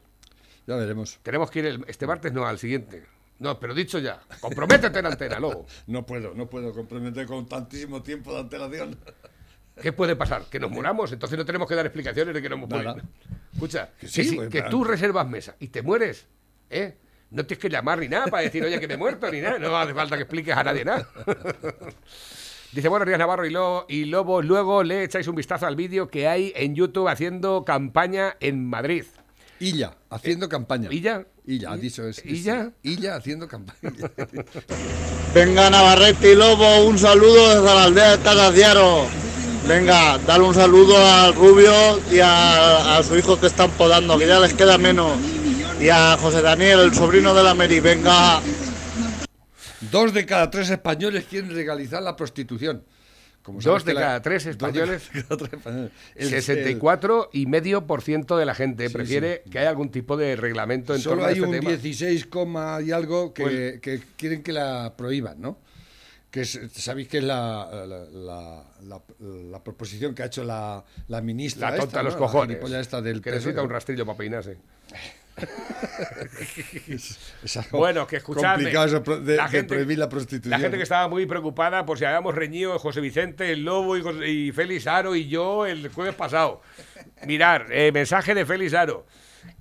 Ya 0.66 0.76
veremos. 0.76 1.18
Tenemos 1.22 1.50
que 1.50 1.58
ir 1.60 1.66
el- 1.66 1.84
este 1.88 2.06
martes, 2.06 2.32
no, 2.32 2.46
al 2.46 2.58
siguiente. 2.58 3.04
No, 3.38 3.58
pero 3.58 3.74
dicho 3.74 3.98
ya, 3.98 4.20
comprométete 4.40 4.98
en 5.00 5.06
antena, 5.06 5.38
lobo. 5.40 5.66
No 5.86 6.06
puedo, 6.06 6.34
no 6.34 6.48
puedo 6.48 6.72
comprometer 6.72 7.26
con 7.26 7.46
tantísimo 7.46 8.02
tiempo 8.02 8.32
de 8.32 8.40
antelación. 8.40 8.96
¿Qué 9.82 9.92
puede 9.92 10.14
pasar? 10.14 10.44
Que 10.44 10.60
nos 10.60 10.70
muramos, 10.70 11.10
entonces 11.12 11.36
no 11.36 11.44
tenemos 11.44 11.68
que 11.68 11.74
dar 11.74 11.84
explicaciones 11.84 12.32
de 12.32 12.40
que 12.40 12.48
nos 12.48 12.58
hemos 12.58 12.70
muerto. 12.70 13.02
Escucha, 13.52 13.90
que, 13.98 14.06
sí, 14.06 14.32
pues, 14.36 14.48
que 14.48 14.62
tú 14.62 14.84
reservas 14.84 15.28
mesa 15.28 15.56
y 15.58 15.68
te 15.68 15.82
mueres, 15.82 16.26
¿eh? 16.70 16.96
No 17.30 17.44
tienes 17.44 17.60
que 17.60 17.68
llamar 17.68 17.98
ni 17.98 18.08
nada 18.08 18.26
para 18.26 18.44
decir, 18.44 18.62
oye, 18.62 18.78
que 18.78 18.86
me 18.86 18.94
he 18.94 18.96
muerto 18.96 19.28
ni 19.32 19.40
nada. 19.40 19.58
No 19.58 19.76
hace 19.76 19.92
falta 19.92 20.14
que 20.16 20.22
expliques 20.22 20.56
a 20.56 20.62
nadie 20.62 20.84
nada. 20.84 21.08
Dice, 22.72 22.88
buenos 22.88 23.06
días 23.06 23.18
Navarro 23.18 23.46
y, 23.46 23.54
y 23.88 24.04
Lobo. 24.04 24.42
Luego 24.42 24.82
le 24.84 25.04
echáis 25.04 25.26
un 25.28 25.34
vistazo 25.34 25.66
al 25.66 25.74
vídeo 25.76 26.08
que 26.08 26.28
hay 26.28 26.52
en 26.54 26.74
YouTube 26.76 27.08
haciendo 27.08 27.64
campaña 27.64 28.36
en 28.40 28.64
Madrid. 28.66 29.04
Illa, 29.64 29.96
haciendo 30.10 30.48
campaña. 30.48 30.88
¿Illa? 30.92 31.24
Illa, 31.46 31.72
ha 31.72 31.76
dicho 31.76 32.06
es. 32.06 32.18
es- 32.18 32.24
¿Illa? 32.26 32.70
Illa 32.82 33.16
haciendo 33.16 33.48
campaña. 33.48 33.80
Venga, 35.34 35.70
Navarrete 35.70 36.32
y 36.32 36.34
Lobo, 36.36 36.84
un 36.84 36.98
saludo 36.98 37.48
desde 37.54 37.74
la 37.74 37.84
aldea 37.84 38.10
de 38.16 38.18
Tagaciaro. 38.18 39.06
Venga, 39.66 40.18
dale 40.26 40.44
un 40.44 40.54
saludo 40.54 40.96
al 40.98 41.34
Rubio 41.34 41.72
y 42.12 42.18
a, 42.20 42.98
a 42.98 43.02
su 43.02 43.16
hijo 43.16 43.40
que 43.40 43.46
están 43.46 43.70
podando, 43.70 44.18
que 44.18 44.26
ya 44.26 44.38
les 44.38 44.52
queda 44.52 44.76
menos. 44.76 45.16
Y 45.80 45.88
a 45.88 46.16
José 46.18 46.42
Daniel, 46.42 46.80
el 46.80 46.94
sobrino 46.94 47.34
de 47.34 47.42
la 47.42 47.54
Mary. 47.54 47.80
Venga, 47.80 48.40
Dos 49.90 50.12
de 50.14 50.24
cada 50.26 50.50
tres 50.50 50.70
españoles 50.70 51.24
quieren 51.28 51.54
legalizar 51.54 52.02
la 52.02 52.16
prostitución. 52.16 52.84
Como 53.44 53.60
Dos 53.60 53.84
de 53.84 53.92
la- 53.94 54.00
cada 54.00 54.22
tres 54.22 54.46
españoles. 54.46 55.10
cada 55.28 55.36
tres 55.36 55.52
españoles. 55.52 55.92
El- 56.16 56.28
64 56.30 57.28
y 57.32 57.44
medio 57.46 57.86
por 57.86 58.00
ciento 58.00 58.36
de 58.38 58.46
la 58.46 58.54
gente 58.54 58.88
Sí, 58.88 58.94
prefiere 58.94 59.42
que 59.50 59.58
haya 59.58 59.68
algún 59.68 59.90
tipo 59.90 60.16
de 60.16 60.34
reglamento 60.34 60.94
en 60.94 61.00
Solo 61.02 61.16
torno 61.16 61.24
a 61.26 61.28
hay 61.28 61.34
este 61.34 61.46
un 61.46 61.52
tema. 61.52 61.70
16, 61.70 62.24
coma 62.26 62.78
y 62.82 62.90
algo 62.90 63.34
que, 63.34 63.42
Pues- 63.42 63.80
que 63.80 64.00
quieren 64.16 64.42
que 64.42 64.52
la 64.52 64.94
prohíban, 64.96 65.40
¿no? 65.42 65.58
Que 66.30 66.40
es- 66.40 66.58
sabéis 66.72 67.06
que 67.08 67.18
es 67.18 67.24
la, 67.24 67.68
la, 67.86 67.98
la- 68.08 68.64
la- 68.82 69.02
la 69.50 69.62
proposición 69.62 70.14
que 70.14 70.22
ha 70.22 70.26
hecho 70.26 70.42
la, 70.42 70.82
la 71.08 71.20
ministra. 71.20 71.70
La 71.70 71.76
tonta 71.76 71.84
esta, 71.86 71.98
de 71.98 72.04
los 72.04 72.14
¿no? 72.14 72.20
La 72.20 72.26
cojones. 72.26 72.48
gilipollas 72.56 72.80
esta 72.80 73.02
del 73.02 73.20
que 73.20 73.30
necesita 73.30 73.62
un 73.62 73.68
rastrillo 73.70 74.06
para 74.06 74.16
peinarse. 74.18 74.56
Es 77.42 77.56
algo 77.56 77.78
Bueno, 77.78 78.06
que 78.06 78.16
escuchadme. 78.16 78.64
complicado 78.72 79.20
de, 79.20 79.36
La 79.36 79.44
de 79.44 79.48
gente- 79.50 79.74
prohibir 79.74 79.98
la 79.98 80.08
prostitución. 80.08 80.50
La 80.50 80.58
gente 80.58 80.76
que 80.76 80.82
estaba 80.82 81.08
muy 81.08 81.26
preocupada 81.26 81.84
por 81.84 81.98
si 81.98 82.04
habíamos 82.04 82.34
reñido 82.34 82.78
José 82.78 83.00
Vicente, 83.00 83.50
el 83.50 83.64
Lobo 83.64 83.96
y, 83.96 84.02
José- 84.02 84.28
y 84.28 84.52
Félix 84.52 84.86
Aro 84.86 85.14
y 85.16 85.28
yo 85.28 85.66
el 85.66 85.88
jueves 85.88 86.14
pasado. 86.14 86.60
Mirar, 87.26 87.66
eh, 87.70 87.90
mensaje 87.92 88.34
de 88.34 88.44
Félix 88.46 88.74
Aro. 88.74 89.06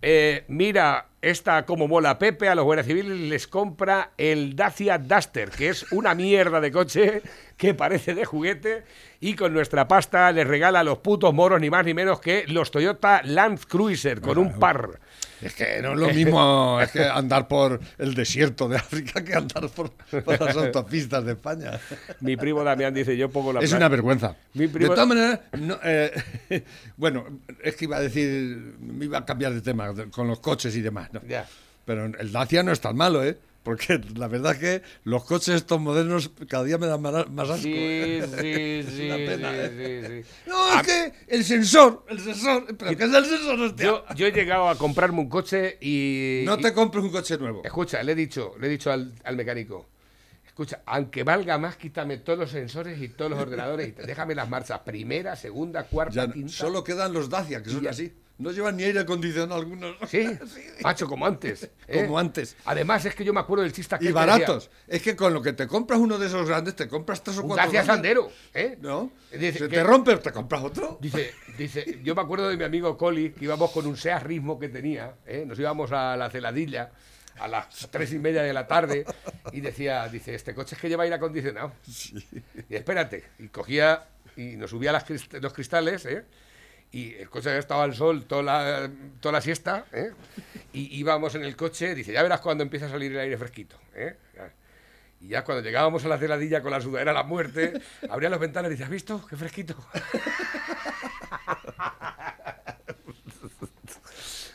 Eh, 0.01 0.45
mira, 0.47 1.07
esta 1.21 1.65
como 1.65 1.89
mola 1.89 2.17
Pepe, 2.17 2.47
a 2.47 2.55
los 2.55 2.63
guardias 2.63 2.87
civiles 2.87 3.19
les 3.19 3.47
compra 3.49 4.11
el 4.17 4.55
Dacia 4.55 4.97
Duster, 4.97 5.49
que 5.49 5.67
es 5.69 5.91
una 5.91 6.15
mierda 6.15 6.61
de 6.61 6.71
coche 6.71 7.21
que 7.57 7.73
parece 7.73 8.15
de 8.15 8.23
juguete, 8.23 8.83
y 9.19 9.35
con 9.35 9.53
nuestra 9.53 9.87
pasta 9.89 10.31
les 10.31 10.47
regala 10.47 10.79
a 10.79 10.83
los 10.85 10.99
putos 10.99 11.33
moros 11.33 11.59
ni 11.59 11.69
más 11.69 11.85
ni 11.85 11.93
menos 11.93 12.21
que 12.21 12.45
los 12.47 12.71
Toyota 12.71 13.21
Land 13.25 13.65
Cruiser 13.67 14.21
con 14.21 14.37
un 14.37 14.57
par. 14.57 14.99
Es 15.43 15.53
que 15.55 15.81
no 15.81 15.93
es 15.93 15.99
lo 15.99 16.09
mismo 16.09 16.79
es 16.81 16.91
que 16.91 17.03
andar 17.05 17.47
por 17.47 17.79
el 17.97 18.13
desierto 18.13 18.67
de 18.69 18.77
África 18.77 19.23
que 19.23 19.33
andar 19.35 19.67
por, 19.69 19.91
por 19.91 20.39
las 20.39 20.55
autopistas 20.55 21.25
de 21.25 21.33
España. 21.33 21.79
Mi 22.21 22.37
primo 22.37 22.63
Damián 22.63 22.93
dice, 22.93 23.15
yo 23.17 23.29
pongo 23.29 23.53
la 23.53 23.59
Es 23.59 23.71
una 23.73 23.87
vergüenza. 23.89 24.35
Mi 24.53 24.67
primo- 24.67 24.89
De 24.89 24.95
todas 24.95 25.07
maneras, 25.07 25.39
no, 25.59 25.77
eh, 25.83 26.11
bueno, 26.97 27.25
es 27.63 27.75
que 27.75 27.85
iba 27.85 27.97
a 27.97 28.01
decir, 28.01 28.75
me 28.79 29.05
iba 29.05 29.17
a 29.19 29.25
cambiar 29.25 29.53
de 29.53 29.61
tema 29.61 29.93
con 30.11 30.27
los 30.27 30.39
coches 30.39 30.75
y 30.75 30.81
demás, 30.81 31.11
¿no? 31.13 31.21
Ya. 31.27 31.45
Pero 31.85 32.05
el 32.05 32.31
Dacia 32.31 32.63
no 32.63 32.71
es 32.71 32.79
tan 32.79 32.95
malo, 32.95 33.23
¿eh? 33.23 33.37
Porque 33.63 33.99
la 34.17 34.27
verdad 34.27 34.51
es 34.53 34.57
que 34.59 34.81
los 35.05 35.23
coches 35.23 35.55
estos 35.55 35.79
modernos 35.79 36.31
cada 36.49 36.65
día 36.65 36.77
me 36.77 36.85
dan 36.87 37.01
más, 37.01 37.13
asco. 37.15 37.57
Sí, 37.57 37.71
¿eh? 37.75 38.83
sí, 38.85 38.91
sí, 38.97 39.05
una 39.05 39.15
pena, 39.15 39.51
sí, 39.51 39.57
¿eh? 39.59 40.03
sí, 40.07 40.23
sí. 40.23 40.49
No, 40.49 40.73
es 40.79 40.85
que 40.85 41.13
el 41.27 41.43
sensor, 41.45 42.05
el 42.09 42.19
sensor, 42.19 42.65
pero 42.77 42.97
¿qué 42.97 43.03
es 43.05 43.13
el 43.13 43.25
sensor? 43.25 43.59
hostia? 43.61 43.85
Yo, 43.85 44.03
yo 44.15 44.27
he 44.27 44.31
llegado 44.33 44.67
a 44.67 44.77
comprarme 44.77 45.19
un 45.21 45.29
coche 45.29 45.77
y... 45.79 46.43
no 46.45 46.59
y- 46.59 46.61
te 46.61 46.73
compres 46.73 47.03
un 47.05 47.09
coche 47.11 47.37
nuevo. 47.37 47.61
Escucha, 47.63 48.03
le 48.03 48.11
he 48.11 48.15
dicho, 48.15 48.53
le 48.59 48.67
he 48.67 48.69
dicho 48.69 48.91
al, 48.91 49.13
al 49.23 49.35
mecánico, 49.37 49.87
escucha, 50.45 50.81
aunque 50.85 51.23
valga 51.23 51.57
más, 51.57 51.77
quítame 51.77 52.17
todos 52.17 52.37
los 52.39 52.51
sensores 52.51 53.01
y 53.01 53.07
todos 53.07 53.31
los 53.31 53.39
ordenadores 53.39 53.87
y 53.87 53.91
déjame 54.05 54.35
las 54.35 54.49
marchas, 54.49 54.79
primera, 54.79 55.37
segunda, 55.37 55.85
cuarta, 55.85 56.25
Ya 56.25 56.31
quinta. 56.33 56.51
solo 56.51 56.83
quedan 56.83 57.13
los 57.13 57.29
Dacia, 57.29 57.63
que 57.63 57.69
son 57.69 57.81
ya. 57.83 57.91
así. 57.91 58.11
No 58.39 58.51
llevan 58.51 58.75
ni 58.77 58.83
aire 58.83 58.99
acondicionado 59.01 59.55
algunos. 59.61 59.95
Sí, 60.09 60.27
macho, 60.83 61.07
como 61.07 61.25
antes. 61.25 61.69
¿eh? 61.87 62.03
Como 62.05 62.17
antes. 62.17 62.55
Además, 62.65 63.05
es 63.05 63.13
que 63.15 63.23
yo 63.23 63.31
me 63.31 63.39
acuerdo 63.39 63.63
del 63.63 63.71
chiste 63.73 63.93
aquel 63.95 64.07
Y 64.07 64.09
que 64.09 64.13
baratos. 64.13 64.69
decía, 64.87 64.95
Es 64.97 65.01
que 65.03 65.15
con 65.15 65.33
lo 65.33 65.41
que 65.41 65.53
te 65.53 65.67
compras 65.67 65.99
uno 65.99 66.17
de 66.17 66.27
esos 66.27 66.47
grandes, 66.47 66.75
te 66.75 66.87
compras 66.87 67.23
tres 67.23 67.37
o 67.37 67.43
cuatro. 67.43 67.69
Grandes. 67.71 67.85
Sandero, 67.85 68.31
¿eh? 68.53 68.77
¿No? 68.81 69.11
Dice 69.31 69.59
Se 69.59 69.69
que- 69.69 69.75
te 69.77 69.83
rompe, 69.83 70.17
te 70.17 70.31
compras 70.31 70.63
otro. 70.63 70.97
Dice, 70.99 71.33
dice, 71.57 71.99
yo 72.03 72.15
me 72.15 72.21
acuerdo 72.21 72.49
de 72.49 72.57
mi 72.57 72.63
amigo 72.63 72.97
Coli, 72.97 73.31
que 73.31 73.45
íbamos 73.45 73.69
con 73.71 73.85
un 73.85 73.95
Seat 73.95 74.23
Ritmo 74.23 74.59
que 74.59 74.67
tenía, 74.69 75.13
¿eh? 75.27 75.43
nos 75.47 75.57
íbamos 75.59 75.91
a 75.91 76.17
la 76.17 76.29
celadilla 76.29 76.91
a 77.39 77.47
las 77.47 77.87
tres 77.91 78.13
y 78.13 78.19
media 78.19 78.43
de 78.43 78.53
la 78.53 78.67
tarde 78.67 79.05
y 79.51 79.61
decía, 79.61 80.07
dice, 80.07 80.35
este 80.35 80.53
coche 80.53 80.75
es 80.75 80.81
que 80.81 80.87
lleva 80.89 81.03
aire 81.03 81.15
acondicionado. 81.15 81.71
Y 82.69 82.75
espérate, 82.75 83.23
y 83.39 83.47
cogía 83.47 84.05
y 84.35 84.55
nos 84.55 84.69
subía 84.71 84.91
las 84.91 85.05
los 85.41 85.53
cristales, 85.53 86.05
¿eh? 86.05 86.25
Y 86.93 87.15
el 87.15 87.29
coche 87.29 87.49
había 87.49 87.59
estado 87.59 87.81
al 87.81 87.95
sol 87.95 88.25
toda 88.25 88.43
la, 88.43 88.89
toda 89.19 89.33
la 89.33 89.41
siesta, 89.41 89.85
¿eh? 89.91 90.11
y 90.73 90.95
íbamos 90.99 91.33
en 91.33 91.43
el 91.43 91.55
coche, 91.55 91.95
dice, 91.95 92.13
ya 92.13 92.21
verás 92.21 92.39
cuando 92.39 92.63
empieza 92.63 92.85
a 92.85 92.89
salir 92.89 93.11
el 93.11 93.19
aire 93.19 93.35
fresquito. 93.35 93.75
¿eh? 93.95 94.15
Y 95.19 95.29
ya 95.29 95.43
cuando 95.43 95.63
llegábamos 95.63 96.05
a 96.05 96.07
la 96.07 96.19
celadilla 96.19 96.61
con 96.61 96.69
la 96.69 96.79
sudadera 96.79 97.09
a 97.09 97.15
la 97.15 97.23
muerte, 97.23 97.73
abría 98.09 98.29
las 98.29 98.39
ventanas 98.39 98.69
y 98.69 98.73
dice, 98.75 98.83
¿has 98.83 98.91
visto? 98.91 99.25
¡Qué 99.27 99.35
fresquito! 99.35 99.75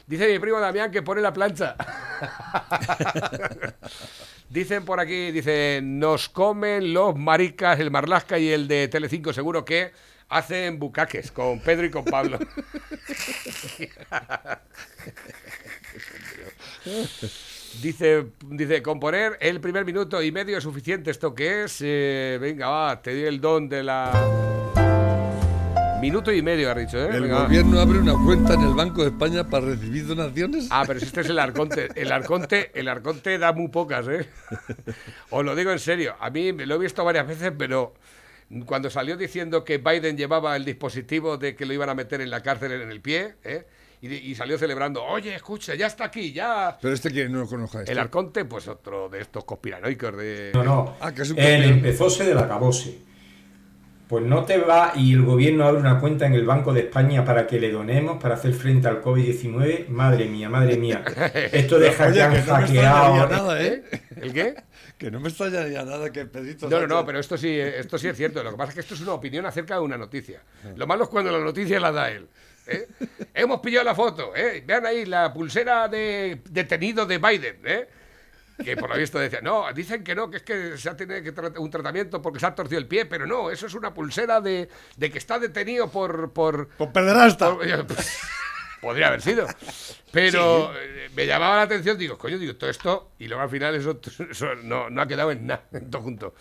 Dice 0.07 0.27
mi 0.33 0.39
primo 0.39 0.59
Damián 0.61 0.91
que 0.91 1.03
pone 1.03 1.21
la 1.21 1.33
plancha. 1.33 1.77
Dicen 4.49 4.85
por 4.87 5.01
aquí, 5.01 5.33
dice, 5.33 5.81
nos 5.83 6.31
comen 6.31 6.95
los 6.95 7.15
maricas, 7.15 7.79
el 7.81 7.91
Marlasca 7.91 8.39
y 8.39 8.49
el 8.49 8.69
de 8.69 8.89
Telecinco, 8.89 9.35
seguro 9.35 9.67
que 9.67 9.93
hacen 10.29 10.79
bucaques 10.79 11.33
con 11.33 11.61
Pedro 11.61 11.87
y 11.87 11.91
con 11.91 12.05
Pablo. 12.05 12.39
Dice, 17.83 18.27
dice, 18.51 18.83
componer 18.83 19.37
el 19.41 19.61
primer 19.61 19.85
minuto 19.85 20.23
y 20.23 20.33
medio 20.33 20.57
es 20.57 20.65
suficiente. 20.65 21.11
¿Esto 21.11 21.35
qué 21.35 21.65
es? 21.65 21.79
Eh, 21.81 22.39
venga, 22.41 22.69
va, 22.69 23.03
te 23.03 23.15
di 23.15 23.25
el 23.25 23.41
don 23.41 23.69
de 23.69 23.83
la... 23.85 24.11
Minuto 26.01 26.33
y 26.33 26.43
medio, 26.43 26.71
ha 26.71 26.75
dicho, 26.75 26.97
¿eh? 26.97 27.09
El 27.13 27.23
Venga, 27.23 27.37
va. 27.39 27.43
gobierno 27.45 27.81
abre 27.81 27.99
una 27.99 28.15
cuenta 28.25 28.55
en 28.55 28.63
el 28.63 28.75
Banco 28.75 29.03
de 29.03 29.09
España 29.09 29.49
para 29.49 29.67
recibir 29.67 30.07
donaciones. 30.07 30.69
Ah, 30.71 30.85
pero 30.87 31.01
si 31.01 31.07
este 31.07 31.21
es 31.23 31.29
el 31.29 31.39
Arconte. 31.41 31.89
El 31.95 32.13
Arconte, 32.13 32.71
el 32.75 32.89
Arconte 32.89 33.37
da 33.37 33.53
muy 33.53 33.69
pocas, 33.69 34.07
¿eh? 34.09 34.29
Os 35.31 35.45
lo 35.45 35.55
digo 35.57 35.71
en 35.73 35.79
serio. 35.81 36.15
A 36.21 36.31
mí 36.31 36.53
me 36.53 36.67
lo 36.67 36.77
he 36.77 36.79
visto 36.79 37.05
varias 37.05 37.27
veces, 37.27 37.53
pero 37.59 37.95
cuando 38.67 38.91
salió 38.91 39.17
diciendo 39.17 39.65
que 39.65 39.79
Biden 39.79 40.17
llevaba 40.17 40.57
el 40.57 40.65
dispositivo 40.65 41.37
de 41.37 41.55
que 41.55 41.67
lo 41.67 41.75
iban 41.75 41.89
a 41.89 41.95
meter 41.95 42.21
en 42.21 42.31
la 42.31 42.43
cárcel 42.43 42.73
en 42.73 42.91
el 42.91 43.01
pie, 43.01 43.35
¿eh? 43.45 43.67
Y, 44.01 44.15
y 44.15 44.35
salió 44.37 44.57
celebrando, 44.59 45.03
oye, 45.03 45.35
escucha, 45.35 45.75
ya 45.75 45.89
está 45.89 46.05
aquí, 46.05 46.33
ya. 46.33 46.79
Pero 46.81 46.95
este 46.95 47.13
que 47.13 47.29
no 47.29 47.41
lo 47.41 47.49
conozca. 47.49 47.81
Este. 47.81 47.93
El 47.93 47.99
Arconte, 47.99 48.45
pues 48.45 48.69
otro 48.69 49.09
de 49.09 49.21
estos 49.21 49.45
conspiranoicos 49.45 50.17
de... 50.17 50.53
No, 50.55 50.63
no. 50.63 50.97
Ah, 51.01 51.13
que 51.13 51.23
es 51.23 51.31
un 51.31 51.39
El 51.39 51.65
empezóse 51.65 52.25
del 52.25 52.39
acabose. 52.39 53.08
Pues 54.09 54.25
no 54.25 54.45
te 54.45 54.57
va 54.57 54.93
y 54.97 55.13
el 55.13 55.23
gobierno 55.23 55.65
abre 55.65 55.81
una 55.81 56.01
cuenta 56.01 56.27
en 56.27 56.33
el 56.33 56.47
Banco 56.47 56.73
de 56.73 56.81
España 56.81 57.25
para 57.25 57.47
que 57.47 57.61
le 57.61 57.71
donemos 57.71 58.21
para 58.23 58.35
hacer 58.37 58.55
frente 58.55 58.89
al 58.89 59.03
COVID-19. 59.03 59.89
Madre 59.89 60.25
mía, 60.25 60.49
madre 60.49 60.79
mía. 60.79 61.05
Esto 61.53 61.79
deja 61.79 62.07
Oye, 62.07 62.15
que 62.15 62.23
han 62.23 62.31
no 62.31 62.37
me 62.37 62.43
hackeado. 62.43 63.29
nada, 63.29 63.63
¿eh? 63.63 63.83
¿El 64.17 64.33
qué? 64.33 64.55
Que 64.97 65.11
no 65.11 65.21
me 65.21 65.29
extrañaría 65.29 65.85
nada 65.85 66.11
que 66.11 66.25
Pedrito 66.25 66.69
No, 66.71 66.81
no, 66.81 66.87
no, 66.87 67.05
pero 67.05 67.19
esto 67.21 67.37
sí, 67.37 67.51
esto 67.61 67.99
sí 67.99 68.09
es 68.09 68.17
cierto. 68.17 68.43
Lo 68.43 68.51
que 68.51 68.57
pasa 68.57 68.71
es 68.71 68.75
que 68.77 68.81
esto 68.81 68.95
es 68.95 69.01
una 69.03 69.13
opinión 69.13 69.45
acerca 69.45 69.75
de 69.75 69.81
una 69.81 69.99
noticia. 69.99 70.41
Lo 70.75 70.87
malo 70.87 71.05
es 71.05 71.11
cuando 71.11 71.31
la 71.31 71.39
noticia 71.45 71.79
la 71.79 71.93
da 71.93 72.11
él. 72.11 72.27
¿eh? 72.67 72.87
Hemos 73.35 73.61
pillado 73.61 73.85
la 73.85 73.95
foto, 73.95 74.35
¿eh? 74.35 74.63
Vean 74.67 74.87
ahí 74.87 75.05
la 75.05 75.33
pulsera 75.33 75.87
de 75.89 76.41
detenido 76.51 77.05
de 77.07 77.19
Biden, 77.19 77.57
¿eh? 77.65 77.89
Que 78.63 78.77
por 78.77 78.91
lo 78.91 78.97
visto 78.97 79.19
decía, 79.19 79.41
no, 79.41 79.73
dicen 79.73 80.03
que 80.03 80.15
no, 80.15 80.31
que 80.31 80.39
es 80.39 80.43
que 80.43 80.77
se 80.77 80.91
ha 80.91 80.97
tenido 80.97 81.23
que 81.23 81.33
tratar 81.33 81.61
un 81.61 81.71
tratamiento 81.71 82.21
porque 82.21 82.41
se 82.41 82.47
ha 82.47 82.55
torcido 82.55 82.79
el 82.79 82.87
pie, 82.87 83.07
pero 83.07 83.27
no, 83.27 83.51
eso 83.51 83.67
es 83.67 83.75
una 83.75 83.95
pulsera 83.95 84.41
de, 84.41 84.69
de 84.97 85.11
que 85.11 85.19
está 85.19 85.39
detenido 85.39 85.91
por... 85.91 86.33
Por, 86.33 86.69
por 86.69 86.93
pederasta. 86.93 87.57
Podría 88.81 89.09
haber 89.09 89.23
sido. 89.23 89.47
Pero 90.13 90.73
eh, 90.77 91.11
me 91.15 91.27
llamaba 91.27 91.57
la 91.57 91.63
atención, 91.63 91.99
digo, 91.99 92.17
coño, 92.17 92.39
digo, 92.39 92.57
todo 92.57 92.71
esto, 92.71 93.11
y 93.19 93.27
luego 93.27 93.43
al 93.43 93.51
final 93.51 93.75
eso, 93.75 94.01
eso 94.31 94.55
no, 94.57 94.91
no 94.91 95.03
ha 95.03 95.07
quedado 95.07 95.31
en 95.31 95.47
nada, 95.47 95.65
en 95.73 95.91
todo 95.91 96.03
junto. 96.03 96.35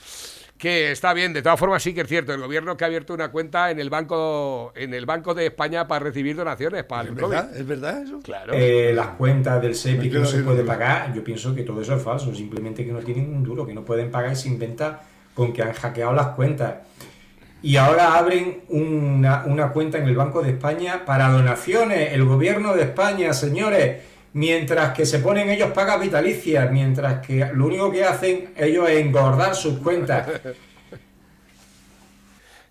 Que 0.57 0.91
está 0.91 1.13
bien, 1.13 1.33
de 1.33 1.43
todas 1.43 1.59
formas 1.59 1.83
sí 1.83 1.93
que 1.93 2.01
es 2.01 2.07
cierto, 2.07 2.33
el 2.33 2.41
gobierno 2.41 2.75
que 2.75 2.83
ha 2.83 2.87
abierto 2.87 3.13
una 3.13 3.29
cuenta 3.29 3.69
en 3.69 3.79
el 3.79 3.91
banco, 3.91 4.73
en 4.75 4.93
el 4.93 5.05
Banco 5.05 5.35
de 5.35 5.45
España 5.45 5.87
para 5.87 6.05
recibir 6.05 6.35
donaciones 6.35 6.83
para 6.83 7.03
el 7.03 7.09
¿Es 7.09 7.13
COVID. 7.13 7.29
verdad? 7.35 7.57
¿Es 7.57 7.67
verdad 7.67 8.03
eso? 8.03 8.19
Claro. 8.23 8.53
Eh, 8.53 8.91
las 8.95 9.09
cuentas 9.09 9.61
del 9.61 9.75
SEPI 9.75 10.09
que 10.09 10.17
no 10.17 10.25
se 10.25 10.39
puede 10.41 10.63
pagar, 10.63 11.13
yo 11.13 11.23
pienso 11.23 11.53
que 11.53 11.61
todo 11.61 11.81
eso 11.81 11.95
es 11.95 12.01
falso, 12.01 12.33
simplemente 12.33 12.83
que 12.83 12.91
no 12.91 12.99
tienen 12.99 13.35
un 13.35 13.43
duro, 13.43 13.67
que 13.67 13.73
no 13.75 13.85
pueden 13.85 14.09
pagar 14.09 14.33
y 14.33 14.35
se 14.35 14.47
inventa 14.47 15.01
con 15.35 15.53
que 15.53 15.61
han 15.61 15.73
hackeado 15.73 16.13
las 16.13 16.29
cuentas. 16.29 16.73
Y 17.61 17.75
ahora 17.75 18.17
abren 18.17 18.61
una, 18.69 19.43
una 19.45 19.69
cuenta 19.71 19.99
en 19.99 20.07
el 20.07 20.15
Banco 20.15 20.41
de 20.41 20.51
España 20.51 21.05
para 21.05 21.29
donaciones, 21.29 22.13
el 22.13 22.23
gobierno 22.23 22.73
de 22.75 22.83
España, 22.83 23.31
señores, 23.33 23.97
mientras 24.33 24.93
que 24.93 25.05
se 25.05 25.19
ponen 25.19 25.49
ellos 25.49 25.71
pagas 25.71 25.99
vitalicias, 25.99 26.71
mientras 26.71 27.25
que 27.25 27.49
lo 27.53 27.65
único 27.67 27.91
que 27.91 28.03
hacen 28.03 28.53
ellos 28.55 28.89
es 28.89 28.97
engordar 28.99 29.55
sus 29.55 29.79
cuentas. 29.79 30.27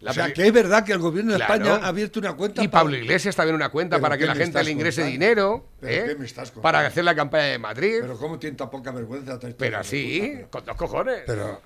La 0.01 0.11
o 0.11 0.15
sea, 0.15 0.33
que 0.33 0.47
es 0.47 0.53
verdad 0.53 0.85
que 0.85 0.93
el 0.93 0.99
gobierno 0.99 1.33
de 1.33 1.39
Claro. 1.39 1.55
España 1.55 1.81
ha 1.83 1.89
abierto 1.89 2.21
una 2.21 2.35
cuenta 2.35 2.63
Y 2.63 2.69
Pablo 2.69 2.95
Iglesias 2.97 3.35
también 3.35 3.57
una 3.57 3.71
cuenta 3.71 3.97
¿Pero 3.97 4.03
para 4.03 4.19
que 4.19 4.27
la 4.27 4.35
gente 4.35 4.63
le 4.63 4.71
ingrese 4.71 5.01
contando? 5.01 5.13
dinero 5.13 5.69
¿Pero 5.81 5.93
¿eh? 6.05 6.09
qué 6.09 6.15
me 6.17 6.27
estás 6.27 6.51
contando? 6.51 6.63
para 6.63 6.87
hacer 6.87 7.03
la 7.05 7.15
campaña 7.15 7.45
de 7.45 7.59
Madrid. 7.59 7.97
Pero 8.03 8.19
cómo 8.19 8.39
tiene 8.39 8.57
tan 8.57 8.69
poca 8.71 8.91
vergüenza. 8.93 9.39
Pero 9.57 9.79
así, 9.79 10.39
con 10.51 10.65
dos 10.65 10.77
cojones. 10.77 11.23
Pero... 11.27 11.61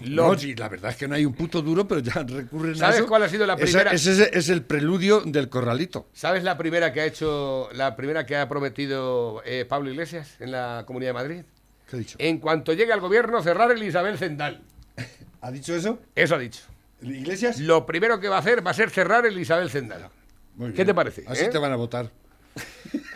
Lo- 0.00 0.28
No, 0.28 0.38
sí, 0.38 0.54
la 0.54 0.68
verdad 0.68 0.90
es 0.90 0.96
que 0.96 1.06
no 1.08 1.14
hay 1.14 1.24
un 1.24 1.34
puto 1.34 1.62
duro, 1.62 1.86
pero 1.86 2.00
ya 2.00 2.12
recurren 2.28 2.74
a 2.74 2.78
¿Sabes 2.78 3.02
cuál 3.02 3.22
ha 3.22 3.28
sido 3.28 3.46
la 3.46 3.56
primera? 3.56 3.92
Ese, 3.92 4.12
ese 4.12 4.30
es 4.38 4.48
el 4.48 4.62
preludio 4.62 5.20
del 5.20 5.48
corralito. 5.48 6.08
¿Sabes 6.12 6.42
la 6.44 6.56
primera 6.58 6.92
que 6.92 7.00
ha 7.00 7.04
hecho, 7.06 7.68
la 7.74 7.96
primera 7.96 8.26
que 8.26 8.36
ha 8.36 8.48
prometido 8.48 9.42
eh, 9.44 9.64
Pablo 9.68 9.90
Iglesias 9.90 10.36
en 10.40 10.52
la 10.52 10.84
Comunidad 10.86 11.10
de 11.10 11.14
Madrid? 11.14 11.42
¿Qué 11.88 11.96
ha 11.96 11.98
dicho? 11.98 12.16
En 12.18 12.38
cuanto 12.38 12.72
llegue 12.72 12.92
al 12.92 13.00
gobierno, 13.00 13.42
cerrar 13.42 13.70
el 13.72 13.82
Isabel 13.82 14.18
Zendal. 14.18 14.62
¿Ha 15.40 15.50
dicho 15.50 15.74
eso? 15.74 15.98
Eso 16.14 16.34
ha 16.34 16.38
dicho. 16.38 16.62
¿Iglesias? 17.02 17.58
Lo 17.58 17.84
primero 17.84 18.20
que 18.20 18.28
va 18.28 18.36
a 18.36 18.40
hacer 18.40 18.64
va 18.64 18.70
a 18.70 18.74
ser 18.74 18.90
cerrar 18.90 19.26
el 19.26 19.38
Isabel 19.38 19.68
Zendal. 19.70 20.08
Muy 20.56 20.68
¿Qué 20.70 20.76
bien. 20.76 20.86
te 20.88 20.94
parece? 20.94 21.24
Así 21.26 21.44
eh? 21.44 21.48
te 21.48 21.58
van 21.58 21.72
a 21.72 21.76
votar. 21.76 22.10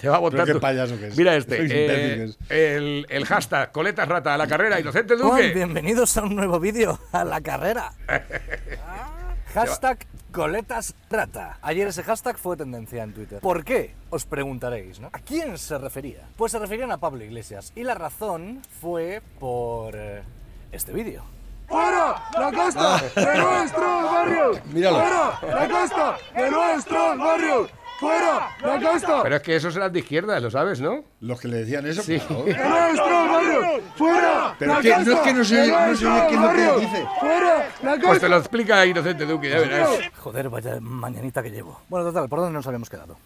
Te 0.00 0.08
va 0.08 0.16
a 0.16 0.18
votar. 0.18 0.40
Pero 0.40 0.46
qué 0.46 0.52
tú. 0.54 0.60
payaso 0.60 0.98
que 0.98 1.08
es. 1.08 1.16
Mira 1.16 1.36
este. 1.36 1.58
Eh, 1.60 2.34
el, 2.48 3.06
el 3.08 3.24
hashtag 3.26 3.72
coletas 3.72 4.08
rata 4.08 4.34
a 4.34 4.38
la 4.38 4.46
carrera, 4.46 4.80
inocente 4.80 5.16
Duque. 5.16 5.52
bienvenidos 5.52 6.16
a 6.16 6.22
un 6.22 6.36
nuevo 6.36 6.58
vídeo, 6.60 6.98
a 7.12 7.24
la 7.24 7.40
carrera. 7.40 7.92
Hashtag 9.54 10.06
coletas 10.30 10.94
rata. 11.10 11.58
Ayer 11.62 11.88
ese 11.88 12.04
hashtag 12.04 12.38
fue 12.38 12.56
tendencia 12.56 13.02
en 13.02 13.12
Twitter. 13.12 13.40
¿Por 13.40 13.64
qué? 13.64 13.94
Os 14.10 14.24
preguntaréis, 14.24 15.00
¿no? 15.00 15.08
¿A 15.12 15.18
quién 15.18 15.58
se 15.58 15.76
refería? 15.76 16.20
Pues 16.36 16.52
se 16.52 16.60
referían 16.60 16.92
a 16.92 16.98
Pablo 16.98 17.24
Iglesias. 17.24 17.72
Y 17.74 17.82
la 17.82 17.94
razón 17.94 18.62
fue 18.80 19.22
por 19.40 19.94
eh, 19.96 20.22
este 20.70 20.92
vídeo. 20.92 21.24
¡Fuera 21.66 22.22
la 22.38 22.52
costa 22.52 23.00
de 23.14 23.38
nuestros 23.38 24.02
barrios! 24.12 24.58
¡Fuera 24.72 25.40
la 25.42 25.68
costa 25.68 26.16
de 26.36 26.50
nuestros 26.50 27.18
barrios! 27.18 27.70
¡Fuera 28.00 28.48
la 28.62 28.80
costa 28.80 29.22
Pero 29.22 29.36
es 29.36 29.42
que 29.42 29.56
esos 29.56 29.76
eran 29.76 29.92
de 29.92 29.98
izquierda, 30.00 30.40
lo 30.40 30.50
sabes, 30.50 30.80
¿no? 30.80 31.04
Los 31.20 31.38
que 31.38 31.48
le 31.48 31.58
decían 31.58 31.86
eso, 31.86 32.02
Sí. 32.02 32.18
claro. 32.18 32.44
barrios! 32.46 33.82
¡Fuera 33.96 34.56
Pero 34.58 34.74
la 34.74 34.80
que- 34.80 34.88
no 34.90 35.12
es 35.12 35.20
que 35.20 35.34
no 35.34 35.44
se- 35.44 35.54
de 35.56 35.68
no 35.68 35.96
se 35.96 36.06
oye 36.06 36.16
nuestros 36.16 36.22
qué 36.28 36.34
es 36.34 36.40
lo 36.40 36.50
que 36.76 36.80
dice. 36.86 37.06
¡Fuera 37.20 37.56
la 37.82 37.90
costa! 37.92 38.06
Pues 38.08 38.20
te 38.20 38.28
lo 38.28 38.36
explica 38.38 38.86
inocente 38.86 39.26
Duque, 39.26 39.50
ya 39.50 39.58
verás. 39.58 39.90
Joder, 40.18 40.48
vaya 40.48 40.78
mañanita 40.80 41.42
que 41.42 41.50
llevo. 41.50 41.78
Bueno, 41.88 42.06
total, 42.06 42.28
¿por 42.28 42.38
dónde 42.40 42.54
nos 42.54 42.66
habíamos 42.66 42.88
quedado? 42.88 43.16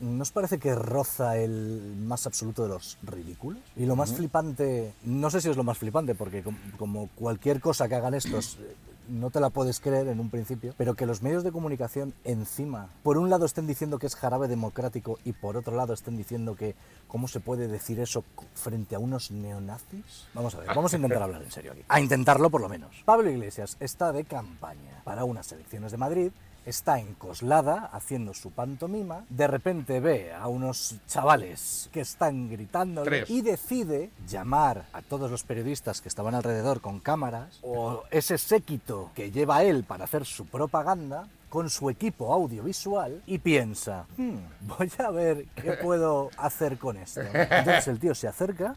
¿No 0.00 0.22
os 0.22 0.30
parece 0.30 0.58
que 0.58 0.74
roza 0.74 1.36
el 1.38 1.94
más 2.04 2.26
absoluto 2.26 2.64
de 2.64 2.68
los 2.68 2.98
ridículos? 3.02 3.60
Y 3.76 3.86
lo 3.86 3.96
más 3.96 4.10
Ujú. 4.10 4.18
flipante, 4.18 4.92
no 5.04 5.30
sé 5.30 5.40
si 5.40 5.48
es 5.48 5.56
lo 5.56 5.64
más 5.64 5.78
flipante, 5.78 6.14
porque 6.14 6.42
com- 6.42 6.56
como 6.78 7.08
cualquier 7.14 7.60
cosa 7.60 7.88
que 7.88 7.94
hagan 7.94 8.12
estos, 8.14 8.58
eh, 8.60 8.74
no 9.08 9.30
te 9.30 9.40
la 9.40 9.50
puedes 9.50 9.80
creer 9.80 10.08
en 10.08 10.20
un 10.20 10.30
principio, 10.30 10.74
pero 10.76 10.94
que 10.94 11.06
los 11.06 11.22
medios 11.22 11.44
de 11.44 11.52
comunicación 11.52 12.14
encima, 12.24 12.88
por 13.02 13.18
un 13.18 13.30
lado 13.30 13.44
estén 13.46 13.66
diciendo 13.66 13.98
que 13.98 14.06
es 14.06 14.16
jarabe 14.16 14.48
democrático 14.48 15.18
y 15.24 15.32
por 15.32 15.56
otro 15.56 15.76
lado 15.76 15.94
estén 15.94 16.16
diciendo 16.16 16.56
que, 16.56 16.74
¿cómo 17.08 17.28
se 17.28 17.40
puede 17.40 17.68
decir 17.68 18.00
eso 18.00 18.24
frente 18.54 18.94
a 18.94 18.98
unos 18.98 19.30
neonazis? 19.30 20.28
Vamos 20.34 20.54
a 20.54 20.60
ver, 20.60 20.68
vamos 20.68 20.92
a 20.92 20.96
intentar 20.96 21.22
hablar 21.22 21.42
en 21.42 21.50
serio 21.50 21.72
aquí. 21.72 21.82
A 21.88 22.00
intentarlo 22.00 22.50
por 22.50 22.60
lo 22.60 22.68
menos. 22.68 23.02
Pablo 23.04 23.30
Iglesias 23.30 23.76
está 23.80 24.12
de 24.12 24.24
campaña 24.24 25.02
para 25.04 25.24
unas 25.24 25.50
elecciones 25.52 25.92
de 25.92 25.98
Madrid 25.98 26.32
está 26.66 26.98
en 26.98 27.14
Coslada 27.14 27.90
haciendo 27.92 28.34
su 28.34 28.50
pantomima, 28.50 29.24
de 29.28 29.46
repente 29.46 30.00
ve 30.00 30.32
a 30.32 30.48
unos 30.48 30.96
chavales 31.06 31.88
que 31.92 32.00
están 32.00 32.48
gritando 32.50 33.04
y 33.28 33.42
decide 33.42 34.10
llamar 34.26 34.86
a 34.92 35.02
todos 35.02 35.30
los 35.30 35.44
periodistas 35.44 36.00
que 36.00 36.08
estaban 36.08 36.34
alrededor 36.34 36.80
con 36.80 37.00
cámaras 37.00 37.58
o 37.62 38.04
ese 38.10 38.38
séquito 38.38 39.10
que 39.14 39.30
lleva 39.30 39.62
él 39.62 39.84
para 39.84 40.04
hacer 40.04 40.24
su 40.24 40.46
propaganda 40.46 41.28
con 41.50 41.70
su 41.70 41.88
equipo 41.88 42.32
audiovisual 42.32 43.22
y 43.26 43.38
piensa, 43.38 44.06
"Hmm, 44.16 44.38
voy 44.62 44.90
a 44.98 45.10
ver 45.10 45.46
qué 45.54 45.72
puedo 45.82 46.30
hacer 46.36 46.78
con 46.78 46.96
esto. 46.96 47.20
Entonces 47.20 47.86
el 47.88 48.00
tío 48.00 48.14
se 48.14 48.26
acerca 48.26 48.74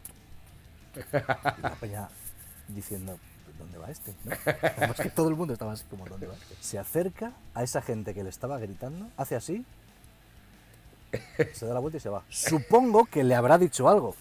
y 0.94 1.62
la 1.62 1.74
peña 1.80 2.08
diciendo, 2.68 3.18
¿dónde 3.78 3.86
va 3.86 3.90
este? 3.90 4.14
¿no? 4.24 4.74
Como 4.74 4.92
es 4.92 5.00
que 5.00 5.10
todo 5.10 5.28
el 5.28 5.36
mundo 5.36 5.52
estaba 5.52 5.72
así 5.72 5.84
como, 5.88 6.04
¿dónde 6.06 6.26
va 6.26 6.34
este? 6.34 6.56
Se 6.60 6.78
acerca 6.78 7.32
a 7.54 7.62
esa 7.62 7.82
gente 7.82 8.14
que 8.14 8.22
le 8.22 8.30
estaba 8.30 8.58
gritando, 8.58 9.08
hace 9.16 9.36
así, 9.36 9.64
se 11.54 11.66
da 11.66 11.74
la 11.74 11.80
vuelta 11.80 11.98
y 11.98 12.00
se 12.00 12.08
va. 12.08 12.22
Supongo 12.28 13.06
que 13.06 13.24
le 13.24 13.34
habrá 13.34 13.58
dicho 13.58 13.88
algo. 13.88 14.14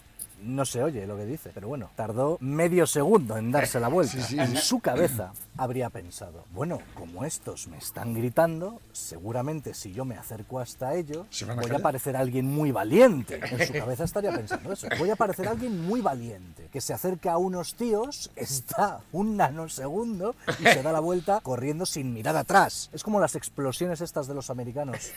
No 0.44 0.66
se 0.66 0.84
oye 0.84 1.08
lo 1.08 1.18
que 1.18 1.26
dice, 1.26 1.52
pero 1.54 1.68
bueno, 1.68 1.90
tardó 1.96 2.38
medio 2.42 2.86
segundo 2.86 3.38
en 3.38 3.52
darse 3.52 3.80
la 3.80 3.88
vuelta. 3.88 4.08
Sí, 4.18 4.22
sí, 4.22 4.40
en 4.40 4.56
su 4.56 4.80
cabeza 4.80 5.32
habría 5.58 5.90
pensado, 5.90 6.46
bueno, 6.54 6.80
como 6.96 7.26
estos 7.26 7.68
me 7.68 7.78
están 7.78 8.14
gritando, 8.14 8.80
seguramente 8.94 9.74
si 9.74 9.92
yo 9.92 10.06
me 10.06 10.16
acerco 10.16 10.60
hasta 10.60 10.96
ellos, 10.96 11.28
a 11.44 11.54
voy 11.56 11.72
a 11.72 11.80
parecer 11.80 12.16
alguien 12.16 12.46
muy 12.46 12.72
valiente. 12.72 13.40
En 13.44 13.68
su 13.68 13.74
cabeza 13.74 14.06
estaría 14.06 14.32
pensando 14.32 14.72
eso. 14.72 14.88
Voy 14.98 15.10
a 15.10 15.16
parecer 15.16 15.48
alguien 15.48 15.86
muy 15.86 16.02
valiente, 16.02 16.70
que 16.72 16.82
se 16.82 16.94
acerca 16.94 17.34
a 17.34 17.38
unos 17.38 17.76
tíos, 17.76 18.32
está 18.36 19.02
un 19.12 19.38
nanosegundo 19.38 20.36
y 20.60 20.64
se 20.64 20.84
da 20.84 20.92
la 20.92 21.00
vuelta 21.00 21.42
corriendo 21.42 21.86
sin 21.86 22.14
mirar 22.14 22.38
atrás. 22.38 22.90
Es 22.94 23.04
como 23.04 23.20
las 23.20 23.36
explosiones 23.36 24.02
estas 24.02 24.28
de 24.28 24.34
los 24.34 24.50
americanos, 24.50 25.12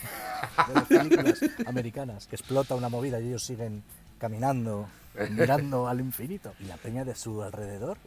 de 0.68 0.74
las 0.74 0.84
películas 0.84 1.40
americanas, 1.66 2.26
que 2.26 2.36
explota 2.36 2.74
una 2.74 2.88
movida 2.88 3.20
y 3.20 3.28
ellos 3.28 3.44
siguen 3.44 3.82
caminando, 4.18 4.88
mirando 5.30 5.88
al 5.88 6.00
infinito. 6.00 6.52
Y 6.61 6.64
la 6.64 6.76
peña 6.76 7.04
de 7.04 7.14
su 7.14 7.42
alrededor. 7.42 7.98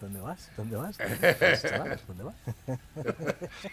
¿Dónde 0.00 0.20
vas? 0.20 0.50
¿Dónde 0.56 0.76
vas? 0.76 0.96
¿Dónde 0.98 1.36
vas, 1.40 1.62
chaval? 1.62 2.00
¿Dónde 2.06 2.24
vas? 2.24 2.34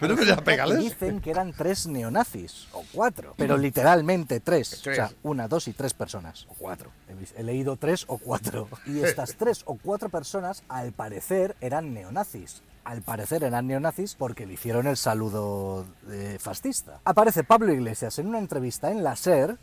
Pero 0.00 0.76
dicen 0.76 1.20
que 1.20 1.30
eran 1.30 1.52
tres 1.52 1.86
neonazis, 1.86 2.68
o 2.72 2.84
cuatro, 2.92 3.34
pero 3.36 3.56
literalmente 3.56 4.40
tres. 4.40 4.80
Tres. 4.82 4.98
O 4.98 5.06
sea, 5.08 5.16
una, 5.22 5.48
dos 5.48 5.68
y 5.68 5.72
tres 5.72 5.94
personas, 5.94 6.46
o 6.48 6.54
cuatro. 6.54 6.90
He, 7.08 7.40
he 7.40 7.44
leído 7.44 7.76
tres 7.76 8.04
o 8.08 8.18
cuatro. 8.18 8.68
Y 8.86 9.00
estas 9.00 9.36
tres 9.36 9.62
o 9.64 9.76
cuatro 9.76 10.08
personas, 10.08 10.62
al 10.68 10.92
parecer, 10.92 11.56
eran 11.60 11.94
neonazis. 11.94 12.62
Al 12.84 13.02
parecer 13.02 13.44
eran 13.44 13.66
neonazis 13.66 14.14
porque 14.14 14.46
le 14.46 14.54
hicieron 14.54 14.86
el 14.86 14.96
saludo 14.96 15.84
eh, 16.08 16.38
fascista. 16.40 17.00
Aparece 17.04 17.44
Pablo 17.44 17.70
Iglesias 17.70 18.18
en 18.18 18.28
una 18.28 18.38
entrevista 18.38 18.90
en 18.90 19.04
la 19.04 19.14
SER 19.14 19.58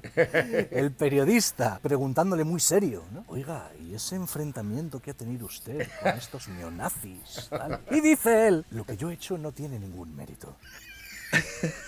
el 0.70 0.92
periodista 0.92 1.78
preguntándole 1.82 2.44
muy 2.44 2.60
serio, 2.60 3.04
¿no? 3.12 3.24
Oiga, 3.28 3.70
¿y 3.80 3.94
ese 3.94 4.16
enfrentamiento 4.16 5.00
que 5.00 5.12
ha 5.12 5.14
tenido 5.14 5.46
usted 5.46 5.88
con 6.00 6.12
estos 6.12 6.48
neonazis? 6.48 7.48
tal?". 7.50 7.80
Y 7.90 8.00
dice 8.00 8.48
él, 8.48 8.64
lo 8.70 8.84
que 8.84 8.96
yo 8.96 9.10
he 9.10 9.14
hecho 9.14 9.38
no 9.38 9.52
tiene 9.52 9.78
ningún 9.78 10.14
mérito. 10.14 10.56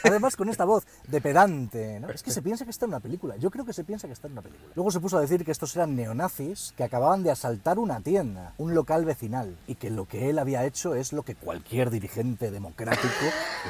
Además, 0.05 0.37
con 0.37 0.49
esta 0.49 0.65
voz 0.65 0.87
de 1.07 1.21
pedante, 1.21 2.01
¿no? 2.01 2.09
Es 2.09 2.23
que 2.23 2.31
se 2.31 2.43
piensa 2.43 2.65
que 2.65 2.71
está 2.71 2.87
en 2.87 2.91
una 2.91 3.01
película. 3.01 3.37
Yo 3.37 3.51
creo 3.51 3.65
que 3.65 3.73
se 3.73 3.85
piensa 3.85 4.07
que 4.07 4.13
está 4.13 4.27
en 4.27 4.33
una 4.33 4.43
película. 4.43 4.73
Luego 4.75 4.91
se 4.91 5.01
puso 5.01 5.19
a 5.19 5.21
decir 5.21 5.45
que 5.45 5.51
estos 5.51 5.75
eran 5.77 5.95
neonazis 5.95 6.73
que 6.77 6.85
acababan 6.85 7.23
de 7.23 7.31
asaltar 7.31 7.79
una 7.79 8.01
tienda, 8.01 8.55
un 8.59 8.75
local 8.75 9.05
vecinal, 9.05 9.57
y 9.67 9.75
que 9.75 9.91
lo 9.91 10.07
que 10.07 10.31
él 10.31 10.39
había 10.39 10.65
hecho 10.65 10.95
es 10.95 11.13
lo 11.13 11.23
que 11.23 11.35
cualquier 11.35 11.91
dirigente 11.91 12.51
democrático 12.51 13.27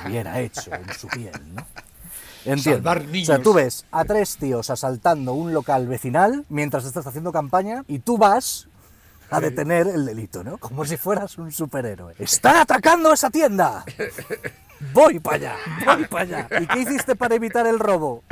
hubiera 0.07 0.41
hecho 0.41 0.73
en 0.73 0.93
su 0.93 1.09
piel, 1.09 1.33
¿no? 1.55 1.67
Entiendo. 2.45 2.77
Salvar 2.91 2.99
O 2.99 3.01
sea, 3.03 3.11
niños. 3.11 3.43
tú 3.43 3.53
ves 3.55 3.87
a 3.91 4.05
tres 4.05 4.37
tíos 4.37 4.71
asaltando 4.71 5.33
un 5.33 5.53
local 5.55 5.87
vecinal 5.89 6.45
mientras 6.49 6.85
estás 6.85 7.07
haciendo 7.07 7.33
campaña 7.33 7.85
y 7.89 8.01
tú 8.01 8.19
vas 8.19 8.69
a 9.31 9.41
detener 9.41 9.87
el 9.89 10.05
delito, 10.05 10.45
¿no? 10.45 10.59
Como 10.59 10.85
si 10.85 10.97
fueras 10.97 11.39
un 11.39 11.51
superhéroe. 11.51 12.15
¡Están 12.19 12.57
atacando 12.57 13.13
esa 13.13 13.31
tienda! 13.31 13.85
Voy 14.93 15.19
para 15.19 15.37
allá, 15.37 15.57
voy 15.87 16.05
para 16.07 16.23
allá. 16.23 16.49
¿Y 16.61 16.67
qué 16.67 16.81
hiciste 16.81 17.17
para 17.17 17.35
evitar 17.35 17.67
el 17.67 17.79
robo? 17.79 18.23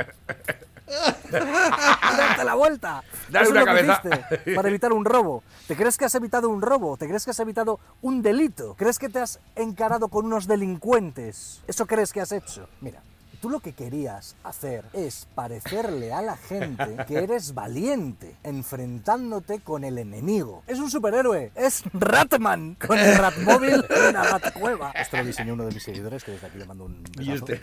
Darte 1.31 2.43
la 2.43 2.53
vuelta. 2.55 3.03
Dale 3.29 3.43
Eso 3.45 3.51
una 3.51 3.61
es 3.61 3.67
lo 3.67 3.73
que 3.73 4.09
hiciste 4.13 4.53
para 4.55 4.69
evitar 4.69 4.93
un 4.93 5.05
robo. 5.05 5.43
¿Te 5.67 5.75
crees 5.75 5.97
que 5.97 6.05
has 6.05 6.13
evitado 6.15 6.49
un 6.49 6.61
robo? 6.61 6.97
¿Te 6.97 7.07
crees 7.07 7.25
que 7.25 7.31
has 7.31 7.39
evitado 7.39 7.79
un 8.01 8.21
delito? 8.21 8.75
¿Crees 8.77 8.99
que 8.99 9.09
te 9.09 9.19
has 9.19 9.39
encarado 9.55 10.09
con 10.09 10.25
unos 10.25 10.45
delincuentes? 10.45 11.61
¿Eso 11.67 11.87
crees 11.87 12.13
que 12.13 12.21
has 12.21 12.31
hecho? 12.31 12.67
Mira. 12.81 13.01
Tú 13.43 13.49
lo 13.49 13.59
que 13.59 13.73
querías 13.73 14.37
hacer 14.45 14.85
es 14.93 15.27
parecerle 15.35 16.13
a 16.13 16.21
la 16.21 16.37
gente 16.37 16.95
que 17.05 17.17
eres 17.17 17.53
valiente, 17.53 18.37
enfrentándote 18.41 19.59
con 19.59 19.83
el 19.83 19.97
enemigo. 19.97 20.63
Es 20.65 20.79
un 20.79 20.89
superhéroe, 20.89 21.51
es 21.53 21.83
Ratman, 21.91 22.75
con 22.75 22.97
el 22.97 23.17
Ratmóvil 23.17 23.83
en 23.89 24.13
la 24.13 24.23
Ratcueva. 24.23 24.91
Esto 24.91 25.17
lo 25.17 25.25
diseñó 25.25 25.55
uno 25.55 25.65
de 25.65 25.73
mis 25.73 25.83
seguidores, 25.83 26.23
que 26.23 26.31
desde 26.31 26.47
aquí 26.47 26.57
le 26.57 26.63
mando 26.63 26.85
un 26.85 27.03
Y 27.19 27.33
este. 27.33 27.59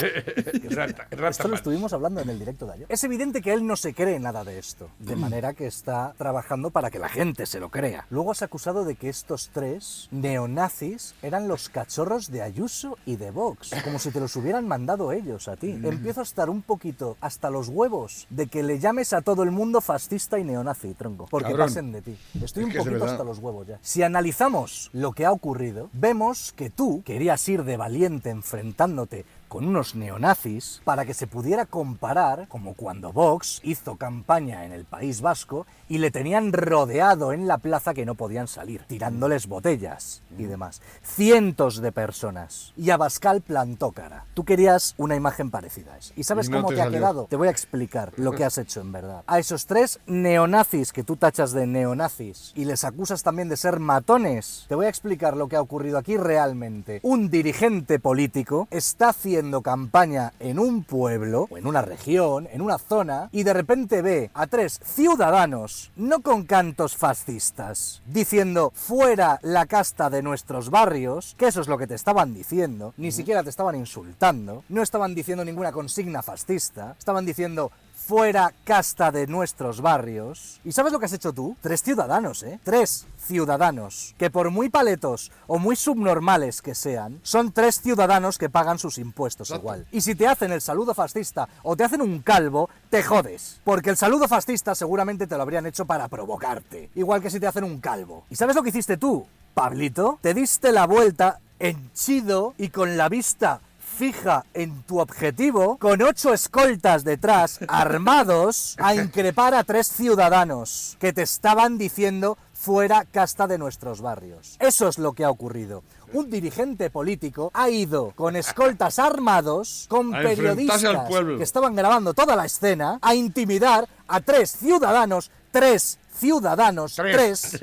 Rata, 0.69 1.09
Esto 1.31 1.49
lo 1.49 1.55
estuvimos 1.55 1.95
hablando 1.95 2.21
en 2.21 2.29
el 2.29 2.39
directo 2.39 2.67
de 2.67 2.75
ayer. 2.75 2.87
Es 2.91 3.03
evidente 3.05 3.41
que 3.41 3.55
él 3.55 3.67
no 3.67 3.75
se 3.75 3.95
cree 3.95 4.21
nada 4.21 4.45
de 4.45 4.59
esto, 4.59 4.91
de 4.99 5.17
manera 5.17 5.55
que 5.55 5.67
está 5.67 6.13
trabajando 6.19 6.69
para 6.73 6.91
que 6.91 6.99
la 6.99 7.09
gente 7.09 7.47
se 7.47 7.59
lo 7.59 7.71
crea. 7.71 8.05
Luego 8.11 8.33
has 8.33 8.43
acusado 8.43 8.85
de 8.85 8.97
que 8.97 9.09
estos 9.09 9.49
tres 9.51 10.09
neonazis 10.11 11.15
eran 11.23 11.49
los 11.49 11.71
cachorros 11.71 12.31
de 12.31 12.43
Ayuso 12.43 12.99
y 13.07 13.17
de 13.17 13.31
Vox, 13.31 13.71
como 13.83 13.99
si 13.99 14.11
te 14.11 14.21
los 14.21 14.37
hubieran 14.37 14.69
mandado 14.69 15.11
ellos 15.13 15.49
a 15.49 15.57
ti. 15.57 15.70
Empiezo 15.73 16.21
a 16.21 16.23
estar 16.23 16.51
un 16.51 16.63
poquito 16.63 17.17
hasta 17.21 17.51
los 17.51 17.69
huevos 17.69 18.27
de 18.31 18.47
que 18.47 18.63
le 18.63 18.79
llames 18.79 19.13
a 19.13 19.23
todo 19.23 19.43
el 19.43 19.51
mundo 19.51 19.81
fascista 19.81 20.39
y 20.39 20.45
neonazi, 20.45 20.95
tronco, 20.95 21.27
porque 21.31 21.51
Cabrón. 21.51 21.67
pasen 21.69 21.93
de 21.93 22.03
ti. 22.03 22.17
Estoy 22.43 22.65
Es 22.65 22.71
un 22.71 22.85
poquito 22.85 23.05
hasta 23.05 23.25
los 23.25 23.39
huevos 23.39 23.67
ya. 23.67 23.79
Si 23.83 24.03
analizamos 24.03 24.91
lo 24.93 25.13
que 25.13 25.27
ha 25.27 25.33
ocurrido, 25.33 25.91
vemos 25.93 26.53
que 26.53 26.71
tú 26.71 27.03
querías 27.05 27.47
ir 27.49 27.65
de 27.65 27.77
valiente 27.77 28.31
enfrentándote 28.31 29.25
con 29.51 29.67
unos 29.67 29.97
neonazis 29.97 30.81
para 30.85 31.05
que 31.05 31.13
se 31.13 31.27
pudiera 31.27 31.67
comparar 31.67 32.47
como 32.47 32.75
cuando 32.75 33.13
Vox 33.13 33.61
hizo 33.65 33.97
campaña 33.97 34.65
en 34.65 34.71
el 34.71 34.85
País 34.85 35.21
Vasco 35.21 35.67
y 35.89 35.99
le 35.99 36.13
tenían 36.13 36.53
rodeado 36.53 37.33
en 37.33 37.49
la 37.49 37.59
plaza 37.59 37.93
que 37.93 38.07
no 38.07 38.15
podían 38.15 38.47
salir, 38.47 38.85
tirándoles 38.87 39.49
botellas 39.49 40.23
y 40.39 40.45
demás. 40.45 40.81
Cientos 41.03 41.83
de 41.83 41.91
personas. 41.91 42.73
Y 42.77 42.91
Abascal 42.91 43.41
plantó 43.41 43.91
cara. 43.91 44.25
Tú 44.35 44.45
querías 44.45 44.95
una 44.99 45.17
imagen 45.17 45.51
parecida 45.51 45.95
a 45.95 45.99
esa. 45.99 46.15
¿Y 46.17 46.23
sabes 46.23 46.47
Y 46.47 46.53
no 46.53 46.59
cómo 46.59 46.69
te 46.69 46.77
te, 46.77 46.83
ha 46.83 46.91
quedado? 46.91 47.27
Te 47.29 47.35
voy 47.35 47.49
a 47.49 47.51
explicar 47.51 48.13
lo 48.17 48.31
que 48.31 48.45
has 48.45 48.57
hecho 48.57 48.81
en 48.81 48.93
verdad. 48.93 49.25
A 49.27 49.41
esos 49.41 49.67
tres 49.67 49.99
neonazis 50.07 50.93
que 50.93 51.03
tú 51.03 51.17
tachas 51.17 51.51
de 51.51 51.67
neonazis 51.67 52.53
y 52.55 52.67
les 52.67 52.85
acusas 52.85 53.25
también 53.25 53.49
de 53.49 53.57
ser 53.57 53.81
matones, 53.81 54.67
te 54.69 54.77
voy 54.77 54.87
a 54.87 54.91
explicar 54.91 55.37
lo 55.37 55.49
que 55.49 55.57
ha 55.57 55.61
ocurrido 55.61 55.99
aquí 55.99 56.17
realmente. 56.17 57.01
Un 57.03 57.31
dirigente 57.31 57.99
político 57.99 58.69
está 58.71 59.13
haciendo 59.41 59.63
campaña 59.63 60.35
en 60.39 60.59
un 60.59 60.85
pueblo, 60.85 61.49
o 61.51 61.57
en 61.57 61.67
una 61.67 61.81
región, 61.81 62.47
en 62.53 62.61
una 62.61 62.77
zona, 62.77 63.31
y 63.33 63.43
de 63.43 63.55
repente 63.55 64.03
ve 64.03 64.31
a 64.35 64.47
tres 64.47 64.79
ciudadanos, 64.85 65.91
no 65.97 66.21
con 66.21 66.45
cantos 66.45 66.95
fascistas, 66.95 68.03
diciendo 68.05 68.71
fuera 68.75 69.39
la 69.41 69.65
casta 69.65 70.11
de 70.11 70.21
nuestros 70.23 70.69
barrios, 70.69 71.35
que 71.39 71.47
eso 71.47 71.63
es 71.63 71.69
lo 71.69 71.79
que 71.79 71.87
te 71.87 71.95
estaban 71.95 72.35
diciendo, 72.35 72.93
ni 72.99 73.13
siquiera 73.13 73.43
te 73.43 73.49
estaban 73.49 73.77
insultando, 73.77 74.63
no 74.69 74.83
estaban 74.83 75.15
diciendo 75.15 75.43
ninguna 75.43 75.73
consigna 75.73 76.21
fascista, 76.21 76.95
estaban 76.99 77.25
diciendo 77.25 77.73
fuera 78.07 78.53
casta 78.65 79.13
de 79.13 79.27
nuestros 79.27 79.81
barrios. 79.81 80.61
¿Y 80.65 80.73
sabes 80.73 80.93
lo 80.93 80.99
que 80.99 81.07
has 81.07 81.13
hecho 81.13 81.33
tú? 81.33 81.57
Tres 81.61 81.83
ciudadanos, 81.83 82.43
¿eh? 82.43 82.59
Tres 82.65 83.07
ciudadanos, 83.19 84.15
que 84.19 84.31
por 84.31 84.51
muy 84.51 84.69
paletos 84.69 85.31
o 85.47 85.59
muy 85.59 85.77
subnormales 85.77 86.63
que 86.63 86.75
sean, 86.75 87.21
son 87.23 87.53
tres 87.53 87.81
ciudadanos 87.81 88.39
que 88.39 88.49
pagan 88.49 88.79
sus 88.79 88.99
impuestos 88.99 89.51
igual. 89.51 89.87
Y 89.93 90.01
si 90.01 90.15
te 90.15 90.27
hacen 90.27 90.51
el 90.51 90.61
saludo 90.61 90.95
fascista 90.95 91.49
o 91.63 91.77
te 91.77 91.85
hacen 91.85 92.01
un 92.01 92.21
calvo, 92.21 92.69
te 92.89 93.03
jodes. 93.03 93.61
Porque 93.65 93.91
el 93.91 93.97
saludo 93.97 94.27
fascista 94.27 94.75
seguramente 94.75 95.27
te 95.27 95.37
lo 95.37 95.43
habrían 95.43 95.67
hecho 95.67 95.85
para 95.85 96.09
provocarte. 96.09 96.91
Igual 96.95 97.23
que 97.23 97.31
si 97.31 97.39
te 97.39 97.47
hacen 97.47 97.65
un 97.65 97.81
calvo. 97.81 98.25
¿Y 98.31 98.37
sabes 98.37 98.57
lo 98.57 98.63
que 98.63 98.71
hiciste 98.71 98.97
tú? 98.97 99.27
Pablito, 99.55 100.19
te 100.23 100.35
diste 100.35 100.73
la 100.73 100.87
vuelta 100.87 101.39
henchido 101.61 102.55
y 102.57 102.71
con 102.71 102.97
la 102.97 103.09
vista 103.09 103.61
fija 104.01 104.47
en 104.55 104.83
tu 104.85 104.99
objetivo, 104.99 105.77
con 105.77 106.01
ocho 106.01 106.33
escoltas 106.33 107.05
detrás, 107.05 107.61
armados, 107.69 108.75
a 108.79 108.95
increpar 108.95 109.53
a 109.53 109.63
tres 109.63 109.89
ciudadanos 109.89 110.97
que 110.99 111.13
te 111.13 111.21
estaban 111.21 111.77
diciendo 111.77 112.39
fuera 112.55 113.05
casta 113.05 113.47
de 113.47 113.59
nuestros 113.59 114.01
barrios. 114.01 114.57
Eso 114.59 114.89
es 114.89 114.97
lo 114.97 115.13
que 115.13 115.25
ha 115.25 115.31
ocurrido. 115.31 115.83
Un 116.15 116.31
dirigente 116.31 116.89
político 116.89 117.51
ha 117.53 117.69
ido 117.69 118.13
con 118.17 118.37
escoltas 118.37 118.99
armados, 118.99 119.85
con 119.91 120.15
A 120.15 120.23
periodistas 120.23 120.83
al 120.83 121.37
que 121.37 121.43
estaban 121.43 121.77
grabando 121.77 122.15
toda 122.15 122.37
la 122.37 122.47
escena, 122.47 122.99
a 123.03 123.15
intimidar 123.15 123.87
a 124.09 124.21
tres 124.23 124.57
ciudadanos, 124.57 125.31
tres 125.51 125.99
ciudadanos, 126.21 126.95
tres, 126.97 127.59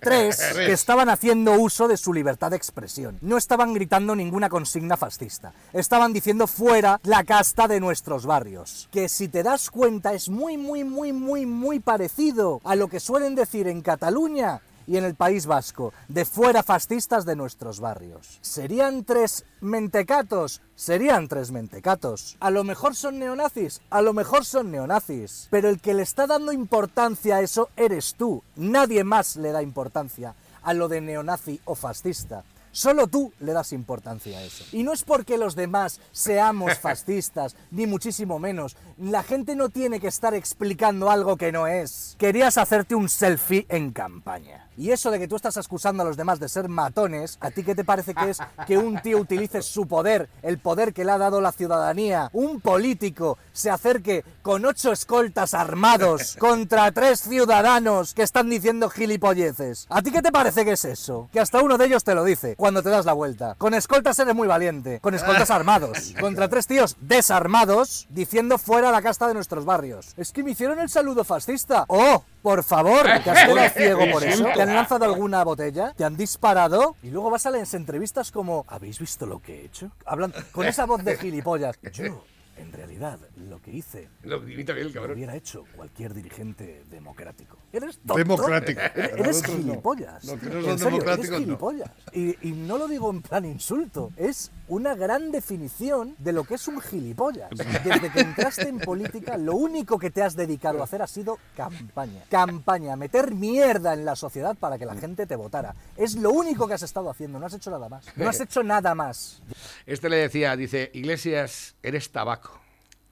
tres, 0.00 0.52
que 0.54 0.72
estaban 0.72 1.08
haciendo 1.08 1.52
uso 1.54 1.88
de 1.88 1.96
su 1.96 2.14
libertad 2.14 2.50
de 2.50 2.56
expresión. 2.56 3.18
No 3.20 3.36
estaban 3.36 3.74
gritando 3.74 4.14
ninguna 4.14 4.48
consigna 4.48 4.96
fascista. 4.96 5.52
Estaban 5.72 6.12
diciendo 6.12 6.46
fuera 6.46 7.00
la 7.02 7.24
casta 7.24 7.66
de 7.66 7.80
nuestros 7.80 8.24
barrios. 8.24 8.88
Que 8.92 9.08
si 9.08 9.28
te 9.28 9.42
das 9.42 9.70
cuenta 9.70 10.14
es 10.14 10.28
muy, 10.28 10.56
muy, 10.56 10.84
muy, 10.84 11.12
muy, 11.12 11.44
muy 11.44 11.80
parecido 11.80 12.60
a 12.64 12.76
lo 12.76 12.88
que 12.88 13.00
suelen 13.00 13.34
decir 13.34 13.66
en 13.66 13.82
Cataluña 13.82 14.60
y 14.86 14.96
en 14.96 15.04
el 15.04 15.14
País 15.14 15.46
Vasco, 15.46 15.92
de 16.08 16.24
fuera 16.24 16.62
fascistas 16.62 17.24
de 17.24 17.36
nuestros 17.36 17.80
barrios. 17.80 18.38
¿Serían 18.40 19.04
tres 19.04 19.44
mentecatos? 19.60 20.62
Serían 20.74 21.28
tres 21.28 21.50
mentecatos. 21.50 22.36
A 22.40 22.50
lo 22.50 22.64
mejor 22.64 22.94
son 22.94 23.18
neonazis, 23.18 23.80
a 23.90 24.02
lo 24.02 24.12
mejor 24.12 24.44
son 24.44 24.70
neonazis. 24.70 25.48
Pero 25.50 25.68
el 25.68 25.80
que 25.80 25.94
le 25.94 26.02
está 26.02 26.26
dando 26.26 26.52
importancia 26.52 27.36
a 27.36 27.42
eso 27.42 27.68
eres 27.76 28.14
tú. 28.14 28.42
Nadie 28.56 29.04
más 29.04 29.36
le 29.36 29.52
da 29.52 29.62
importancia 29.62 30.34
a 30.62 30.74
lo 30.74 30.88
de 30.88 31.00
neonazi 31.00 31.60
o 31.64 31.74
fascista. 31.74 32.44
Solo 32.76 33.06
tú 33.06 33.32
le 33.40 33.54
das 33.54 33.72
importancia 33.72 34.36
a 34.36 34.42
eso. 34.42 34.62
Y 34.70 34.82
no 34.82 34.92
es 34.92 35.02
porque 35.02 35.38
los 35.38 35.56
demás 35.56 35.98
seamos 36.12 36.78
fascistas, 36.78 37.56
ni 37.70 37.86
muchísimo 37.86 38.38
menos. 38.38 38.76
La 38.98 39.22
gente 39.22 39.56
no 39.56 39.70
tiene 39.70 39.98
que 39.98 40.08
estar 40.08 40.34
explicando 40.34 41.10
algo 41.10 41.38
que 41.38 41.52
no 41.52 41.66
es. 41.66 42.16
Querías 42.18 42.58
hacerte 42.58 42.94
un 42.94 43.08
selfie 43.08 43.64
en 43.70 43.92
campaña. 43.92 44.66
Y 44.78 44.90
eso 44.90 45.10
de 45.10 45.18
que 45.18 45.26
tú 45.26 45.36
estás 45.36 45.56
acusando 45.56 46.02
a 46.02 46.06
los 46.06 46.18
demás 46.18 46.38
de 46.38 46.50
ser 46.50 46.68
matones, 46.68 47.38
¿a 47.40 47.50
ti 47.50 47.62
qué 47.62 47.74
te 47.74 47.82
parece 47.82 48.14
que 48.14 48.28
es 48.28 48.38
que 48.66 48.76
un 48.76 49.00
tío 49.00 49.18
utilice 49.18 49.62
su 49.62 49.86
poder, 49.86 50.28
el 50.42 50.58
poder 50.58 50.92
que 50.92 51.04
le 51.04 51.12
ha 51.12 51.18
dado 51.18 51.40
la 51.40 51.52
ciudadanía, 51.52 52.28
un 52.34 52.60
político, 52.60 53.38
se 53.54 53.70
acerque 53.70 54.22
con 54.42 54.66
ocho 54.66 54.92
escoltas 54.92 55.54
armados 55.54 56.36
contra 56.38 56.92
tres 56.92 57.20
ciudadanos 57.20 58.12
que 58.12 58.22
están 58.22 58.50
diciendo 58.50 58.90
gilipolleces? 58.90 59.86
¿A 59.88 60.02
ti 60.02 60.10
qué 60.10 60.20
te 60.20 60.30
parece 60.30 60.66
que 60.66 60.72
es 60.72 60.84
eso? 60.84 61.30
Que 61.32 61.40
hasta 61.40 61.62
uno 61.62 61.78
de 61.78 61.86
ellos 61.86 62.04
te 62.04 62.14
lo 62.14 62.22
dice. 62.22 62.54
Cuando 62.66 62.82
te 62.82 62.90
das 62.90 63.04
la 63.04 63.12
vuelta. 63.12 63.54
Con 63.58 63.74
escoltas 63.74 64.18
eres 64.18 64.34
muy 64.34 64.48
valiente. 64.48 64.98
Con 64.98 65.14
escoltas 65.14 65.52
armados. 65.52 66.12
Contra 66.20 66.48
tres 66.48 66.66
tíos 66.66 66.96
desarmados 67.00 68.08
diciendo 68.10 68.58
fuera 68.58 68.90
la 68.90 69.02
casta 69.02 69.28
de 69.28 69.34
nuestros 69.34 69.64
barrios. 69.64 70.14
Es 70.16 70.32
que 70.32 70.42
me 70.42 70.50
hicieron 70.50 70.80
el 70.80 70.88
saludo 70.88 71.22
fascista. 71.22 71.84
¡Oh! 71.86 72.24
Por 72.42 72.64
favor, 72.64 73.04
¿te 73.24 73.30
has 73.30 73.46
quedado 73.46 73.70
ciego 73.70 74.00
por 74.10 74.24
eso? 74.24 74.46
¿Te 74.52 74.62
han 74.62 74.74
lanzado 74.74 75.04
alguna 75.04 75.44
botella? 75.44 75.92
¿Te 75.96 76.02
han 76.02 76.16
disparado? 76.16 76.96
Y 77.04 77.10
luego 77.10 77.30
vas 77.30 77.46
a 77.46 77.50
las 77.50 77.72
entrevistas 77.74 78.32
como 78.32 78.64
¿Habéis 78.66 78.98
visto 78.98 79.26
lo 79.26 79.40
que 79.40 79.60
he 79.60 79.64
hecho? 79.66 79.92
Hablan 80.04 80.34
con 80.50 80.66
esa 80.66 80.86
voz 80.86 81.04
de 81.04 81.16
gilipollas. 81.16 81.78
Yo, 81.92 82.24
en 82.56 82.72
realidad, 82.72 83.20
lo 83.36 83.62
que 83.62 83.70
hice 83.70 84.08
Lo 84.24 84.42
el 84.42 84.92
lo 84.92 85.12
hubiera 85.12 85.36
hecho 85.36 85.64
cualquier 85.76 86.14
dirigente 86.14 86.82
democrático. 86.90 87.58
Eres 87.76 87.98
tonto. 87.98 88.14
Democrático. 88.16 88.80
Eres, 88.94 89.42
no. 89.42 89.54
gilipollas. 89.54 90.22
Que 90.24 90.46
no 90.48 90.58
En 90.58 90.64
son 90.64 90.78
serio, 90.78 90.90
democráticos, 90.90 91.18
eres 91.28 91.30
no. 91.30 91.38
gilipollas. 91.38 91.90
Y, 92.12 92.48
y 92.48 92.52
no 92.52 92.78
lo 92.78 92.88
digo 92.88 93.10
en 93.10 93.22
plan 93.22 93.44
insulto. 93.44 94.12
Es 94.16 94.50
una 94.68 94.94
gran 94.94 95.30
definición 95.30 96.14
de 96.18 96.32
lo 96.32 96.44
que 96.44 96.54
es 96.54 96.66
un 96.68 96.80
gilipollas. 96.80 97.50
Desde 97.50 98.10
que 98.10 98.20
entraste 98.20 98.68
en 98.68 98.78
política, 98.78 99.36
lo 99.36 99.54
único 99.56 99.98
que 99.98 100.10
te 100.10 100.22
has 100.22 100.34
dedicado 100.36 100.80
a 100.80 100.84
hacer 100.84 101.02
ha 101.02 101.06
sido 101.06 101.38
campaña. 101.56 102.22
Campaña, 102.30 102.96
meter 102.96 103.34
mierda 103.34 103.92
en 103.94 104.04
la 104.04 104.16
sociedad 104.16 104.56
para 104.56 104.78
que 104.78 104.86
la 104.86 104.94
gente 104.94 105.26
te 105.26 105.36
votara. 105.36 105.74
Es 105.96 106.16
lo 106.16 106.30
único 106.30 106.66
que 106.66 106.74
has 106.74 106.82
estado 106.82 107.10
haciendo. 107.10 107.38
No 107.38 107.46
has 107.46 107.54
hecho 107.54 107.70
nada 107.70 107.88
más. 107.88 108.06
No 108.16 108.28
has 108.28 108.40
hecho 108.40 108.62
nada 108.62 108.94
más. 108.94 109.42
Este 109.84 110.08
le 110.08 110.16
decía, 110.16 110.56
dice, 110.56 110.90
Iglesias, 110.94 111.74
eres 111.82 112.10
tabaco. 112.10 112.58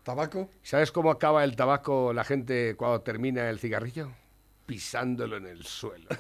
¿Tabaco? 0.03 0.49
¿Sabes 0.63 0.93
cómo 0.93 1.11
acaba 1.11 1.45
el 1.45 1.57
tabaco 1.57 2.13
la 2.13 2.25
gente 2.25 2.77
cuando 2.77 3.01
termina 3.01 3.49
el 3.49 3.59
cigarrillo? 3.59 4.11
Pisándolo 4.67 5.37
en 5.37 5.47
el 5.47 5.65
suelo. 5.65 6.09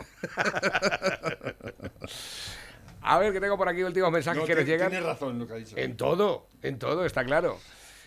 A 3.06 3.18
ver, 3.18 3.32
que 3.34 3.40
tengo 3.40 3.58
por 3.58 3.68
aquí 3.68 3.82
últimos 3.82 4.10
mensajes 4.10 4.40
No, 4.40 4.46
que 4.46 4.54
nos 4.54 4.64
llegan. 4.64 4.88
Tienes 4.88 5.06
razón 5.06 5.38
lo 5.38 5.46
que 5.46 5.52
ha 5.52 5.56
dicho. 5.56 5.76
En 5.76 5.96
todo, 5.96 6.48
en 6.62 6.78
todo, 6.78 7.04
está 7.04 7.22
claro. 7.24 7.58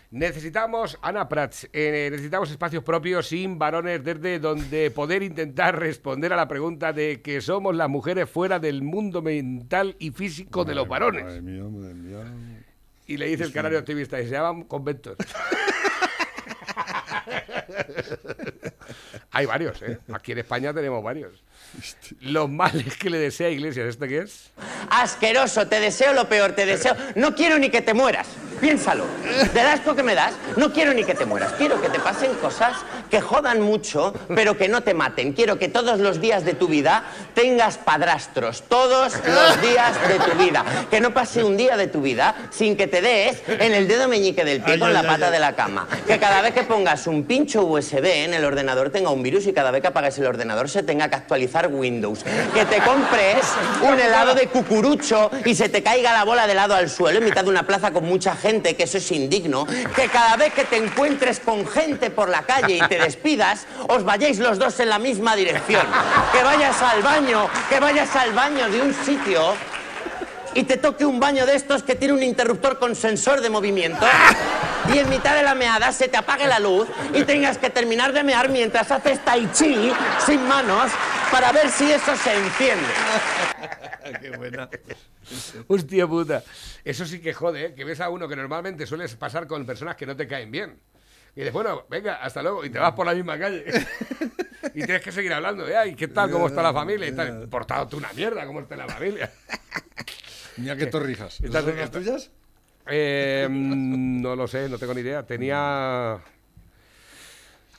Necesitamos, 0.10 0.98
Ana 1.02 1.28
Prats, 1.28 1.70
eh, 1.74 2.08
necesitamos 2.10 2.50
espacios 2.50 2.82
propios 2.84 3.28
sin 3.28 3.60
varones 3.60 4.04
desde 4.04 4.40
donde 4.40 4.90
poder 4.90 5.22
intentar 5.22 5.78
responder 5.78 6.32
a 6.32 6.38
la 6.38 6.48
pregunta 6.48 6.94
de 6.94 7.22
que 7.22 7.42
somos 7.42 7.76
las 7.76 7.90
mujeres 7.90 8.30
fuera 8.30 8.58
del 8.58 8.84
mundo 8.84 9.22
mental 9.22 9.98
y 10.00 10.12
físico 10.12 10.64
de 10.64 10.76
los 10.76 10.88
varones. 10.88 11.26
Madre 11.26 11.42
mía, 11.42 11.64
madre 11.64 11.94
mía. 11.94 12.64
Y 13.06 13.18
le 13.18 13.28
dice 13.28 13.44
el 13.44 13.52
canario 13.52 13.80
optimista, 13.80 14.20
y 14.20 14.26
se 14.26 14.32
llaman 14.32 14.64
conventos. 14.64 15.18
Hay 19.32 19.46
varios, 19.46 19.82
¿eh? 19.82 20.00
Aquí 20.14 20.32
en 20.32 20.40
España 20.40 20.74
tenemos 20.74 21.04
varios. 21.04 21.44
Los 22.22 22.50
males 22.50 22.96
que 22.98 23.10
le 23.10 23.18
desea 23.18 23.50
Iglesias, 23.50 23.88
¿este 23.88 24.08
qué 24.08 24.20
es? 24.20 24.52
Asqueroso, 24.90 25.68
te 25.68 25.80
deseo 25.80 26.14
lo 26.14 26.28
peor, 26.28 26.54
te 26.54 26.66
deseo. 26.66 26.96
No 27.16 27.36
quiero 27.36 27.58
ni 27.58 27.70
que 27.70 27.82
te 27.82 27.94
mueras. 27.94 28.28
Piénsalo. 28.60 29.06
¿Te 29.54 29.60
das 29.60 29.80
asco 29.80 29.96
que 29.96 30.02
me 30.02 30.16
das? 30.16 30.34
No 30.56 30.74
quiero 30.74 30.92
ni 30.94 31.04
que 31.04 31.14
te 31.14 31.26
mueras. 31.28 31.54
Quiero 31.54 31.80
que 31.80 31.90
te 31.90 32.00
pasen 32.00 32.34
cosas 32.36 32.76
que 33.10 33.22
jodan 33.22 33.62
mucho, 33.62 34.14
pero 34.34 34.58
que 34.58 34.68
no 34.68 34.82
te 34.82 34.96
maten. 34.96 35.34
Quiero 35.34 35.60
que 35.60 35.68
todos 35.68 36.00
los 36.00 36.20
días 36.20 36.44
de 36.44 36.56
tu 36.56 36.68
vida 36.68 37.04
tengas 37.36 37.78
padrastros. 37.78 38.64
Todos 38.68 39.14
los 39.14 39.62
días 39.62 39.96
de 40.08 40.20
tu 40.20 40.38
vida. 40.40 40.66
Que 40.90 41.00
no 41.00 41.14
pase 41.14 41.44
un 41.44 41.56
día 41.56 41.78
de 41.78 41.88
tu 41.88 42.02
vida 42.02 42.34
sin 42.50 42.76
que 42.76 42.88
te 42.88 43.02
des 43.02 43.44
en 43.48 43.74
el 43.76 43.88
dedo 43.88 44.08
meñique 44.08 44.44
del 44.44 44.62
pie 44.62 44.74
Ay, 44.74 44.80
con 44.80 44.88
ay, 44.88 44.94
la 44.96 45.00
ay, 45.02 45.08
pata 45.08 45.26
ay. 45.28 45.32
de 45.34 45.40
la 45.40 45.56
cama. 45.56 45.88
Que 46.08 46.18
cada 46.18 46.42
vez 46.42 46.54
que 46.56 46.64
pongas 46.64 47.06
un 47.06 47.26
pincho 47.26 47.64
USB 47.64 48.06
en 48.06 48.34
el 48.34 48.44
ordenador 48.44 48.90
tenga 48.90 49.12
un 49.12 49.22
virus 49.22 49.46
y 49.46 49.54
cada 49.54 49.70
vez 49.70 49.82
que 49.82 49.90
apagues 49.90 50.18
el 50.18 50.26
ordenador 50.26 50.68
se 50.68 50.82
tenga 50.82 51.10
que 51.10 51.16
actualizar 51.16 51.57
Windows. 51.66 52.24
Que 52.54 52.66
te 52.66 52.80
compres 52.82 53.44
un 53.82 54.00
helado 54.00 54.36
de 54.36 54.46
cucurucho 54.48 55.32
y 55.44 55.56
se 55.56 55.70
te 55.70 55.82
caiga 55.82 56.14
la 56.14 56.24
bola 56.24 56.46
de 56.46 56.52
helado 56.52 56.76
al 56.76 56.92
suelo 56.92 57.18
en 57.18 57.26
mitad 57.26 57.44
de 57.44 57.50
una 57.50 57.64
plaza 57.64 57.92
con 57.92 58.06
mucha 58.06 58.36
gente, 58.36 58.76
que 58.76 58.84
eso 58.84 59.00
es 59.00 59.12
indigno. 59.12 59.66
Que 59.96 60.08
cada 60.10 60.38
vez 60.38 60.54
que 60.54 60.66
te 60.66 60.78
encuentres 60.78 61.40
con 61.40 61.66
gente 61.66 62.12
por 62.12 62.30
la 62.30 62.44
calle 62.44 62.78
y 62.78 62.88
te 62.88 63.00
despidas, 63.00 63.66
os 63.88 64.04
vayáis 64.04 64.38
los 64.38 64.60
dos 64.60 64.80
en 64.80 64.90
la 64.90 65.00
misma 65.00 65.36
dirección. 65.36 65.86
Que 66.32 66.44
vayas 66.44 66.80
al 66.84 67.02
baño, 67.02 67.50
que 67.70 67.80
vayas 67.80 68.16
al 68.16 68.34
baño 68.34 68.70
de 68.70 68.82
un 68.82 68.94
sitio 68.94 69.56
y 70.58 70.64
te 70.64 70.78
toque 70.78 71.06
un 71.06 71.20
baño 71.20 71.46
de 71.46 71.56
estos 71.56 71.84
que 71.84 71.94
tiene 71.94 72.16
un 72.16 72.24
interruptor 72.24 72.80
con 72.80 72.96
sensor 72.96 73.42
de 73.42 73.50
movimiento 73.52 74.08
y 74.92 74.98
en 74.98 75.08
mitad 75.08 75.36
de 75.36 75.44
la 75.44 75.54
meada 75.54 75.92
se 75.92 76.08
te 76.08 76.18
apague 76.18 76.48
la 76.48 76.58
luz 76.58 76.88
y 77.14 77.24
tengas 77.26 77.60
que 77.60 77.70
terminar 77.70 78.12
de 78.12 78.24
mear 78.24 78.50
mientras 78.50 78.90
haces 78.90 79.24
tai 79.24 79.48
chi 79.54 79.94
sin 80.26 80.42
manos 80.48 80.92
para 81.32 81.52
ver 81.52 81.70
si 81.70 81.92
eso 81.92 82.16
se 82.16 82.36
enciende. 82.36 82.88
Qué 84.22 84.32
buena. 84.32 84.68
Hostia 85.68 86.08
puta. 86.08 86.44
Eso 86.84 87.06
sí 87.06 87.20
que 87.20 87.34
jode, 87.34 87.66
¿eh? 87.66 87.74
Que 87.76 87.84
ves 87.84 88.02
a 88.02 88.10
uno 88.10 88.28
que 88.28 88.36
normalmente 88.36 88.88
sueles 88.88 89.14
pasar 89.16 89.46
con 89.46 89.64
personas 89.64 89.96
que 89.96 90.08
no 90.08 90.16
te 90.16 90.28
caen 90.28 90.50
bien. 90.50 90.80
Y 91.36 91.42
dices, 91.42 91.54
bueno, 91.54 91.86
venga, 91.88 92.16
hasta 92.16 92.42
luego. 92.42 92.66
Y 92.66 92.72
te 92.72 92.80
vas 92.80 92.94
por 92.94 93.06
la 93.06 93.14
misma 93.14 93.38
calle. 93.38 93.64
y 94.74 94.84
tienes 94.84 95.04
que 95.04 95.12
seguir 95.12 95.32
hablando. 95.34 95.68
¿eh? 95.68 95.78
Ay, 95.78 95.94
¿qué 95.94 96.08
tal? 96.08 96.32
¿Cómo 96.32 96.48
está 96.48 96.64
la 96.64 96.74
familia? 96.74 97.08
Y 97.10 97.12
tal. 97.12 97.48
Portado 97.52 97.88
tú 97.88 97.98
una 97.98 98.12
mierda, 98.14 98.44
¿cómo 98.48 98.62
está 98.62 98.76
la 98.76 98.88
familia? 98.88 99.32
Qué 100.78 100.86
torrijas. 100.88 101.40
Estas- 101.42 101.64
¿Son 101.64 101.78
las 101.78 101.92
tuyas? 101.92 102.32
Eh, 102.90 103.48
mm, 103.50 104.22
no 104.22 104.36
lo 104.36 104.48
sé, 104.48 104.70
no 104.70 104.78
tengo 104.78 104.94
ni 104.94 105.02
idea. 105.02 105.24
Tenía. 105.26 106.20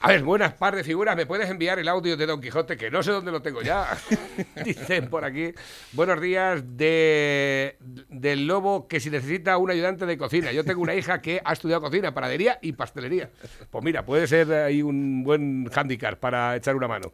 A 0.01 0.07
ver, 0.07 0.23
buenas 0.23 0.53
par 0.53 0.75
de 0.77 0.83
figuras. 0.85 1.13
¿Me 1.17 1.25
puedes 1.25 1.49
enviar 1.49 1.77
el 1.77 1.89
audio 1.89 2.15
de 2.15 2.25
Don 2.25 2.39
Quijote? 2.39 2.77
Que 2.77 2.89
no 2.89 3.03
sé 3.03 3.11
dónde 3.11 3.31
lo 3.31 3.41
tengo 3.41 3.61
ya. 3.61 3.97
Dicen 4.63 5.09
por 5.09 5.25
aquí. 5.25 5.51
Buenos 5.91 6.21
días 6.21 6.63
de, 6.77 7.75
del 8.07 8.47
lobo 8.47 8.87
que 8.87 9.01
si 9.01 9.09
necesita 9.09 9.57
un 9.57 9.71
ayudante 9.71 10.05
de 10.05 10.17
cocina. 10.17 10.53
Yo 10.53 10.63
tengo 10.63 10.81
una 10.81 10.95
hija 10.95 11.21
que 11.21 11.41
ha 11.43 11.51
estudiado 11.51 11.81
cocina, 11.81 12.13
panadería 12.13 12.59
y 12.61 12.71
pastelería. 12.71 13.29
Pues 13.69 13.83
mira, 13.83 14.05
puede 14.05 14.25
ser 14.27 14.53
ahí 14.53 14.81
un 14.81 15.21
buen 15.25 15.69
handicap 15.75 16.17
para 16.17 16.55
echar 16.55 16.75
una 16.77 16.87
mano. 16.87 17.11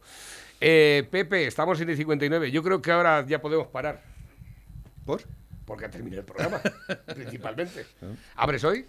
Eh, 0.60 1.08
Pepe, 1.10 1.46
estamos 1.48 1.80
en 1.80 1.90
el 1.90 1.96
59. 1.96 2.52
Yo 2.52 2.62
creo 2.62 2.80
que 2.80 2.92
ahora 2.92 3.26
ya 3.26 3.40
podemos 3.40 3.66
parar. 3.66 4.00
¿Por? 5.04 5.22
Porque 5.66 5.88
terminé 5.88 6.16
el 6.16 6.24
programa, 6.24 6.60
principalmente. 7.14 7.84
¿Abres 8.36 8.64
hoy? 8.64 8.86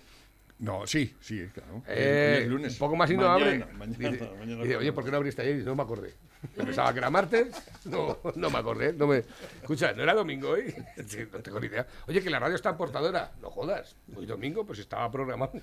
No, 0.59 0.88
sí, 0.88 1.15
sí, 1.19 1.47
claro. 1.53 1.84
Eh, 1.88 2.39
es 2.43 2.47
lunes. 2.47 2.73
Un 2.73 2.80
poco 2.80 2.95
más 2.95 3.11
y 3.11 3.17
no 3.17 3.28
abre. 3.28 3.59
Mañana, 3.59 3.73
mañana, 3.78 4.11
Dice, 4.11 4.32
mañana 4.39 4.63
dice, 4.63 4.75
oye, 4.78 4.91
¿por 4.93 5.03
qué 5.03 5.11
no 5.11 5.17
abriste 5.17 5.41
ayer? 5.43 5.57
No 5.63 5.75
me 5.75 5.84
acordé. 5.84 6.13
Yo 6.55 6.63
pensaba 6.63 6.93
que 6.93 6.99
era 6.99 7.09
martes. 7.09 7.55
No, 7.86 8.17
no 8.36 8.49
me 8.49 8.57
acordé. 8.57 8.93
No 8.93 9.05
me... 9.05 9.23
Escucha, 9.61 9.93
¿no 9.93 10.01
era 10.01 10.13
domingo 10.13 10.49
hoy? 10.49 10.73
Sí, 11.07 11.19
no 11.32 11.39
tengo 11.39 11.59
ni 11.59 11.67
idea. 11.67 11.86
Oye, 12.07 12.23
que 12.23 12.30
la 12.30 12.39
radio 12.39 12.55
está 12.55 12.71
en 12.71 12.78
portadora. 12.78 13.32
No 13.41 13.51
jodas. 13.51 13.95
Hoy 14.15 14.25
domingo, 14.25 14.65
pues 14.65 14.80
estaba 14.80 15.11
programado. 15.11 15.53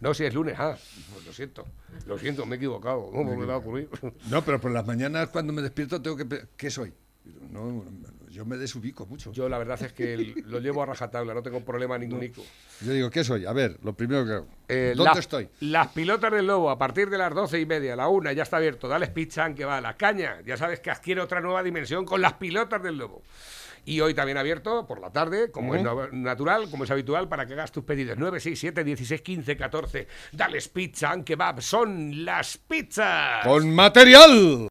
No, 0.00 0.14
si 0.14 0.24
es 0.24 0.34
lunes. 0.34 0.54
Ah, 0.58 0.76
pues 1.12 1.26
lo 1.26 1.32
siento. 1.32 1.66
Lo 2.06 2.16
siento, 2.18 2.46
me 2.46 2.54
he 2.54 2.58
equivocado. 2.58 3.10
¿Cómo 3.10 3.36
me 3.36 3.46
va 3.46 3.54
a 3.54 3.58
ocurrir? 3.58 3.88
No, 4.28 4.44
pero 4.44 4.60
por 4.60 4.70
las 4.70 4.86
mañanas 4.86 5.28
cuando 5.30 5.52
me 5.52 5.62
despierto 5.62 6.00
tengo 6.00 6.16
que... 6.16 6.46
¿Qué 6.56 6.70
soy? 6.70 6.92
No, 7.50 7.84
yo 8.34 8.44
me 8.44 8.56
desubico 8.56 9.06
mucho. 9.06 9.32
Yo 9.32 9.48
la 9.48 9.58
verdad 9.58 9.80
es 9.82 9.92
que 9.92 10.14
el- 10.14 10.34
lo 10.46 10.58
llevo 10.58 10.82
a 10.82 10.86
rajatabla. 10.86 11.32
No 11.34 11.42
tengo 11.42 11.60
problema 11.64 11.96
ningún. 11.96 12.20
Yo 12.80 12.92
digo, 12.92 13.08
¿qué 13.10 13.22
soy? 13.22 13.46
A 13.46 13.52
ver, 13.52 13.78
lo 13.82 13.92
primero 13.94 14.26
que 14.26 14.32
hago. 14.32 14.46
Eh, 14.68 14.92
¿Dónde 14.96 15.10
las- 15.10 15.18
estoy? 15.18 15.48
Las 15.60 15.88
pilotas 15.88 16.32
del 16.32 16.46
lobo, 16.46 16.68
a 16.70 16.76
partir 16.78 17.08
de 17.08 17.16
las 17.18 17.32
doce 17.32 17.60
y 17.60 17.66
media, 17.66 17.94
la 17.94 18.08
una, 18.08 18.32
ya 18.32 18.42
está 18.42 18.56
abierto. 18.56 18.88
Dale 18.88 19.06
pizzan 19.06 19.54
que 19.54 19.64
va 19.64 19.78
a 19.78 19.80
la 19.80 19.96
caña. 19.96 20.40
Ya 20.44 20.56
sabes 20.56 20.80
que 20.80 20.90
adquiere 20.90 21.20
otra 21.20 21.40
nueva 21.40 21.62
dimensión 21.62 22.04
con 22.04 22.20
las 22.20 22.32
pilotas 22.34 22.82
del 22.82 22.98
lobo. 22.98 23.22
Y 23.86 24.00
hoy 24.00 24.14
también 24.14 24.38
abierto 24.38 24.86
por 24.86 24.98
la 24.98 25.10
tarde, 25.12 25.50
como 25.50 25.74
es 25.74 25.82
no- 25.82 26.08
natural, 26.10 26.70
como 26.70 26.84
es 26.84 26.90
habitual, 26.90 27.28
para 27.28 27.44
que 27.46 27.52
hagas 27.52 27.70
tus 27.70 27.84
pedidos. 27.84 28.16
9, 28.18 28.40
6, 28.40 28.58
7, 28.58 28.82
16, 28.82 29.20
15, 29.20 29.58
14. 29.58 30.08
Dales 30.32 30.68
pizza, 30.68 31.14
que 31.22 31.36
va. 31.36 31.54
Son 31.60 32.24
las 32.24 32.56
pizzas. 32.56 33.46
Con 33.46 33.74
material. 33.74 34.62